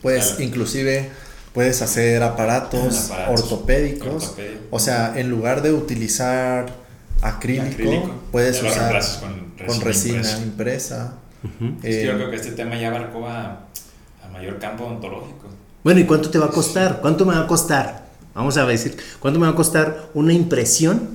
Pues 0.02 0.26
Claro. 0.30 0.42
inclusive 0.42 1.10
puedes 1.54 1.80
hacer 1.82 2.22
aparatos, 2.22 3.10
Aparatos 3.10 3.42
ortopédicos. 3.42 4.34
O 4.70 4.78
sea, 4.78 5.12
en 5.16 5.30
lugar 5.30 5.62
de 5.62 5.72
utilizar 5.72 6.66
acrílico, 7.20 7.66
acrílico, 7.72 8.14
puedes 8.32 8.60
ya 8.60 8.68
usar 8.70 9.00
con 9.20 9.52
con 9.66 9.80
resina 9.80 10.16
impresa. 10.18 10.38
impresa. 10.42 11.14
Ujú. 11.44 11.74
Es 11.76 11.82
que 11.82 12.02
Eh, 12.02 12.06
yo 12.06 12.14
creo 12.14 12.30
que 12.30 12.36
este 12.36 12.52
tema 12.52 12.76
ya 12.76 12.88
abarcó 12.88 13.26
a, 13.28 13.66
a 14.24 14.28
mayor 14.32 14.58
campo 14.58 14.84
odontológico. 14.86 15.46
Bueno, 15.84 16.00
¿y 16.00 16.04
cuánto 16.04 16.30
te 16.30 16.38
va 16.38 16.46
a 16.46 16.50
costar? 16.50 17.00
¿Cuánto 17.00 17.24
me 17.24 17.34
va 17.34 17.42
a 17.42 17.46
costar? 17.46 18.01
Vamos 18.34 18.56
a 18.56 18.66
decir, 18.66 18.96
¿cuánto 19.20 19.38
me 19.38 19.46
va 19.46 19.52
a 19.52 19.56
costar 19.56 20.10
una 20.14 20.32
impresión 20.32 21.10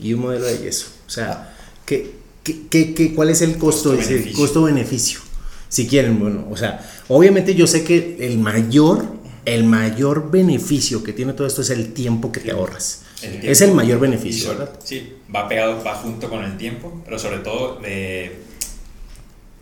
y 0.00 0.12
un 0.14 0.20
modelo 0.20 0.46
de 0.46 0.58
yeso? 0.58 0.86
O 1.06 1.10
sea, 1.10 1.54
¿qué, 1.84 2.12
qué, 2.42 2.66
qué- 2.68 2.94
qué- 2.94 3.14
cuál 3.14 3.30
es 3.30 3.42
el 3.42 3.58
costo, 3.58 3.94
Costo-beneficio. 3.94 4.36
costo-beneficio? 4.38 5.20
Si 5.68 5.86
quieren, 5.86 6.18
bueno, 6.18 6.46
o 6.50 6.56
sea, 6.56 6.88
obviamente 7.08 7.54
yo 7.54 7.66
sé 7.66 7.84
que 7.84 8.16
el 8.20 8.38
mayor, 8.38 9.04
el 9.44 9.64
mayor 9.64 10.30
beneficio 10.30 11.02
que 11.02 11.12
tiene 11.12 11.32
todo 11.34 11.46
esto 11.46 11.60
es 11.62 11.70
el 11.70 11.92
tiempo 11.92 12.32
que 12.32 12.40
te 12.40 12.52
ahorras. 12.52 13.02
es 13.22 13.60
el 13.62 13.72
mayor 13.72 13.98
beneficio, 13.98 14.50
¿verdad? 14.50 14.70
Sí, 14.84 15.14
va 15.34 15.48
pegado, 15.48 15.82
va 15.84 15.94
junto 15.96 16.28
con 16.30 16.44
el 16.44 16.56
tiempo, 16.56 17.02
pero 17.04 17.18
sobre 17.18 17.38
todo 17.38 17.78
de 17.80 18.36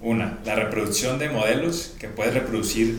una, 0.01 0.39
la 0.45 0.55
reproducción 0.55 1.19
de 1.19 1.31
modelos 1.31 1.93
que 1.99 2.09
puedes 2.09 2.35
reproducir 2.35 2.99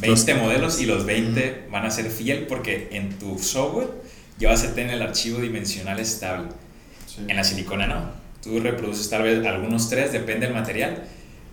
20 0.00 0.34
modelos 0.34 0.80
y 0.80 0.86
los 0.86 1.04
20 1.04 1.66
van 1.70 1.84
a 1.84 1.90
ser 1.90 2.10
fiel 2.10 2.46
porque 2.46 2.88
en 2.92 3.18
tu 3.18 3.38
software 3.38 3.88
ya 4.38 4.50
vas 4.50 4.64
a 4.64 4.74
tener 4.74 4.94
el 4.94 5.02
archivo 5.02 5.40
dimensional 5.40 6.00
estable. 6.00 6.48
En 7.28 7.36
la 7.36 7.44
silicona 7.44 7.86
no. 7.86 8.10
Tú 8.42 8.58
reproduces 8.58 9.08
tal 9.08 9.22
vez 9.22 9.44
algunos 9.46 9.88
tres, 9.88 10.12
depende 10.12 10.46
del 10.46 10.54
material. 10.54 11.04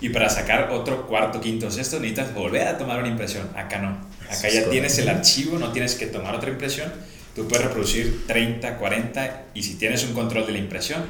Y 0.01 0.09
para 0.09 0.29
sacar 0.29 0.69
otro 0.71 1.05
cuarto, 1.07 1.41
quinto, 1.41 1.69
sexto, 1.69 1.99
necesitas 1.99 2.33
volver 2.33 2.67
a 2.67 2.77
tomar 2.77 2.99
una 2.99 3.09
impresión. 3.09 3.49
Acá 3.55 3.79
no. 3.79 3.97
Acá 4.29 4.49
ya 4.49 4.69
tienes 4.69 4.97
el 4.97 5.09
archivo, 5.09 5.59
no 5.59 5.71
tienes 5.71 5.95
que 5.95 6.07
tomar 6.07 6.35
otra 6.35 6.49
impresión. 6.49 6.91
Tú 7.35 7.47
puedes 7.47 7.65
reproducir 7.65 8.25
30, 8.25 8.77
40 8.77 9.43
y 9.53 9.63
si 9.63 9.75
tienes 9.75 10.03
un 10.05 10.13
control 10.13 10.47
de 10.47 10.53
la 10.53 10.57
impresión, 10.59 11.03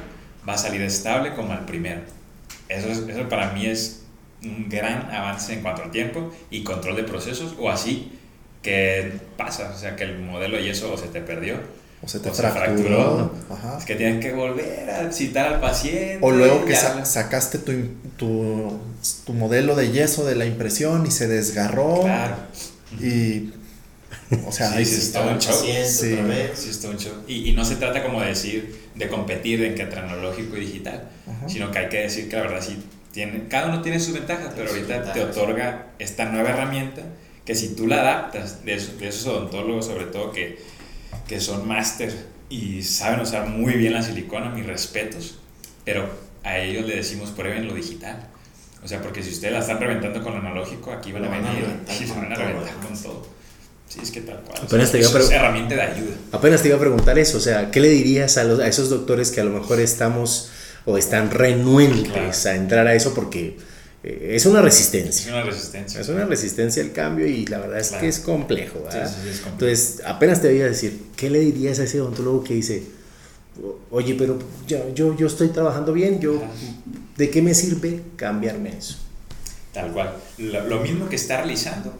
va 0.46 0.54
a 0.54 0.58
salir 0.58 0.82
estable 0.82 1.34
como 1.34 1.52
al 1.52 1.64
primero. 1.64 2.00
Eso, 2.68 2.88
eso 2.88 3.28
para 3.28 3.52
mí 3.52 3.66
es 3.66 3.99
un 4.42 4.68
gran 4.68 5.10
avance 5.10 5.52
en 5.52 5.62
cuanto 5.62 5.82
al 5.82 5.90
tiempo 5.90 6.32
y 6.50 6.62
control 6.62 6.96
de 6.96 7.04
procesos 7.04 7.54
o 7.58 7.70
así 7.70 8.12
que 8.62 9.12
pasa, 9.36 9.72
o 9.74 9.78
sea 9.78 9.96
que 9.96 10.04
el 10.04 10.18
modelo 10.18 10.58
y 10.60 10.68
eso 10.68 10.92
o 10.92 10.96
se 10.96 11.08
te 11.08 11.20
perdió 11.20 11.56
o 12.02 12.08
se 12.08 12.20
te 12.20 12.30
fracturó, 12.30 13.30
es 13.78 13.84
que 13.84 13.94
tienes 13.94 14.24
que 14.24 14.32
volver 14.32 14.88
a 14.88 15.12
citar 15.12 15.54
al 15.54 15.60
paciente 15.60 16.18
o 16.22 16.30
luego 16.30 16.64
que 16.64 16.74
sacaste 16.74 17.58
tu, 17.58 17.72
tu, 18.16 18.80
tu, 19.26 19.32
modelo 19.34 19.74
de 19.74 19.92
yeso 19.92 20.24
de 20.24 20.34
la 20.34 20.46
impresión 20.46 21.06
y 21.06 21.10
se 21.10 21.28
desgarró 21.28 22.02
claro. 22.02 22.36
y 22.98 23.50
o 24.46 24.52
sea, 24.52 24.72
sí, 24.72 24.84
sí, 24.84 24.96
está 24.96 25.22
un 25.22 25.38
show. 25.38 25.54
Sí, 25.54 25.72
sí, 25.84 26.70
está 26.70 26.88
un 26.88 26.96
show. 26.96 27.12
Y, 27.26 27.50
y, 27.50 27.52
no 27.52 27.64
se 27.64 27.76
trata 27.76 28.02
como 28.02 28.20
de 28.20 28.28
decir, 28.28 28.80
de 28.94 29.08
competir 29.08 29.62
en 29.64 29.74
que 29.74 29.82
analógico 29.82 30.56
y 30.56 30.60
digital, 30.60 31.08
sino 31.46 31.70
que 31.70 31.78
hay 31.78 31.88
que 31.88 31.98
decir 31.98 32.28
que 32.28 32.36
la 32.36 32.42
verdad 32.42 32.62
sí 32.64 32.78
tiene, 33.12 33.48
cada 33.48 33.68
uno 33.68 33.82
tiene 33.82 33.98
sus 34.00 34.14
ventajas, 34.14 34.52
pero 34.54 34.70
ahorita 34.70 35.12
te 35.12 35.22
otorga 35.22 35.86
esta 35.98 36.26
nueva 36.26 36.50
herramienta 36.50 37.02
que 37.44 37.54
si 37.54 37.74
tú 37.74 37.86
la 37.86 38.00
adaptas, 38.00 38.64
de, 38.64 38.74
esos, 38.74 38.98
de 38.98 39.08
esos 39.08 39.26
odontólogos 39.26 39.86
sobre 39.86 40.06
todo 40.06 40.30
que, 40.32 40.58
que 41.26 41.40
son 41.40 41.66
máster 41.66 42.12
y 42.48 42.82
saben 42.82 43.20
usar 43.20 43.48
muy 43.48 43.74
bien 43.74 43.92
la 43.92 44.02
silicona, 44.02 44.50
mis 44.50 44.66
respetos, 44.66 45.38
pero 45.84 46.08
a 46.44 46.58
ellos 46.58 46.86
le 46.86 46.96
decimos 46.96 47.30
prueben 47.30 47.66
lo 47.66 47.74
digital. 47.74 48.28
O 48.82 48.88
sea, 48.88 49.02
porque 49.02 49.22
si 49.22 49.30
ustedes 49.30 49.52
la 49.52 49.60
están 49.60 49.78
reventando 49.78 50.22
con 50.22 50.32
lo 50.32 50.38
analógico, 50.38 50.90
aquí 50.90 51.12
van 51.12 51.24
a 51.24 51.28
venir 51.28 51.66
y 51.88 52.06
se 52.06 52.14
van 52.14 52.32
a 52.32 52.34
reventar 52.34 52.74
con 52.76 53.00
todo. 53.00 53.26
Sí, 53.88 53.98
es 54.02 54.10
que 54.10 54.20
tal 54.20 54.40
cual. 54.40 54.62
Apenas 54.62 54.92
te 54.92 55.00
iba 55.00 55.08
a 55.08 55.34
herramienta 55.34 55.74
de 55.74 55.82
ayuda. 55.82 56.14
Apenas 56.32 56.62
te 56.62 56.68
iba 56.68 56.76
a 56.76 56.80
preguntar 56.80 57.18
eso, 57.18 57.38
o 57.38 57.40
sea, 57.40 57.70
¿qué 57.72 57.80
le 57.80 57.88
dirías 57.88 58.38
a, 58.38 58.44
los, 58.44 58.60
a 58.60 58.68
esos 58.68 58.88
doctores 58.88 59.32
que 59.32 59.40
a 59.40 59.44
lo 59.44 59.50
mejor 59.50 59.80
estamos 59.80 60.50
o 60.90 60.98
están 60.98 61.30
renuentes 61.30 62.46
a 62.46 62.54
entrar 62.54 62.86
a 62.86 62.94
eso 62.94 63.14
porque 63.14 63.56
eh, 64.02 64.32
es 64.34 64.46
una 64.46 64.62
resistencia. 64.62 65.26
Es 65.26 65.32
una 65.32 65.42
resistencia. 65.42 66.00
Es 66.00 66.08
una 66.08 66.24
resistencia 66.24 66.82
al 66.82 66.92
cambio 66.92 67.26
y 67.26 67.46
la 67.46 67.58
verdad 67.58 67.78
es 67.78 67.92
que 67.92 68.08
es 68.08 68.18
complejo. 68.20 68.82
Entonces, 69.46 70.02
apenas 70.04 70.40
te 70.40 70.48
voy 70.48 70.62
a 70.62 70.66
decir, 70.66 71.00
¿qué 71.16 71.30
le 71.30 71.40
dirías 71.40 71.78
a 71.78 71.84
ese 71.84 72.00
odontólogo 72.00 72.44
que 72.44 72.54
dice, 72.54 72.82
oye, 73.90 74.14
pero 74.14 74.38
yo, 74.66 74.92
yo, 74.94 75.16
yo 75.16 75.26
estoy 75.26 75.48
trabajando 75.48 75.92
bien, 75.92 76.20
yo, 76.20 76.42
¿de 77.16 77.30
qué 77.30 77.42
me 77.42 77.54
sirve 77.54 78.00
cambiarme 78.16 78.76
eso? 78.76 78.96
Tal 79.72 79.92
cual. 79.92 80.16
Lo, 80.38 80.66
lo 80.66 80.80
mismo 80.80 81.08
que 81.08 81.16
está 81.16 81.36
realizando. 81.38 81.92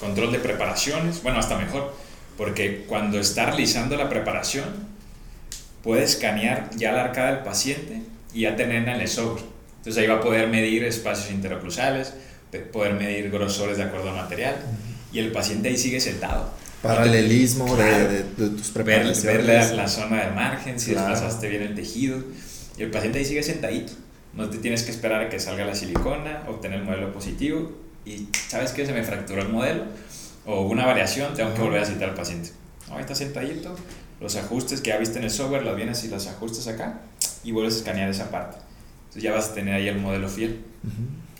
Control 0.00 0.30
de 0.30 0.38
preparaciones, 0.38 1.22
bueno, 1.22 1.38
hasta 1.38 1.58
mejor, 1.58 1.92
porque 2.36 2.84
cuando 2.86 3.18
está 3.18 3.46
realizando 3.46 3.96
la 3.96 4.08
preparación, 4.08 4.64
puede 5.86 6.02
escanear 6.02 6.68
ya 6.76 6.90
la 6.90 7.04
arcada 7.04 7.30
del 7.36 7.44
paciente 7.44 8.02
y 8.34 8.40
ya 8.40 8.56
tenerla 8.56 8.96
en 8.96 9.02
el 9.02 9.08
software. 9.08 9.44
Entonces 9.78 10.02
ahí 10.02 10.08
va 10.08 10.16
a 10.16 10.20
poder 10.20 10.48
medir 10.48 10.82
espacios 10.82 11.30
interoclusales, 11.30 12.12
poder 12.72 12.94
medir 12.94 13.30
grosores 13.30 13.76
de 13.76 13.84
acuerdo 13.84 14.10
al 14.10 14.16
material 14.16 14.56
y 15.12 15.20
el 15.20 15.30
paciente 15.30 15.68
ahí 15.68 15.76
sigue 15.76 16.00
sentado. 16.00 16.50
Paralelismo 16.82 17.76
de, 17.76 18.24
tus 18.36 18.70
preparaciones. 18.70 19.24
Ver, 19.24 19.44
la, 19.44 19.82
la, 19.82 19.88
zona 19.88 20.24
del 20.24 20.34
margen, 20.34 20.80
si 20.80 20.90
desplazaste 20.90 21.48
bien 21.48 21.62
el 21.62 21.76
tejido. 21.76 22.18
Y 22.76 22.82
el 22.82 22.90
paciente 22.90 23.20
ahí 23.20 23.24
sigue 23.24 23.44
sentadito. 23.44 23.92
No 24.34 24.50
te 24.50 24.58
tienes 24.58 24.82
que 24.82 24.90
esperar 24.90 25.22
a 25.22 25.28
que 25.28 25.38
salga 25.38 25.64
la 25.64 25.76
silicona, 25.76 26.42
obtener 26.48 26.80
el 26.80 26.84
modelo 26.84 27.12
positivo 27.12 27.70
y 28.04 28.26
sabes 28.48 28.72
que 28.72 28.84
se 28.86 28.92
me 28.92 29.04
fracturó 29.04 29.40
el 29.40 29.50
modelo 29.50 29.84
o 30.46 30.62
una 30.62 30.84
variación, 30.84 31.32
tengo 31.34 31.54
que 31.54 31.60
volver 31.60 31.82
a 31.82 31.86
citar 31.86 32.08
al 32.08 32.14
paciente. 32.16 32.50
ahí 32.90 33.00
está 33.00 33.14
sentadito, 33.14 33.76
los 34.20 34.36
ajustes 34.36 34.80
que 34.80 34.90
ya 34.90 34.98
viste 34.98 35.18
en 35.18 35.24
el 35.24 35.30
software, 35.30 35.62
los 35.62 35.76
vienes 35.76 36.02
y 36.04 36.08
los 36.08 36.26
ajustes 36.26 36.66
acá 36.68 37.00
y 37.44 37.52
vuelves 37.52 37.74
a 37.74 37.78
escanear 37.78 38.10
esa 38.10 38.30
parte. 38.30 38.56
Entonces 39.04 39.22
ya 39.22 39.32
vas 39.32 39.50
a 39.50 39.54
tener 39.54 39.74
ahí 39.74 39.88
el 39.88 39.98
modelo 39.98 40.28
fiel, 40.28 40.60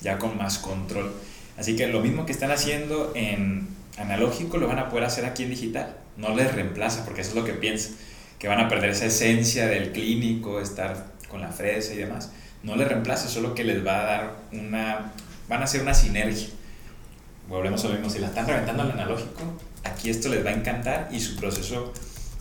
ya 0.01 0.19
con 0.19 0.37
más 0.37 0.59
control. 0.59 1.13
Así 1.59 1.75
que 1.75 1.87
lo 1.87 2.01
mismo 2.01 2.27
que 2.27 2.33
están 2.33 2.51
haciendo 2.51 3.13
en 3.15 3.67
analógico 3.99 4.59
lo 4.59 4.69
van 4.69 4.79
a 4.79 4.89
poder 4.89 5.05
hacer 5.05 5.25
aquí 5.25 5.45
en 5.45 5.51
digital. 5.51 5.97
No 6.17 6.35
les 6.35 6.55
reemplaza, 6.55 7.05
porque 7.05 7.23
eso 7.23 7.31
es 7.31 7.37
lo 7.37 7.45
que 7.45 7.53
piensan, 7.53 7.93
que 8.39 8.49
van 8.49 8.61
a 8.61 8.69
perder 8.69 8.91
esa 8.91 9.07
esencia 9.07 9.67
del 9.67 9.93
clínico, 9.93 10.61
estar 10.61 11.07
con 11.31 11.41
la 11.41 11.49
fresa 11.49 11.95
y 11.95 11.99
demás. 11.99 12.31
No 12.63 12.77
les 12.77 12.89
reemplaza, 12.89 13.29
solo 13.29 13.55
que 13.55 13.65
les 13.65 13.87
va 13.87 14.01
a 14.01 14.05
dar 14.05 14.37
una, 14.53 15.13
van 15.49 15.61
a 15.61 15.65
hacer 15.65 15.83
una 15.83 15.95
sinergia. 15.95 16.49
Volvemos 17.49 17.85
a 17.85 17.89
lo 17.89 17.95
mismo, 17.95 18.11
si 18.11 18.19
la 18.19 18.29
están 18.29 18.47
reventando 18.47 18.83
al 18.83 18.91
analógico, 18.93 19.43
aquí 19.85 20.11
esto 20.11 20.29
les 20.29 20.45
va 20.45 20.51
a 20.51 20.55
encantar 20.55 21.09
y 21.13 21.21
su 21.21 21.37
proceso 21.37 21.93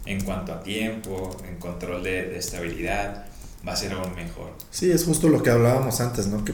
en 0.06 0.22
cuanto 0.22 0.54
a 0.54 0.62
tiempo, 0.62 1.36
en 1.48 1.56
control 1.58 2.04
de, 2.04 2.38
estabilidad, 2.38 3.26
va 3.68 3.74
a 3.74 3.76
ser 3.76 3.94
aún 3.94 4.14
mejor. 4.16 4.52
Sí, 4.72 4.92
es 4.92 5.04
justo 5.04 5.30
lo 5.30 5.42
que 5.42 5.50
hablábamos 5.50 6.00
antes, 6.02 6.28
¿no? 6.28 6.44
Que, 6.46 6.54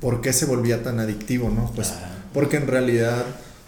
¿Por 0.00 0.20
qué 0.20 0.32
se 0.32 0.46
volvía 0.46 0.82
tan 0.82 0.98
adictivo, 0.98 1.50
no? 1.50 1.70
Pues 1.74 1.94
porque 2.34 2.56
en 2.56 2.66
realidad 2.66 3.24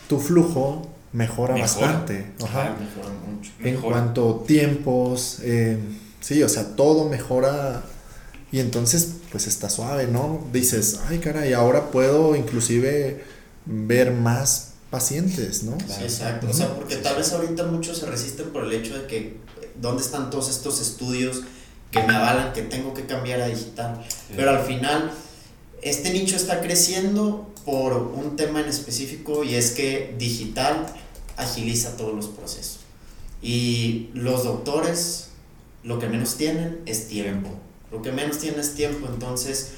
tu 0.09 0.19
flujo 0.19 0.89
mejora, 1.13 1.57
bastante. 1.57 2.33
Ajá. 2.43 2.77
mejora 2.79 3.15
mucho. 3.27 3.51
En 3.61 3.77
cuanto 3.77 4.43
a 4.43 4.47
tiempos, 4.47 5.39
eh, 5.43 5.79
sí, 6.21 6.43
o 6.43 6.49
sea, 6.49 6.77
todo 6.77 7.09
mejora 7.09 7.83
y 8.51 8.61
entonces 8.61 9.17
pues 9.31 9.47
está 9.47 9.71
suave, 9.71 10.07
¿no? 10.07 10.47
Dices, 10.53 11.01
ay 11.09 11.19
caray, 11.19 11.55
ahora 11.55 11.91
puedo 11.91 12.37
inclusive 12.37 13.25
ver 13.65 14.13
más 14.13 14.72
pacientes, 14.93 15.63
¿no? 15.63 15.77
Sí, 15.81 16.03
exacto. 16.03 16.47
O 16.51 16.53
sea, 16.53 16.75
porque 16.77 16.97
tal 16.97 17.17
vez 17.17 17.33
ahorita 17.33 17.65
muchos 17.65 17.97
se 17.97 18.07
resisten 18.07 18.51
por 18.51 18.65
el 18.65 18.73
hecho 18.75 18.97
de 18.97 19.07
que 19.07 19.39
dónde 19.81 20.03
están 20.03 20.29
todos 20.29 20.51
estos 20.51 20.83
estudios 20.83 21.41
que 21.91 22.03
me 22.03 22.15
avalan 22.15 22.53
que 22.53 22.61
tengo 22.61 22.93
que 22.93 23.07
cambiar 23.07 23.41
a 23.41 23.47
digital. 23.47 24.05
Pero 24.37 24.51
al 24.51 24.63
final, 24.65 25.11
este 25.81 26.13
nicho 26.13 26.37
está 26.37 26.61
creciendo 26.61 27.51
por 27.65 27.95
un 27.97 28.37
tema 28.37 28.61
en 28.61 28.67
específico 28.67 29.45
y 29.45 29.55
es 29.55 29.71
que 29.71 30.15
digital 30.19 30.87
agiliza 31.39 31.97
todos 31.97 32.15
los 32.15 32.27
procesos. 32.27 32.81
Y 33.41 34.11
los 34.13 34.45
doctores 34.45 35.29
lo 35.85 35.99
que 35.99 36.07
menos 36.07 36.37
tienen 36.37 36.83
es 36.85 37.09
tiempo. 37.09 37.49
Lo 37.91 38.03
que 38.03 38.13
menos 38.13 38.39
tienen 38.39 38.61
es 38.61 38.75
tiempo, 38.75 39.07
entonces 39.11 39.71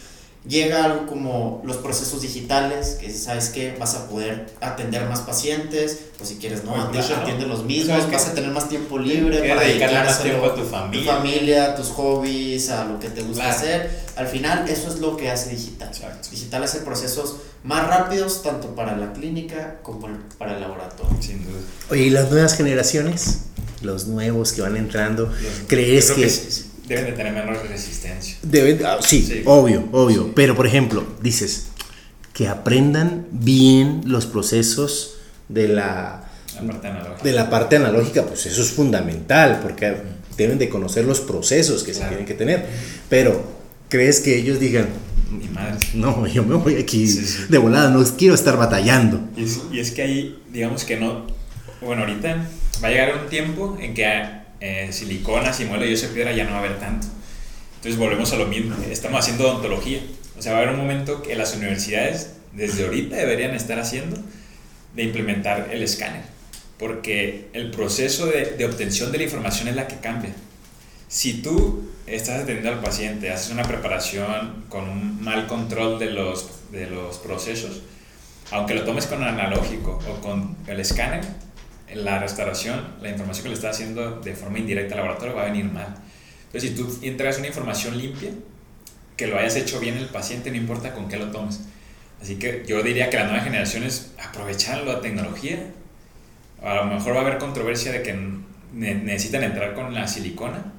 llega 0.47 0.85
algo 0.85 1.07
como 1.07 1.63
los 1.65 1.79
procesos 1.79 2.21
digitales, 2.21 2.99
que 3.01 3.11
sabes 3.11 3.49
que 3.49 3.75
vas 3.79 3.95
a 3.95 4.09
poder 4.09 4.47
atender 4.61 5.09
más 5.09 5.21
pacientes, 5.21 5.99
pues 6.19 6.29
si 6.29 6.37
quieres 6.37 6.65
no, 6.65 6.75
atiende 6.75 7.47
los 7.47 7.65
mismos, 7.65 8.11
vas 8.11 8.27
a 8.27 8.35
tener 8.35 8.51
más 8.51 8.69
tiempo 8.69 8.99
libre 8.99 9.49
para 9.49 9.63
dedicarle 9.63 10.05
más 10.05 10.23
tiempo 10.23 10.47
a 10.47 10.55
tu 10.55 10.63
familia. 10.63 11.05
Tu 11.05 11.17
familia, 11.17 11.75
tus 11.75 11.89
hobbies, 11.89 12.71
a 12.71 12.85
lo 12.85 13.01
que 13.01 13.09
te 13.09 13.23
gusta 13.23 13.51
hacer. 13.51 14.05
Al 14.17 14.27
final 14.27 14.69
eso 14.69 14.89
es 14.89 15.01
lo 15.01 15.17
que 15.17 15.31
hace 15.31 15.51
digital. 15.51 15.91
Digital 16.31 16.63
hace 16.63 16.81
procesos 16.81 17.37
más 17.63 17.87
rápidos 17.87 18.43
tanto 18.43 18.75
para 18.75 18.97
la 18.97 19.13
clínica 19.13 19.79
como 19.83 20.09
para 20.39 20.55
el 20.55 20.61
laboratorio. 20.61 21.17
Sin 21.21 21.43
duda. 21.45 21.61
Oye, 21.91 22.03
¿y 22.03 22.11
las 22.11 22.31
nuevas 22.31 22.57
generaciones? 22.57 23.39
Los 23.81 24.07
nuevos 24.07 24.53
que 24.53 24.63
van 24.63 24.77
entrando, 24.77 25.31
¿crees 25.69 26.11
que 26.13 26.27
Deben 26.87 27.07
de 27.07 27.13
tener 27.13 27.33
menor 27.33 27.67
resistencia. 27.69 28.37
Deben, 28.43 28.85
ah, 28.85 28.99
sí, 29.01 29.43
obvio, 29.47 29.89
obvio. 29.93 30.35
Pero, 30.35 30.55
por 30.55 30.67
ejemplo, 30.67 31.05
dices 31.23 31.69
que 32.35 32.49
aprendan 32.49 33.27
bien 33.31 34.03
los 34.05 34.27
procesos 34.27 35.17
de 35.49 35.69
la, 35.69 36.29
parte 36.67 36.89
analógica. 36.89 37.23
De 37.23 37.33
la 37.33 37.49
parte 37.49 37.77
analógica, 37.77 38.25
pues 38.25 38.47
eso 38.47 38.61
es 38.61 38.71
fundamental, 38.71 39.61
porque 39.63 39.97
deben 40.37 40.59
de 40.59 40.69
conocer 40.69 41.05
los 41.05 41.21
procesos 41.21 41.85
que 41.85 41.95
se 41.95 42.05
tienen 42.05 42.27
que 42.27 42.35
tener. 42.35 42.67
Pero, 43.09 43.43
¿crees 43.89 44.21
que 44.21 44.37
ellos 44.37 44.61
digan, 44.61 44.89
mi 45.31 45.49
madre. 45.49 45.79
No, 45.95 46.27
yo 46.27 46.43
me 46.45 46.55
voy 46.57 46.77
aquí 46.77 47.07
de 47.49 47.59
volada, 47.59 47.91
no 47.91 48.05
quiero 48.17 48.35
estar 48.35 48.57
batallando. 48.57 49.21
Y 49.37 49.45
es, 49.45 49.61
y 49.73 49.81
es, 49.81 49.91
que 49.91 50.03
ahí, 50.03 50.39
digamos 50.53 50.85
que 50.85 50.97
no. 50.97 51.27
Bueno, 51.81 52.03
ahorita 52.03 52.49
va 52.83 52.89
a 52.89 52.91
llegar 52.91 53.21
un 53.23 53.29
tiempo 53.29 53.77
en 53.81 53.95
que 53.95 54.44
eh, 54.65 54.89
siliconas 54.93 55.61
y 55.61 55.67
muelo 55.67 55.85
y 55.85 55.93
esa 55.93 56.09
piedra 56.09 56.33
ya 56.33 56.45
no 56.45 56.53
va 56.53 56.57
a 56.57 56.61
haber 56.61 56.79
tanto. 56.79 57.07
Entonces 57.77 57.99
volvemos 57.99 58.33
a 58.33 58.37
lo 58.37 58.47
mismo, 58.47 58.75
estamos 58.91 59.21
haciendo 59.21 59.47
odontología. 59.47 60.01
O 60.39 60.41
sea, 60.41 60.53
va 60.53 60.59
a 60.59 60.63
haber 60.63 60.75
un 60.75 60.81
momento 60.81 61.21
que 61.21 61.37
las 61.37 61.55
universidades 61.55 62.31
desde 62.53 62.87
ahorita 62.87 63.15
deberían 63.15 63.55
estar 63.55 63.79
haciendo 63.79 64.17
de 64.95 65.03
implementar 65.03 65.69
el 65.71 65.83
escáner, 65.83 66.23
porque 66.79 67.51
el 67.53 67.73
proceso 67.73 68.25
de, 68.27 68.65
obtención 68.65 69.13
de 69.13 69.19
la 69.19 69.25
información 69.25 69.69
es 69.69 69.77
la 69.77 69.87
que 69.87 69.97
cambia. 69.97 70.33
Si 71.09 71.43
tú 71.43 71.91
estás 72.07 72.45
atendiendo 72.45 72.71
al 72.71 72.81
paciente, 72.81 73.31
haces 73.31 73.51
una 73.51 73.65
preparación 73.65 74.65
con 74.71 74.89
un 74.89 75.23
mal 75.23 75.47
control 75.47 75.99
de 75.99 76.11
los, 76.11 76.73
de 76.73 76.87
los 76.87 77.19
procesos, 77.19 77.83
aunque 78.51 78.75
lo 78.75 78.85
tomes 78.85 79.05
con 79.05 79.23
analógico 79.23 80.01
o 80.09 80.23
con 80.23 80.57
el 80.67 80.81
escáner, 80.81 81.23
la 81.95 82.19
restauración, 82.19 82.95
la 83.01 83.11
información 83.11 83.45
que 83.45 83.49
le 83.51 83.55
estás 83.55 83.77
haciendo 83.77 84.21
de 84.21 84.35
forma 84.35 84.59
indirecta 84.59 84.95
al 84.95 85.01
laboratorio 85.01 85.35
va 85.35 85.43
a 85.43 85.47
venir 85.47 85.65
mal. 85.65 85.95
Entonces, 86.47 86.71
si 86.71 86.77
tú 86.77 86.99
entregas 87.03 87.39
una 87.39 87.49
información 87.49 87.99
limpia, 87.99 88.31
que 89.17 89.27
lo 89.27 89.39
hayas 89.39 89.57
hecho 89.57 89.81
bien 89.81 89.97
el 89.97 90.07
paciente, 90.07 90.51
no 90.51 90.57
importa 90.57 90.93
con 90.93 91.09
qué 91.09 91.17
lo 91.17 91.31
tomes. 91.31 91.61
Así 92.21 92.37
que 92.37 92.65
yo 92.67 92.83
diría 92.83 93.11
que 93.11 93.17
las 93.17 93.27
nuevas 93.27 93.45
generaciones 93.45 94.13
aprovechan 94.23 94.87
la 94.87 95.01
tecnología. 95.01 95.59
A 96.63 96.75
lo 96.77 96.85
mejor 96.87 97.15
va 97.15 97.19
a 97.19 97.21
haber 97.23 97.39
controversia 97.39 97.93
de 97.93 98.03
que 98.03 98.17
necesitan 98.73 99.45
entrar 99.45 99.75
con 99.75 99.95
la 99.95 100.09
silicona, 100.09 100.73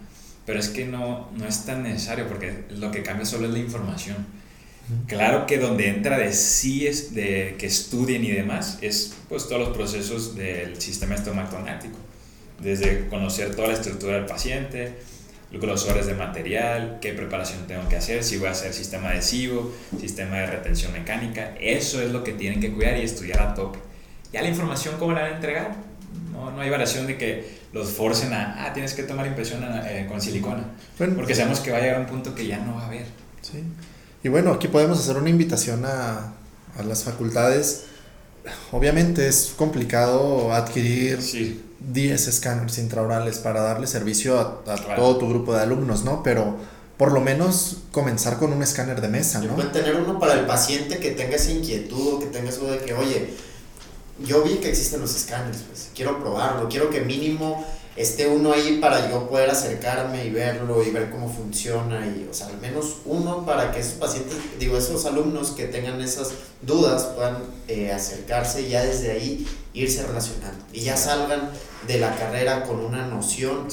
pero 0.45 0.59
es 0.59 0.69
que 0.69 0.85
no, 0.85 1.29
no 1.37 1.45
es 1.45 1.65
tan 1.65 1.83
necesario 1.83 2.27
porque 2.27 2.65
lo 2.69 2.91
que 2.91 3.03
cambia 3.03 3.25
solo 3.25 3.47
es 3.47 3.53
la 3.53 3.59
información. 3.59 4.25
Claro 5.07 5.47
que 5.47 5.57
donde 5.57 5.87
entra 5.87 6.17
de 6.17 6.31
sí 6.31 6.85
es 6.85 7.15
de 7.15 7.55
que 7.57 7.65
estudien 7.65 8.23
y 8.23 8.31
demás 8.31 8.77
es 8.81 9.15
pues 9.29 9.47
todos 9.47 9.67
los 9.67 9.75
procesos 9.75 10.35
del 10.35 10.79
sistema 10.79 11.15
estomatonático, 11.15 11.97
desde 12.61 13.07
conocer 13.07 13.55
toda 13.55 13.69
la 13.69 13.73
estructura 13.73 14.15
del 14.15 14.25
paciente, 14.25 14.93
grosores 15.51 16.05
de 16.05 16.13
material, 16.13 16.99
qué 17.01 17.13
preparación 17.13 17.65
tengo 17.67 17.87
que 17.89 17.95
hacer, 17.95 18.23
si 18.23 18.37
voy 18.37 18.47
a 18.47 18.51
hacer 18.51 18.73
sistema 18.73 19.09
adhesivo, 19.09 19.73
sistema 19.99 20.37
de 20.37 20.47
retención 20.47 20.93
mecánica, 20.93 21.55
eso 21.59 22.01
es 22.01 22.11
lo 22.11 22.23
que 22.23 22.33
tienen 22.33 22.59
que 22.59 22.71
cuidar 22.71 22.97
y 22.97 23.01
estudiar 23.01 23.41
a 23.41 23.53
tope. 23.55 23.79
Ya 24.31 24.41
la 24.41 24.49
información, 24.49 24.95
¿cómo 24.99 25.13
la 25.13 25.21
van 25.21 25.31
a 25.31 25.35
entregar? 25.35 25.75
No, 26.31 26.51
no 26.51 26.61
hay 26.61 26.69
variación 26.69 27.07
de 27.07 27.17
que 27.17 27.55
los 27.73 27.89
forcen 27.89 28.33
a, 28.33 28.65
ah, 28.65 28.73
tienes 28.73 28.93
que 28.93 29.03
tomar 29.03 29.25
impresión 29.25 29.63
eh, 29.85 30.05
con 30.07 30.21
silicona. 30.21 30.63
porque 30.97 31.33
sabemos 31.33 31.59
que 31.59 31.71
va 31.71 31.77
a 31.77 31.81
llegar 31.81 31.99
un 31.99 32.05
punto 32.05 32.35
que 32.35 32.45
ya 32.45 32.59
no 32.59 32.75
va 32.75 32.83
a 32.83 32.87
haber. 32.87 33.05
Sí. 33.41 33.63
Y 34.25 34.27
bueno, 34.27 34.51
aquí 34.51 34.67
podemos 34.67 34.97
hacer 34.97 35.17
una 35.17 35.29
invitación 35.29 35.85
a, 35.85 36.33
a 36.79 36.83
las 36.83 37.03
facultades. 37.03 37.83
Obviamente 38.71 39.27
es 39.27 39.53
complicado 39.55 40.51
adquirir 40.51 41.19
10 41.79 42.27
escáneres 42.27 42.79
intraorales 42.79 43.37
para 43.37 43.61
darle 43.61 43.85
servicio 43.85 44.39
a, 44.39 44.95
todo 44.95 45.19
tu 45.19 45.29
grupo 45.29 45.53
de 45.53 45.61
alumnos, 45.61 46.03
¿no? 46.03 46.23
Pero 46.23 46.57
por 46.97 47.11
lo 47.11 47.21
menos 47.21 47.83
comenzar 47.91 48.39
con 48.39 48.51
un 48.51 48.63
escáner 48.63 48.99
de 48.99 49.09
mesa, 49.09 49.41
¿no? 49.41 49.53
Pueden 49.53 49.71
tener 49.71 49.95
uno 49.95 50.17
para 50.17 50.33
el 50.33 50.47
paciente 50.47 50.97
que 50.97 51.11
tenga 51.11 51.35
esa 51.35 51.51
inquietud, 51.51 52.19
que 52.19 52.25
tenga 52.25 52.49
eso 52.49 52.65
de 52.65 52.79
que, 52.79 52.95
oye, 52.95 53.29
yo 54.25 54.41
vi 54.41 54.55
que 54.55 54.69
existen 54.69 55.01
los 55.01 55.15
escáneres, 55.15 55.61
pues 55.67 55.91
quiero 55.93 56.19
probarlo, 56.19 56.67
quiero 56.67 56.89
que 56.89 57.01
mínimo 57.01 57.63
esté 57.95 58.27
uno 58.27 58.51
ahí 58.51 58.79
para 58.81 59.09
yo 59.09 59.29
poder 59.29 59.49
acercarme 59.49 60.25
y 60.25 60.29
verlo 60.29 60.83
y 60.83 60.91
ver 60.91 61.09
cómo 61.09 61.31
funciona 61.31 62.05
y, 62.05 62.27
o 62.29 62.33
sea, 62.33 62.47
al 62.47 62.59
menos 62.59 62.97
uno 63.05 63.45
para 63.45 63.71
que 63.71 63.79
esos 63.79 63.93
pacientes, 63.93 64.35
digo, 64.59 64.77
esos 64.77 65.05
alumnos 65.05 65.51
que 65.51 65.65
tengan 65.65 66.01
esas 66.01 66.31
dudas 66.61 67.03
puedan 67.15 67.37
eh, 67.67 67.91
acercarse 67.91 68.63
y 68.63 68.69
ya 68.69 68.83
desde 68.83 69.11
ahí 69.11 69.47
irse 69.73 70.05
relacionando 70.05 70.63
y 70.73 70.81
ya 70.81 70.97
salgan 70.97 71.49
de 71.87 71.99
la 71.99 72.15
carrera 72.15 72.63
con 72.63 72.79
una 72.79 73.07
noción 73.07 73.67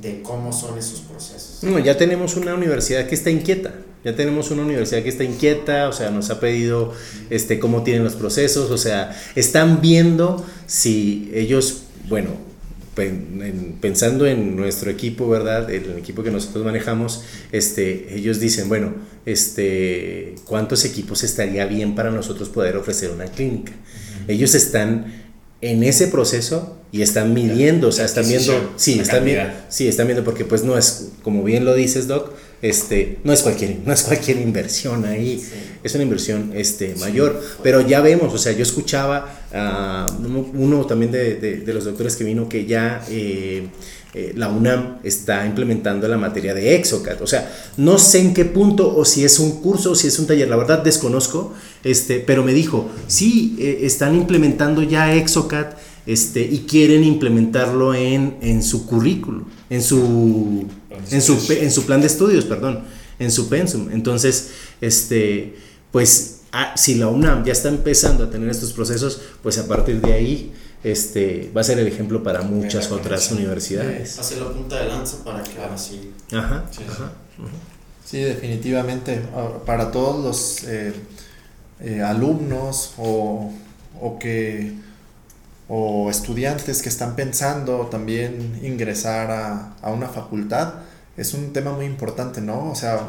de 0.00 0.22
cómo 0.22 0.52
son 0.52 0.78
esos 0.78 1.00
procesos. 1.00 1.62
No, 1.62 1.78
ya 1.78 1.96
tenemos 1.96 2.36
una 2.36 2.54
universidad 2.54 3.06
que 3.06 3.14
está 3.14 3.30
inquieta. 3.30 3.74
Ya 4.04 4.14
tenemos 4.14 4.50
una 4.50 4.62
universidad 4.62 5.02
que 5.02 5.08
está 5.08 5.24
inquieta, 5.24 5.88
o 5.88 5.92
sea, 5.94 6.10
nos 6.10 6.28
ha 6.28 6.38
pedido 6.38 6.92
este, 7.30 7.58
cómo 7.58 7.84
tienen 7.84 8.04
los 8.04 8.14
procesos, 8.16 8.70
o 8.70 8.76
sea, 8.76 9.18
están 9.34 9.80
viendo 9.80 10.44
si 10.66 11.30
ellos, 11.32 11.84
bueno, 12.06 12.32
pensando 13.80 14.26
en 14.26 14.56
nuestro 14.56 14.90
equipo, 14.90 15.28
¿verdad? 15.28 15.70
El 15.70 15.98
equipo 15.98 16.22
que 16.22 16.30
nosotros 16.30 16.64
manejamos, 16.64 17.24
este, 17.52 18.14
ellos 18.14 18.40
dicen, 18.40 18.68
bueno, 18.68 18.94
este, 19.26 20.34
¿cuántos 20.44 20.84
equipos 20.84 21.24
estaría 21.24 21.66
bien 21.66 21.94
para 21.94 22.10
nosotros 22.10 22.48
poder 22.48 22.76
ofrecer 22.76 23.10
una 23.10 23.26
clínica? 23.26 23.72
Ellos 24.28 24.54
están 24.54 25.24
en 25.60 25.82
ese 25.82 26.08
proceso 26.08 26.78
y 26.92 27.02
están 27.02 27.34
midiendo, 27.34 27.88
o 27.88 27.92
sea, 27.92 28.04
están 28.04 28.28
viendo, 28.28 28.72
sí, 28.76 29.00
están 29.00 29.24
viendo, 29.24 29.50
sí, 29.68 29.88
están 29.88 30.06
viendo 30.06 30.24
porque 30.24 30.44
pues 30.44 30.62
no 30.62 30.78
es, 30.78 31.08
como 31.22 31.42
bien 31.42 31.64
lo 31.64 31.74
dices, 31.74 32.06
Doc, 32.06 32.32
este, 32.64 33.18
no 33.24 33.34
es 33.34 33.42
cualquier, 33.42 33.80
no 33.84 33.92
es 33.92 34.04
cualquier 34.04 34.38
inversión 34.38 35.04
ahí, 35.04 35.38
es 35.82 35.94
una 35.94 36.02
inversión 36.02 36.50
este, 36.54 36.94
mayor, 36.98 37.38
pero 37.62 37.82
ya 37.82 38.00
vemos, 38.00 38.32
o 38.32 38.38
sea, 38.38 38.52
yo 38.52 38.62
escuchaba 38.62 39.42
a 39.52 40.06
uno 40.18 40.86
también 40.86 41.12
de, 41.12 41.34
de, 41.34 41.74
los 41.74 41.84
doctores 41.84 42.16
que 42.16 42.24
vino 42.24 42.48
que 42.48 42.64
ya 42.64 43.04
eh, 43.10 43.68
eh, 44.14 44.32
la 44.34 44.48
UNAM 44.48 45.00
está 45.04 45.44
implementando 45.44 46.08
la 46.08 46.16
materia 46.16 46.54
de 46.54 46.74
ExoCAD. 46.76 47.20
O 47.20 47.26
sea, 47.26 47.54
no 47.76 47.98
sé 47.98 48.20
en 48.20 48.32
qué 48.32 48.46
punto 48.46 48.96
o 48.96 49.04
si 49.04 49.26
es 49.26 49.38
un 49.40 49.60
curso 49.60 49.90
o 49.90 49.94
si 49.94 50.08
es 50.08 50.18
un 50.18 50.26
taller, 50.26 50.48
la 50.48 50.56
verdad 50.56 50.82
desconozco, 50.82 51.52
este, 51.82 52.20
pero 52.20 52.42
me 52.44 52.54
dijo, 52.54 52.88
sí, 53.08 53.56
eh, 53.58 53.80
están 53.82 54.14
implementando 54.14 54.82
ya 54.82 55.14
ExoCAD 55.14 55.66
este, 56.06 56.40
y 56.40 56.60
quieren 56.60 57.04
implementarlo 57.04 57.94
en, 57.94 58.38
en 58.40 58.62
su 58.62 58.86
currículo, 58.86 59.44
en 59.68 59.82
su, 59.82 60.66
en, 61.10 61.22
su, 61.22 61.52
en 61.52 61.70
su 61.70 61.84
plan 61.86 62.00
de 62.00 62.06
estudios, 62.06 62.44
perdón, 62.44 62.84
en 63.18 63.30
su 63.30 63.48
pensum. 63.48 63.90
Entonces, 63.90 64.50
este, 64.80 65.56
pues 65.90 66.40
ah, 66.52 66.74
si 66.76 66.94
la 66.94 67.08
UNAM 67.08 67.44
ya 67.44 67.52
está 67.52 67.68
empezando 67.68 68.24
a 68.24 68.30
tener 68.30 68.48
estos 68.48 68.72
procesos, 68.72 69.20
pues 69.42 69.58
a 69.58 69.66
partir 69.66 70.00
de 70.00 70.12
ahí 70.12 70.52
este, 70.84 71.50
va 71.56 71.62
a 71.62 71.64
ser 71.64 71.78
el 71.78 71.88
ejemplo 71.88 72.22
para 72.22 72.42
muchas 72.42 72.90
otras 72.92 73.32
universidades. 73.32 74.18
Hace 74.18 74.36
la 74.36 74.52
punta 74.52 74.82
de 74.82 74.88
lanza 74.88 75.24
para 75.24 75.42
que 75.42 75.58
ahora 75.58 75.78
sí. 75.78 76.12
Ajá, 76.32 76.64
sí, 78.04 78.18
definitivamente. 78.18 79.22
Ah, 79.34 79.48
para 79.64 79.90
todos 79.90 80.22
los 80.22 80.64
eh, 80.64 80.92
eh, 81.80 82.02
alumnos 82.02 82.92
o, 82.98 83.50
o, 84.00 84.18
que 84.18 84.74
o 85.68 86.10
estudiantes 86.10 86.82
que 86.82 86.88
están 86.88 87.16
pensando 87.16 87.86
también 87.86 88.60
ingresar 88.62 89.30
a, 89.30 89.74
a 89.80 89.90
una 89.90 90.08
facultad, 90.08 90.74
es 91.16 91.34
un 91.34 91.52
tema 91.52 91.72
muy 91.72 91.86
importante, 91.86 92.40
¿no? 92.40 92.70
O 92.70 92.74
sea, 92.74 93.00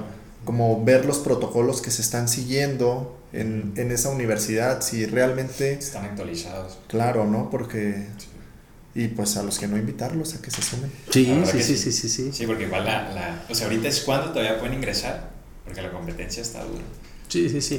como 0.46 0.84
ver 0.86 1.06
los 1.06 1.18
protocolos 1.18 1.82
que 1.82 1.92
se 1.92 2.02
están 2.02 2.28
siguiendo 2.28 3.20
en, 3.34 3.74
en 3.76 3.92
esa 3.92 4.10
universidad, 4.10 4.82
si 4.82 5.06
realmente... 5.06 5.74
Están 5.74 6.06
actualizados. 6.06 6.78
Claro, 6.88 7.26
¿no? 7.26 7.50
Porque... 7.50 8.08
Y 8.94 9.10
pues 9.10 9.36
a 9.36 9.44
los 9.44 9.60
que 9.60 9.68
no 9.68 9.76
invitarlos 9.76 10.36
a 10.36 10.42
que 10.42 10.50
se 10.52 10.62
sumen. 10.62 10.90
Sí, 11.10 11.26
sí, 11.46 11.62
sí, 11.62 11.78
sí, 11.78 11.92
sí, 11.92 12.08
sí, 12.08 12.32
sí. 12.32 12.46
porque 12.48 12.64
igual 12.64 12.86
la, 12.86 13.12
la... 13.12 13.46
O 13.50 13.54
sea, 13.54 13.68
ahorita 13.68 13.90
es 13.90 14.00
cuando 14.02 14.32
todavía 14.32 14.58
pueden 14.58 14.76
ingresar, 14.76 15.32
porque 15.66 15.82
la 15.82 15.92
competencia 15.92 16.42
está 16.42 16.64
dura. 16.64 16.84
Sí, 17.28 17.50
sí, 17.50 17.62
sí. 17.62 17.78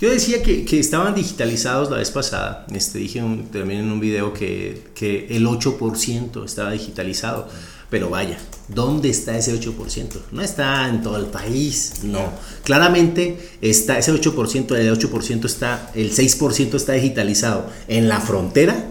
Yo 0.00 0.10
decía 0.10 0.42
que, 0.42 0.64
que, 0.64 0.80
estaban 0.80 1.14
digitalizados 1.14 1.90
la 1.90 1.98
vez 1.98 2.10
pasada. 2.10 2.66
Este, 2.74 2.98
dije 2.98 3.20
también 3.52 3.80
en 3.80 3.92
un 3.92 4.00
video 4.00 4.32
que, 4.32 4.82
que 4.94 5.26
el 5.30 5.46
8% 5.46 6.44
estaba 6.44 6.72
digitalizado. 6.72 7.48
Pero 7.90 8.10
vaya, 8.10 8.36
¿dónde 8.68 9.08
está 9.08 9.36
ese 9.38 9.58
8%? 9.58 10.08
No 10.32 10.42
está 10.42 10.88
en 10.88 11.02
todo 11.02 11.16
el 11.16 11.26
país, 11.26 12.00
no. 12.02 12.30
Claramente 12.62 13.38
está 13.62 13.98
ese 13.98 14.12
8%, 14.12 14.76
el 14.76 14.92
8% 14.92 15.44
está, 15.46 15.90
el 15.94 16.12
6% 16.12 16.74
está 16.74 16.92
digitalizado 16.92 17.66
en 17.88 18.08
la 18.08 18.20
frontera, 18.20 18.84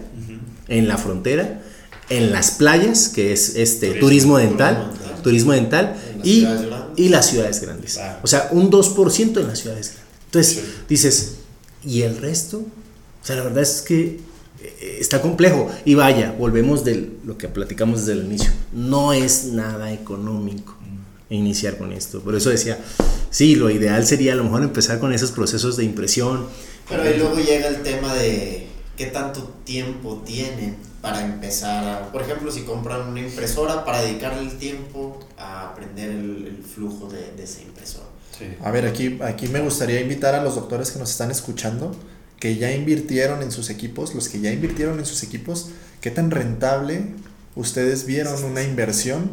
en 0.66 0.88
la 0.88 0.98
frontera, 0.98 1.62
en 2.10 2.32
las 2.32 2.52
playas, 2.52 3.08
que 3.08 3.32
es 3.32 3.54
este 3.54 3.92
turismo, 3.92 4.36
dental, 4.36 4.90
turismo 5.22 5.52
dental 5.52 5.94
y, 6.24 6.44
y 6.98 7.08
las 7.08 7.26
ciudades 7.26 7.60
grandes. 7.60 7.98
O 8.22 8.26
sea, 8.26 8.48
un 8.52 8.70
2% 8.70 9.40
en 9.40 9.46
las 9.46 9.60
ciudades 9.60 9.92
grandes. 9.92 10.18
Entonces, 10.26 10.64
dices, 10.88 11.36
¿y 11.84 12.02
el 12.02 12.18
resto? 12.18 12.58
O 12.58 13.26
sea, 13.26 13.36
la 13.36 13.44
verdad 13.44 13.62
es 13.62 13.82
que 13.82 14.18
eh, 14.60 14.98
está 15.00 15.22
complejo. 15.22 15.70
Y 15.84 15.94
vaya, 15.94 16.34
volvemos 16.38 16.84
de 16.84 17.10
lo 17.24 17.38
que 17.38 17.48
platicamos 17.48 18.04
desde 18.04 18.20
el 18.20 18.26
inicio. 18.26 18.50
No 18.72 19.12
es 19.12 19.44
nada 19.44 19.92
económico 19.92 20.74
iniciar 21.30 21.78
con 21.78 21.92
esto. 21.92 22.20
Por 22.20 22.34
eso 22.34 22.50
decía, 22.50 22.78
sí, 23.30 23.54
lo 23.54 23.70
ideal 23.70 24.06
sería 24.06 24.32
a 24.32 24.36
lo 24.36 24.44
mejor 24.44 24.62
empezar 24.62 24.98
con 24.98 25.12
esos 25.12 25.30
procesos 25.30 25.76
de 25.76 25.84
impresión. 25.84 26.46
Pero 26.88 27.02
ahí 27.02 27.16
luego 27.18 27.36
llega 27.36 27.68
el 27.68 27.82
tema 27.82 28.14
de 28.14 28.66
qué 28.96 29.06
tanto 29.06 29.54
tiempo 29.64 30.22
tienen 30.26 30.76
para 31.00 31.24
empezar 31.24 32.10
por 32.10 32.22
ejemplo, 32.22 32.50
si 32.50 32.62
compran 32.62 33.08
una 33.08 33.20
impresora, 33.20 33.84
para 33.84 34.02
dedicarle 34.02 34.42
el 34.42 34.58
tiempo 34.58 35.20
a 35.36 35.70
aprender 35.70 36.10
el, 36.10 36.64
flujo 36.74 37.08
de, 37.08 37.32
de, 37.36 37.44
esa 37.44 37.62
impresora. 37.62 38.06
A 38.62 38.70
ver, 38.70 38.86
aquí, 38.86 39.18
aquí 39.22 39.48
me 39.48 39.60
gustaría 39.60 40.00
invitar 40.00 40.34
a 40.34 40.42
los 40.42 40.54
doctores 40.54 40.90
que 40.90 40.98
nos 40.98 41.10
están 41.10 41.30
escuchando 41.30 41.94
que 42.38 42.56
ya 42.56 42.72
invirtieron 42.72 43.42
en 43.42 43.50
sus 43.50 43.70
equipos, 43.70 44.14
los 44.14 44.28
que 44.28 44.40
ya 44.40 44.52
invirtieron 44.52 44.98
en 44.98 45.06
sus 45.06 45.22
equipos, 45.22 45.70
¿qué 46.00 46.10
tan 46.10 46.30
rentable 46.30 47.14
ustedes 47.56 48.06
vieron 48.06 48.44
una 48.44 48.62
inversión 48.62 49.30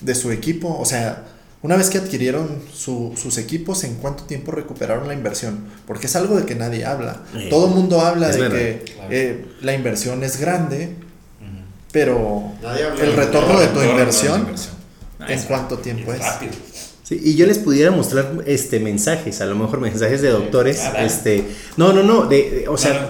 de 0.00 0.14
su 0.14 0.30
equipo? 0.30 0.78
O 0.78 0.84
sea, 0.84 1.26
una 1.66 1.74
vez 1.74 1.90
que 1.90 1.98
adquirieron 1.98 2.62
sus 2.72 3.38
equipos, 3.38 3.82
¿en 3.82 3.96
cuánto 3.96 4.22
tiempo 4.22 4.52
recuperaron 4.52 5.08
la 5.08 5.14
inversión? 5.14 5.64
Porque 5.84 6.06
es 6.06 6.14
algo 6.14 6.36
de 6.36 6.46
que 6.46 6.54
nadie 6.54 6.84
habla. 6.84 7.24
Todo 7.50 7.66
el 7.66 7.74
mundo 7.74 8.00
habla 8.02 8.28
de 8.28 8.48
que 8.48 8.84
eh, 9.10 9.44
la 9.62 9.74
inversión 9.74 10.22
es 10.22 10.38
grande, 10.38 10.94
pero 11.90 12.52
el 13.00 13.12
retorno 13.14 13.58
de 13.58 13.66
tu 13.66 13.82
inversión, 13.82 14.46
¿en 15.26 15.42
cuánto 15.42 15.78
tiempo 15.78 16.12
es? 16.12 16.22
Y 17.08 17.36
yo 17.36 17.46
les 17.46 17.58
pudiera 17.58 17.92
mostrar 17.92 18.42
este 18.46 18.80
mensajes, 18.80 19.40
a 19.40 19.46
lo 19.46 19.54
mejor 19.54 19.80
mensajes 19.80 20.22
de 20.22 20.30
doctores, 20.30 20.82
este, 20.98 21.44
no, 21.76 21.92
no, 21.92 22.02
no, 22.02 22.26
de, 22.26 22.66
o 22.68 22.76
sea, 22.76 23.08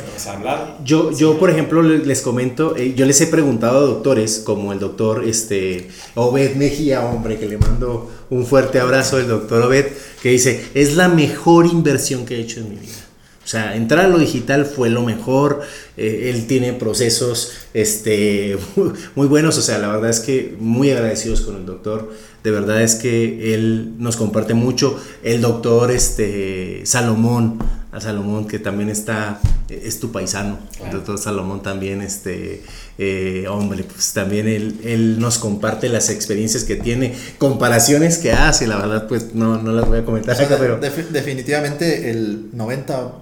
yo, 0.84 1.12
yo 1.12 1.38
por 1.38 1.48
ejemplo 1.48 1.82
les 1.82 2.20
comento, 2.20 2.76
eh, 2.76 2.92
yo 2.94 3.06
les 3.06 3.18
he 3.22 3.26
preguntado 3.26 3.78
a 3.78 3.80
doctores 3.82 4.42
como 4.44 4.74
el 4.74 4.80
doctor, 4.80 5.24
este, 5.26 5.88
Obed 6.14 6.56
Mejía, 6.56 7.06
hombre, 7.06 7.38
que 7.38 7.46
le 7.46 7.56
mando 7.56 8.10
un 8.28 8.44
fuerte 8.44 8.80
abrazo 8.80 9.16
del 9.16 9.28
doctor 9.28 9.62
Obed, 9.62 9.86
que 10.22 10.28
dice, 10.28 10.66
es 10.74 10.94
la 10.94 11.08
mejor 11.08 11.64
inversión 11.64 12.26
que 12.26 12.36
he 12.36 12.40
hecho 12.40 12.60
en 12.60 12.68
mi 12.68 12.76
vida. 12.76 13.06
O 13.46 13.48
sea, 13.48 13.76
entrar 13.76 14.06
a 14.06 14.08
lo 14.08 14.18
digital 14.18 14.66
fue 14.66 14.90
lo 14.90 15.02
mejor. 15.02 15.60
Eh, 15.96 16.32
él 16.34 16.48
tiene 16.48 16.72
procesos 16.72 17.52
este, 17.74 18.58
muy 19.14 19.28
buenos. 19.28 19.56
O 19.56 19.62
sea, 19.62 19.78
la 19.78 19.86
verdad 19.86 20.10
es 20.10 20.18
que 20.18 20.56
muy 20.58 20.90
agradecidos 20.90 21.42
con 21.42 21.54
el 21.54 21.64
doctor. 21.64 22.10
De 22.46 22.52
verdad 22.52 22.80
es 22.80 22.94
que 22.94 23.54
él 23.54 23.94
nos 23.98 24.16
comparte 24.16 24.54
mucho. 24.54 25.02
El 25.24 25.40
doctor 25.40 25.90
este, 25.90 26.86
Salomón, 26.86 27.58
a 27.90 28.00
Salomón 28.00 28.46
que 28.46 28.60
también 28.60 28.88
está, 28.88 29.40
es 29.68 29.98
tu 29.98 30.12
paisano. 30.12 30.56
El 30.84 30.92
doctor 30.92 31.18
Salomón 31.18 31.64
también, 31.64 32.02
este, 32.02 32.62
eh, 32.98 33.46
hombre, 33.50 33.82
pues 33.82 34.12
también 34.12 34.46
él, 34.46 34.78
él, 34.84 35.18
nos 35.18 35.38
comparte 35.38 35.88
las 35.88 36.08
experiencias 36.08 36.62
que 36.62 36.76
tiene, 36.76 37.16
comparaciones 37.38 38.18
que 38.18 38.30
hace. 38.30 38.68
La 38.68 38.76
verdad, 38.76 39.08
pues 39.08 39.34
no, 39.34 39.60
no 39.60 39.72
las 39.72 39.88
voy 39.88 39.98
a 39.98 40.04
comentar 40.04 40.40
acá, 40.40 40.56
pero... 40.56 40.78
definitivamente 40.78 42.12
el 42.12 42.50
90 42.52 43.12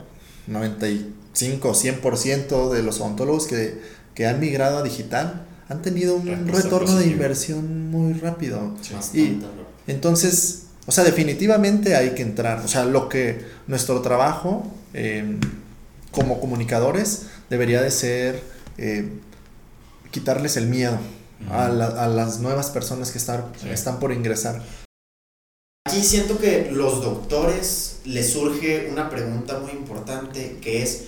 95, 0.49 1.73
100% 1.73 2.71
de 2.75 2.83
los 2.83 3.01
odontólogos 3.01 3.47
que, 3.47 3.81
que, 4.15 4.27
han 4.27 4.39
migrado 4.39 4.77
a 4.77 4.83
digital 4.83 5.47
han 5.69 5.83
tenido 5.83 6.17
un 6.17 6.49
retorno 6.49 6.97
de 6.97 7.07
inversión 7.07 7.91
muy 7.91 8.15
rápido. 8.15 8.75
y 9.13 9.41
entonces, 9.87 10.65
o 10.87 10.93
sea, 10.93 11.05
definitivamente 11.05 11.97
hay 11.97 12.11
que 12.11 12.23
entrar. 12.23 12.61
O 12.65 12.69
sea, 12.69 12.85
lo 12.85 13.09
que 13.09 13.45
nuestro 13.67 14.01
trabajo 14.03 14.71
em, 14.93 15.41
como 16.11 16.41
comunicadores 16.41 17.27
debería 17.51 17.83
de 17.83 17.91
ser 17.91 18.43
eh, 18.79 19.09
quitarles 20.11 20.57
el 20.57 20.67
miedo 20.67 20.99
a, 21.51 21.67
a, 21.67 22.09
las 22.09 22.41
nuevas 22.41 22.71
personas 22.71 23.11
que 23.11 23.19
están, 23.19 23.45
están 23.71 23.99
por 23.99 24.13
ingresar. 24.13 24.63
Aquí 25.87 26.03
siento 26.03 26.39
que 26.39 26.71
los 26.71 27.03
doctores 27.03 28.01
les 28.05 28.33
surge 28.33 28.89
una 28.91 29.11
pregunta 29.11 29.59
muy 29.59 29.73
importante 29.73 30.57
que 30.63 30.83
es 30.83 31.05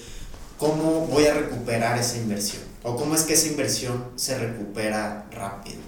¿cómo 0.59 1.07
voy 1.07 1.27
a 1.27 1.35
recuperar 1.35 1.99
esa 1.99 2.17
inversión? 2.19 2.63
¿O 2.83 2.97
cómo 2.97 3.15
es 3.15 3.23
que 3.23 3.35
esa 3.35 3.49
inversión 3.49 4.05
se 4.17 4.39
recupera 4.39 5.27
rápido? 5.33 5.79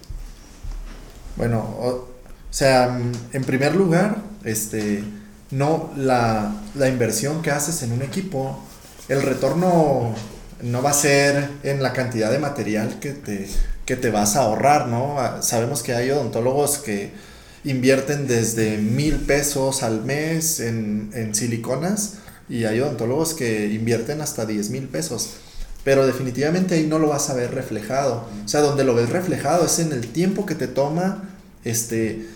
Bueno, 1.37 1.59
o, 1.59 2.09
sea, 2.51 2.99
en 3.33 3.45
primer 3.45 3.75
lugar, 3.75 4.16
este, 4.45 5.05
no 5.51 5.91
la, 5.97 6.53
la 6.75 6.89
inversión 6.89 7.43
que 7.43 7.51
haces 7.51 7.83
en 7.83 7.93
un 7.93 8.03
equipo, 8.03 8.59
el 9.09 9.23
retorno 9.23 10.14
no 10.62 10.83
va 10.83 10.91
a 10.91 10.95
ser 10.95 11.51
en 11.62 11.83
la 11.83 11.93
cantidad 11.93 12.31
de 12.31 12.39
material 12.39 12.99
que 12.99 13.12
te, 13.12 13.49
que 13.87 13.97
te 13.97 14.11
vas 14.11 14.37
a 14.37 14.41
ahorrar, 14.41 14.89
¿no? 14.89 15.21
Ah, 15.21 15.41
sabemos 15.41 15.83
que 15.83 15.95
hay 15.95 16.11
odontólogos 16.11 16.79
que 16.79 17.12
invierten 17.64 18.27
desde 18.27 18.79
mil 18.79 19.16
pesos 19.16 19.83
al 19.83 20.05
mes 20.05 20.61
en, 20.61 21.11
en 21.14 21.35
siliconas 21.35 22.14
y 22.49 22.64
hay 22.64 22.80
odontólogos 22.80 23.34
que 23.34 23.66
invierten 23.66 24.20
hasta 24.20 24.46
10 24.46 24.70
mil 24.70 24.88
pesos. 24.88 25.30
Pero 25.84 26.07
definitivamente 26.07 26.74
ahí 26.74 26.86
no 26.86 26.99
lo 26.99 27.09
vas 27.09 27.30
a 27.30 27.34
ver 27.34 27.55
reflejado. 27.55 28.26
O 28.44 28.49
sea, 28.49 28.61
donde 28.61 28.84
lo 28.84 28.94
ves 28.94 29.11
reflejado 29.11 29.64
es 29.64 29.78
en 29.78 29.92
el 29.92 30.09
tiempo 30.09 30.44
que 30.44 30.55
te 30.55 30.66
toma 30.66 31.30
este, 31.64 32.26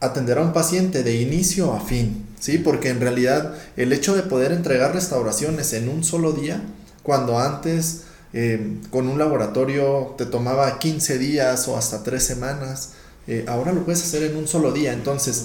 atender 0.00 0.38
a 0.38 0.42
un 0.42 0.52
paciente 0.52 1.02
de 1.02 1.20
inicio 1.20 1.72
a 1.72 1.80
fin. 1.80 2.26
¿sí? 2.38 2.58
Porque 2.58 2.88
en 2.88 3.00
realidad 3.00 3.54
el 3.76 3.92
hecho 3.92 4.14
de 4.16 4.22
poder 4.22 4.52
entregar 4.52 4.94
restauraciones 4.94 5.72
en 5.72 5.88
un 5.88 6.02
solo 6.04 6.32
día, 6.32 6.62
cuando 7.02 7.38
antes 7.38 8.02
eh, 8.32 8.78
con 8.90 9.08
un 9.08 9.18
laboratorio 9.18 10.14
te 10.16 10.26
tomaba 10.26 10.78
15 10.78 11.18
días 11.18 11.66
o 11.68 11.76
hasta 11.76 12.02
3 12.02 12.22
semanas, 12.22 12.92
eh, 13.26 13.44
ahora 13.46 13.72
lo 13.72 13.84
puedes 13.84 14.02
hacer 14.02 14.24
en 14.24 14.36
un 14.36 14.48
solo 14.48 14.72
día. 14.72 14.92
Entonces, 14.92 15.44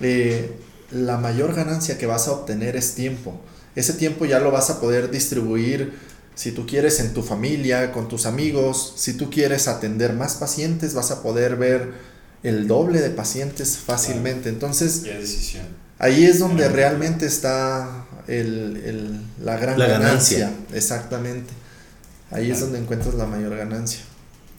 eh, 0.00 0.52
la 0.92 1.16
mayor 1.16 1.54
ganancia 1.54 1.98
que 1.98 2.06
vas 2.06 2.28
a 2.28 2.32
obtener 2.32 2.76
es 2.76 2.94
tiempo. 2.94 3.40
Ese 3.74 3.94
tiempo 3.94 4.26
ya 4.26 4.38
lo 4.38 4.50
vas 4.50 4.70
a 4.70 4.80
poder 4.80 5.10
distribuir, 5.10 5.92
si 6.34 6.52
tú 6.52 6.66
quieres, 6.66 7.00
en 7.00 7.14
tu 7.14 7.22
familia, 7.22 7.92
con 7.92 8.08
tus 8.08 8.26
amigos. 8.26 8.94
Si 8.96 9.14
tú 9.14 9.30
quieres 9.30 9.68
atender 9.68 10.12
más 10.12 10.34
pacientes, 10.34 10.94
vas 10.94 11.10
a 11.10 11.22
poder 11.22 11.56
ver 11.56 11.92
el 12.42 12.66
doble 12.66 13.00
de 13.00 13.10
pacientes 13.10 13.78
fácilmente. 13.78 14.48
Entonces, 14.48 15.04
ahí 15.98 16.24
es 16.24 16.38
donde 16.38 16.68
realmente 16.68 17.26
está 17.26 18.06
la 18.26 19.56
gran 19.58 19.78
ganancia. 19.78 20.52
Exactamente. 20.72 21.52
Ahí 22.30 22.50
es 22.50 22.60
donde 22.60 22.78
encuentras 22.78 23.14
la 23.14 23.26
mayor 23.26 23.56
ganancia. 23.56 24.00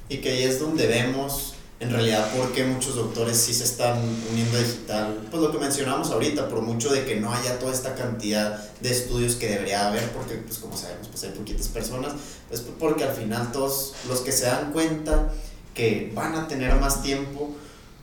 Y 0.10 0.18
que 0.18 0.30
ahí 0.30 0.44
es 0.44 0.60
donde 0.60 0.86
vemos 0.86 1.53
en 1.84 1.92
realidad 1.92 2.32
porque 2.38 2.64
muchos 2.64 2.96
doctores 2.96 3.38
sí 3.38 3.54
se 3.54 3.66
están 3.66 4.00
uniendo 4.32 4.58
a 4.58 4.62
digital. 4.62 5.28
Pues 5.30 5.44
lo 5.44 5.52
que 5.52 5.58
mencionamos 5.58 6.12
ahorita, 6.12 6.48
por 6.48 6.62
mucho 6.62 6.90
de 6.94 7.06
que 7.06 7.20
no 7.20 7.34
haya 7.34 7.60
toda 7.60 7.74
esta 7.74 7.94
cantidad 7.94 8.58
de 8.80 8.90
estudios 8.90 9.36
que 9.36 9.50
debería 9.50 9.88
haber, 9.88 10.10
porque 10.12 10.36
pues 10.36 10.60
como 10.60 10.78
sabemos, 10.78 11.10
pues 11.10 11.24
hay 11.24 11.32
poquitas 11.32 11.68
personas, 11.68 12.14
es 12.50 12.62
porque 12.62 13.04
al 13.04 13.14
final 13.14 13.52
todos 13.52 13.94
los 14.08 14.22
que 14.22 14.32
se 14.32 14.46
dan 14.46 14.72
cuenta 14.72 15.34
que 15.74 16.12
van 16.16 16.36
a 16.36 16.48
tener 16.48 16.74
más 16.76 17.02
tiempo, 17.02 17.50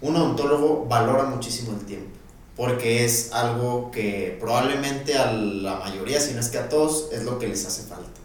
un 0.03 0.17
odontólogo 0.17 0.85
valora 0.87 1.25
muchísimo 1.25 1.73
el 1.73 1.87
tiempo, 1.87 2.11
porque 2.57 3.07
es 3.07 3.33
algo 3.33 3.91
que 3.91 4.37
probablemente 4.39 5.17
a 5.17 5.33
la 5.33 5.77
mayoría, 5.77 6.21
si 6.21 6.35
no 6.35 6.41
es 6.41 6.49
que 6.49 6.59
a 6.59 6.69
todos, 6.69 7.09
es 7.13 7.25
lo 7.25 7.39
que 7.39 7.49
les 7.49 7.65
hace 7.65 7.83
falta. 7.85 8.21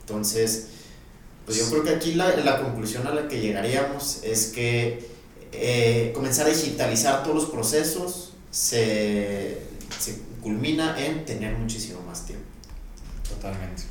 Entonces, 0.00 0.66
pues 1.50 1.64
yo 1.64 1.70
creo 1.70 1.82
que 1.82 1.90
aquí 1.90 2.14
la, 2.14 2.36
la 2.36 2.62
conclusión 2.62 3.04
a 3.08 3.10
la 3.12 3.26
que 3.26 3.40
llegaríamos 3.40 4.20
es 4.22 4.46
que 4.46 5.04
eh, 5.50 6.12
comenzar 6.14 6.46
a 6.46 6.50
digitalizar 6.50 7.24
todos 7.24 7.34
los 7.34 7.46
procesos 7.46 8.34
se, 8.52 9.58
se, 9.98 10.20
culmina 10.40 10.94
en 11.04 11.24
tener 11.24 11.56
muchísimo 11.56 12.02
más 12.02 12.24
tiempo. 12.24 12.46
Totalmente. 13.28 13.82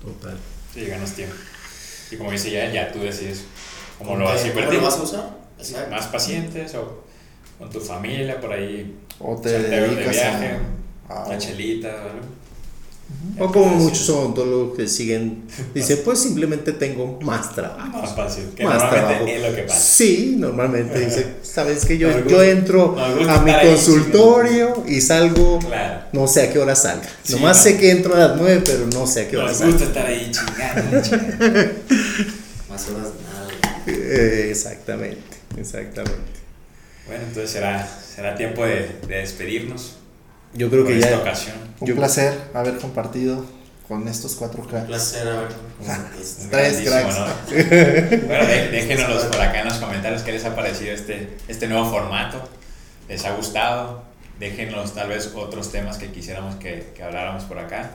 Total. 0.00 0.38
Sí, 0.72 0.86
ganas 0.86 1.12
tiempo. 1.14 1.34
Y 2.12 2.16
como 2.16 2.30
dice 2.30 2.52
ya, 2.52 2.72
ya 2.72 2.92
tú 2.92 3.00
decides 3.00 3.42
cómo 3.98 4.14
lo 4.14 4.26
vas 4.26 4.44
a 4.44 4.46
invertir. 4.46 4.64
¿Cómo 4.66 4.80
lo 4.80 4.86
vas 4.86 4.98
a 5.00 5.02
usar? 5.02 5.38
Exacto. 5.58 5.90
Más 5.90 6.06
pacientes 6.06 6.74
o 6.76 7.02
con 7.58 7.70
tu 7.70 7.80
familia 7.80 8.40
por 8.40 8.52
ahí. 8.52 8.96
O 9.18 9.36
te 9.36 9.48
dedicas 9.48 9.96
de 9.96 10.10
viaje, 10.12 10.58
a... 11.08 11.24
Una 11.24 11.38
chelita, 11.38 11.90
¿no? 13.36 13.44
O 13.44 13.52
como 13.52 13.66
muchos 13.66 14.08
odontólogos 14.10 14.76
que 14.76 14.86
siguen, 14.86 15.44
dice, 15.74 15.96
pues 15.98 16.18
simplemente 16.18 16.72
tengo 16.72 17.18
más 17.22 17.54
trabajo. 17.54 17.98
Más 17.98 18.14
fácil, 18.14 18.50
que 18.54 18.64
más 18.64 18.90
trabajo. 18.90 19.26
es 19.26 19.42
lo 19.42 19.54
que 19.54 19.62
pasa. 19.62 19.80
Sí, 19.80 20.36
normalmente 20.38 21.00
dice, 21.00 21.26
sabes 21.42 21.84
que 21.86 21.96
yo, 21.96 22.26
yo 22.26 22.42
entro 22.42 22.96
a 22.98 23.40
mi 23.40 23.52
consultorio 23.52 24.84
y 24.86 25.00
salgo, 25.00 25.58
no 26.12 26.28
sé 26.28 26.42
a 26.42 26.52
qué 26.52 26.58
hora 26.58 26.76
salga. 26.76 27.08
Nomás 27.30 27.62
sé 27.62 27.78
que 27.78 27.90
entro 27.90 28.14
a 28.14 28.18
las 28.18 28.36
9, 28.36 28.62
pero 28.64 28.86
no 28.92 29.06
sé 29.06 29.22
a 29.22 29.28
qué 29.28 29.36
hora 29.36 29.54
salga. 29.54 29.66
Me 29.66 29.72
gusta 29.72 29.86
estar 29.86 30.06
ahí 30.06 30.30
chingando, 30.30 31.02
chingando. 31.02 31.70
más 32.68 32.88
horas 32.88 33.08
nada. 33.24 33.48
Eh, 33.86 34.48
exactamente, 34.50 35.38
exactamente. 35.56 36.40
Bueno, 37.06 37.24
entonces 37.26 37.50
será, 37.50 37.88
será 38.14 38.34
tiempo 38.34 38.64
de, 38.64 38.88
de 39.08 39.16
despedirnos. 39.16 39.99
Yo 40.54 40.70
creo 40.70 40.84
que 40.84 40.98
ya. 40.98 41.18
ocasión. 41.18 41.56
Un 41.80 41.94
placer 41.94 42.34
haber 42.54 42.78
compartido 42.78 43.44
con 43.88 44.06
estos 44.08 44.34
cuatro 44.34 44.62
cracks. 44.62 44.82
Un 44.82 44.88
placer 44.88 45.28
haber 45.28 45.48
Tres 46.50 46.88
cracks. 46.88 47.16
bueno, 48.26 48.46
déjenos 48.70 49.24
por 49.24 49.40
acá 49.40 49.60
en 49.60 49.68
los 49.68 49.78
comentarios 49.78 50.22
qué 50.22 50.32
les 50.32 50.44
ha 50.44 50.54
parecido 50.54 50.92
este, 50.92 51.36
este 51.48 51.68
nuevo 51.68 51.90
formato. 51.90 52.42
¿Les 53.08 53.24
ha 53.24 53.34
gustado? 53.34 54.02
Déjenos 54.38 54.94
tal 54.94 55.08
vez 55.08 55.32
otros 55.34 55.70
temas 55.72 55.98
que 55.98 56.10
quisiéramos 56.10 56.54
que, 56.56 56.92
que 56.94 57.02
habláramos 57.02 57.44
por 57.44 57.58
acá 57.58 57.90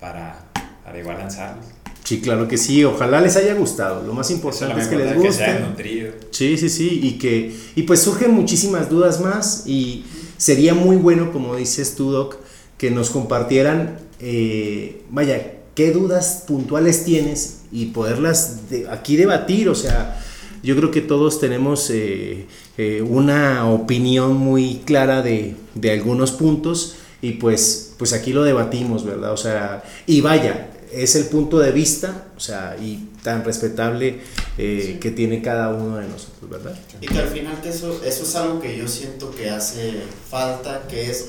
para, 0.00 0.44
para 0.84 0.98
igual 0.98 1.18
lanzarlos. 1.18 1.64
Sí, 2.06 2.20
claro 2.20 2.46
que 2.46 2.56
sí. 2.56 2.84
Ojalá 2.84 3.20
les 3.20 3.36
haya 3.36 3.54
gustado. 3.54 4.04
Lo 4.04 4.12
más 4.12 4.30
importante 4.30 4.80
es, 4.80 4.86
que 4.86 4.96
les 4.96 5.14
guste. 5.16 5.44
Que 5.76 6.12
Sí, 6.30 6.56
sí, 6.56 6.68
sí. 6.68 7.00
Y 7.02 7.18
que 7.18 7.52
y 7.74 7.82
pues 7.82 8.00
surgen 8.00 8.32
muchísimas 8.32 8.88
dudas 8.88 9.20
más 9.20 9.64
y 9.66 10.04
sería 10.36 10.74
muy 10.74 10.96
bueno, 10.96 11.32
como 11.32 11.56
dices 11.56 11.94
tú, 11.94 12.10
Doc, 12.10 12.36
que 12.78 12.90
nos 12.90 13.10
compartieran, 13.10 13.98
eh, 14.20 15.02
vaya, 15.10 15.54
qué 15.74 15.92
dudas 15.92 16.44
puntuales 16.46 17.04
tienes 17.04 17.60
y 17.72 17.86
poderlas 17.86 18.60
aquí 18.90 19.16
debatir, 19.16 19.68
o 19.68 19.74
sea, 19.74 20.22
yo 20.62 20.76
creo 20.76 20.90
que 20.90 21.00
todos 21.00 21.38
tenemos 21.38 21.90
eh, 21.90 22.46
eh, 22.78 23.02
una 23.02 23.70
opinión 23.70 24.36
muy 24.36 24.82
clara 24.84 25.22
de, 25.22 25.54
de, 25.74 25.90
algunos 25.92 26.32
puntos 26.32 26.96
y 27.22 27.32
pues, 27.32 27.94
pues 27.98 28.12
aquí 28.12 28.32
lo 28.32 28.42
debatimos, 28.42 29.04
¿verdad? 29.04 29.32
O 29.32 29.36
sea, 29.36 29.84
y 30.06 30.22
vaya, 30.22 30.70
es 30.92 31.14
el 31.14 31.26
punto 31.26 31.58
de 31.58 31.72
vista, 31.72 32.28
o 32.36 32.40
sea, 32.40 32.76
y 32.80 33.08
tan 33.22 33.44
respetable 33.44 34.20
eh, 34.58 34.98
que 35.00 35.10
tiene 35.10 35.42
cada 35.42 35.74
uno 35.74 35.96
de 35.98 36.08
nosotros, 36.08 36.48
¿verdad? 36.48 36.74
Y 37.00 37.06
que 37.06 37.18
al 37.18 37.28
final 37.28 37.60
que 37.60 37.68
eso, 37.68 38.02
eso 38.04 38.22
es 38.22 38.36
algo 38.36 38.60
que 38.60 38.76
yo 38.76 38.88
siento 38.88 39.30
que 39.30 39.50
hace 39.50 40.02
falta, 40.30 40.86
que 40.88 41.10
es 41.10 41.26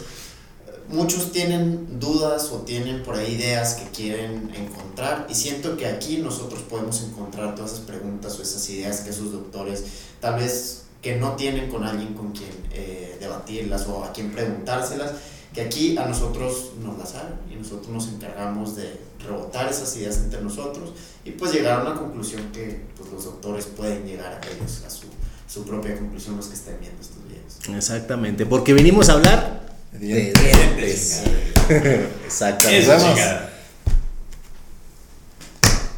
muchos 0.90 1.32
tienen 1.32 2.00
dudas 2.00 2.50
o 2.52 2.60
tienen 2.60 3.04
por 3.04 3.16
ahí 3.16 3.34
ideas 3.34 3.76
que 3.76 3.90
quieren 3.92 4.52
encontrar 4.56 5.28
y 5.30 5.36
siento 5.36 5.76
que 5.76 5.86
aquí 5.86 6.18
nosotros 6.20 6.62
podemos 6.62 7.04
encontrar 7.04 7.56
todas 7.56 7.74
esas 7.74 7.86
preguntas 7.86 8.40
o 8.40 8.42
esas 8.42 8.70
ideas 8.70 9.02
que 9.02 9.10
esos 9.10 9.32
doctores 9.32 9.84
tal 10.22 10.40
vez 10.40 10.84
que 11.02 11.18
no 11.18 11.36
tienen 11.36 11.70
con 11.70 11.84
alguien 11.84 12.14
con 12.14 12.32
quien 12.32 12.50
eh, 12.72 13.18
debatirlas 13.20 13.86
o 13.88 14.04
a 14.04 14.14
quien 14.14 14.32
preguntárselas, 14.32 15.12
que 15.58 15.64
aquí 15.64 15.98
a 15.98 16.06
nosotros 16.06 16.74
nos 16.84 17.00
las 17.00 17.10
saben 17.10 17.34
y 17.52 17.56
nosotros 17.56 17.88
nos 17.88 18.08
encargamos 18.10 18.76
de 18.76 18.96
rebotar 19.26 19.68
esas 19.68 19.98
ideas 19.98 20.18
entre 20.18 20.40
nosotros 20.40 20.92
y 21.26 21.32
pues 21.32 21.52
llegar 21.52 21.80
a 21.80 21.82
una 21.82 22.00
conclusión 22.00 22.52
que 22.54 22.82
pues, 22.96 23.12
los 23.12 23.26
doctores 23.26 23.66
pueden 23.66 24.06
llegar 24.06 24.34
a 24.34 24.48
ellos, 24.48 24.84
a 24.86 24.90
su, 24.92 25.08
su 25.48 25.66
propia 25.66 25.98
conclusión 25.98 26.38
los 26.38 26.46
que 26.46 26.54
estén 26.54 26.78
viendo 26.80 27.02
estos 27.02 27.18
videos. 27.24 27.76
Exactamente, 27.76 28.46
porque 28.46 28.72
venimos 28.76 29.10
a 29.10 29.14
hablar 29.14 29.80
de 29.94 30.32
dientes. 30.32 31.24
Exactamente. 32.28 32.86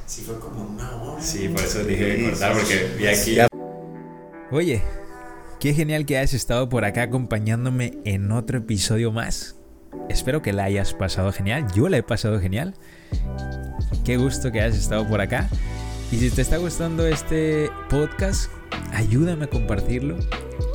Sí, 0.08 0.22
fue 0.22 0.40
como 0.40 0.68
una 0.68 0.96
hora. 0.96 1.22
Sí, 1.22 1.50
por 1.50 1.62
eso 1.66 1.84
dije 1.84 2.30
cortar, 2.30 2.54
porque 2.54 2.94
vi 2.98 3.08
aquí. 3.08 3.38
Oye, 4.52 4.82
qué 5.60 5.74
genial 5.74 6.06
que 6.06 6.18
hayas 6.18 6.34
estado 6.34 6.70
por 6.70 6.86
acá 6.86 7.04
acompañándome 7.04 8.00
en 8.06 8.32
otro 8.32 8.60
episodio 8.60 9.12
más. 9.12 9.58
Espero 10.08 10.42
que 10.42 10.54
la 10.54 10.64
hayas 10.64 10.94
pasado 10.94 11.32
genial. 11.34 11.68
Yo 11.76 11.90
la 11.90 11.98
he 11.98 12.04
pasado 12.04 12.40
genial. 12.40 12.76
Qué 14.06 14.18
gusto 14.18 14.52
que 14.52 14.62
hayas 14.62 14.78
estado 14.78 15.08
por 15.08 15.20
acá. 15.20 15.50
Y 16.12 16.18
si 16.18 16.30
te 16.30 16.42
está 16.42 16.58
gustando 16.58 17.06
este 17.06 17.70
podcast, 17.90 18.50
ayúdame 18.94 19.46
a 19.46 19.50
compartirlo 19.50 20.18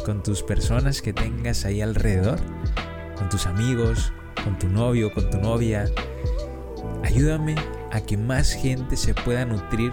con 0.05 0.23
tus 0.23 0.43
personas 0.43 1.01
que 1.01 1.13
tengas 1.13 1.65
ahí 1.65 1.81
alrededor 1.81 2.39
con 3.17 3.29
tus 3.31 3.47
amigos, 3.47 4.13
con 4.43 4.59
tu 4.59 4.69
novio, 4.69 5.13
con 5.13 5.31
tu 5.31 5.39
novia. 5.39 5.87
Ayúdame 7.03 7.55
a 7.91 8.01
que 8.03 8.19
más 8.19 8.53
gente 8.53 8.97
se 8.97 9.15
pueda 9.15 9.47
nutrir 9.47 9.93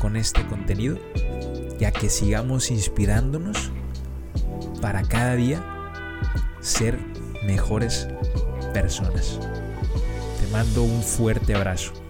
con 0.00 0.16
este 0.16 0.44
contenido 0.46 0.98
y 1.78 1.84
a 1.84 1.92
que 1.92 2.10
sigamos 2.10 2.70
inspirándonos 2.70 3.70
para 4.82 5.02
cada 5.04 5.36
día 5.36 5.64
ser 6.60 6.98
mejores 7.46 8.08
personas. 8.74 9.38
Te 10.40 10.46
mando 10.48 10.82
un 10.82 11.02
fuerte 11.02 11.54
abrazo. 11.54 12.01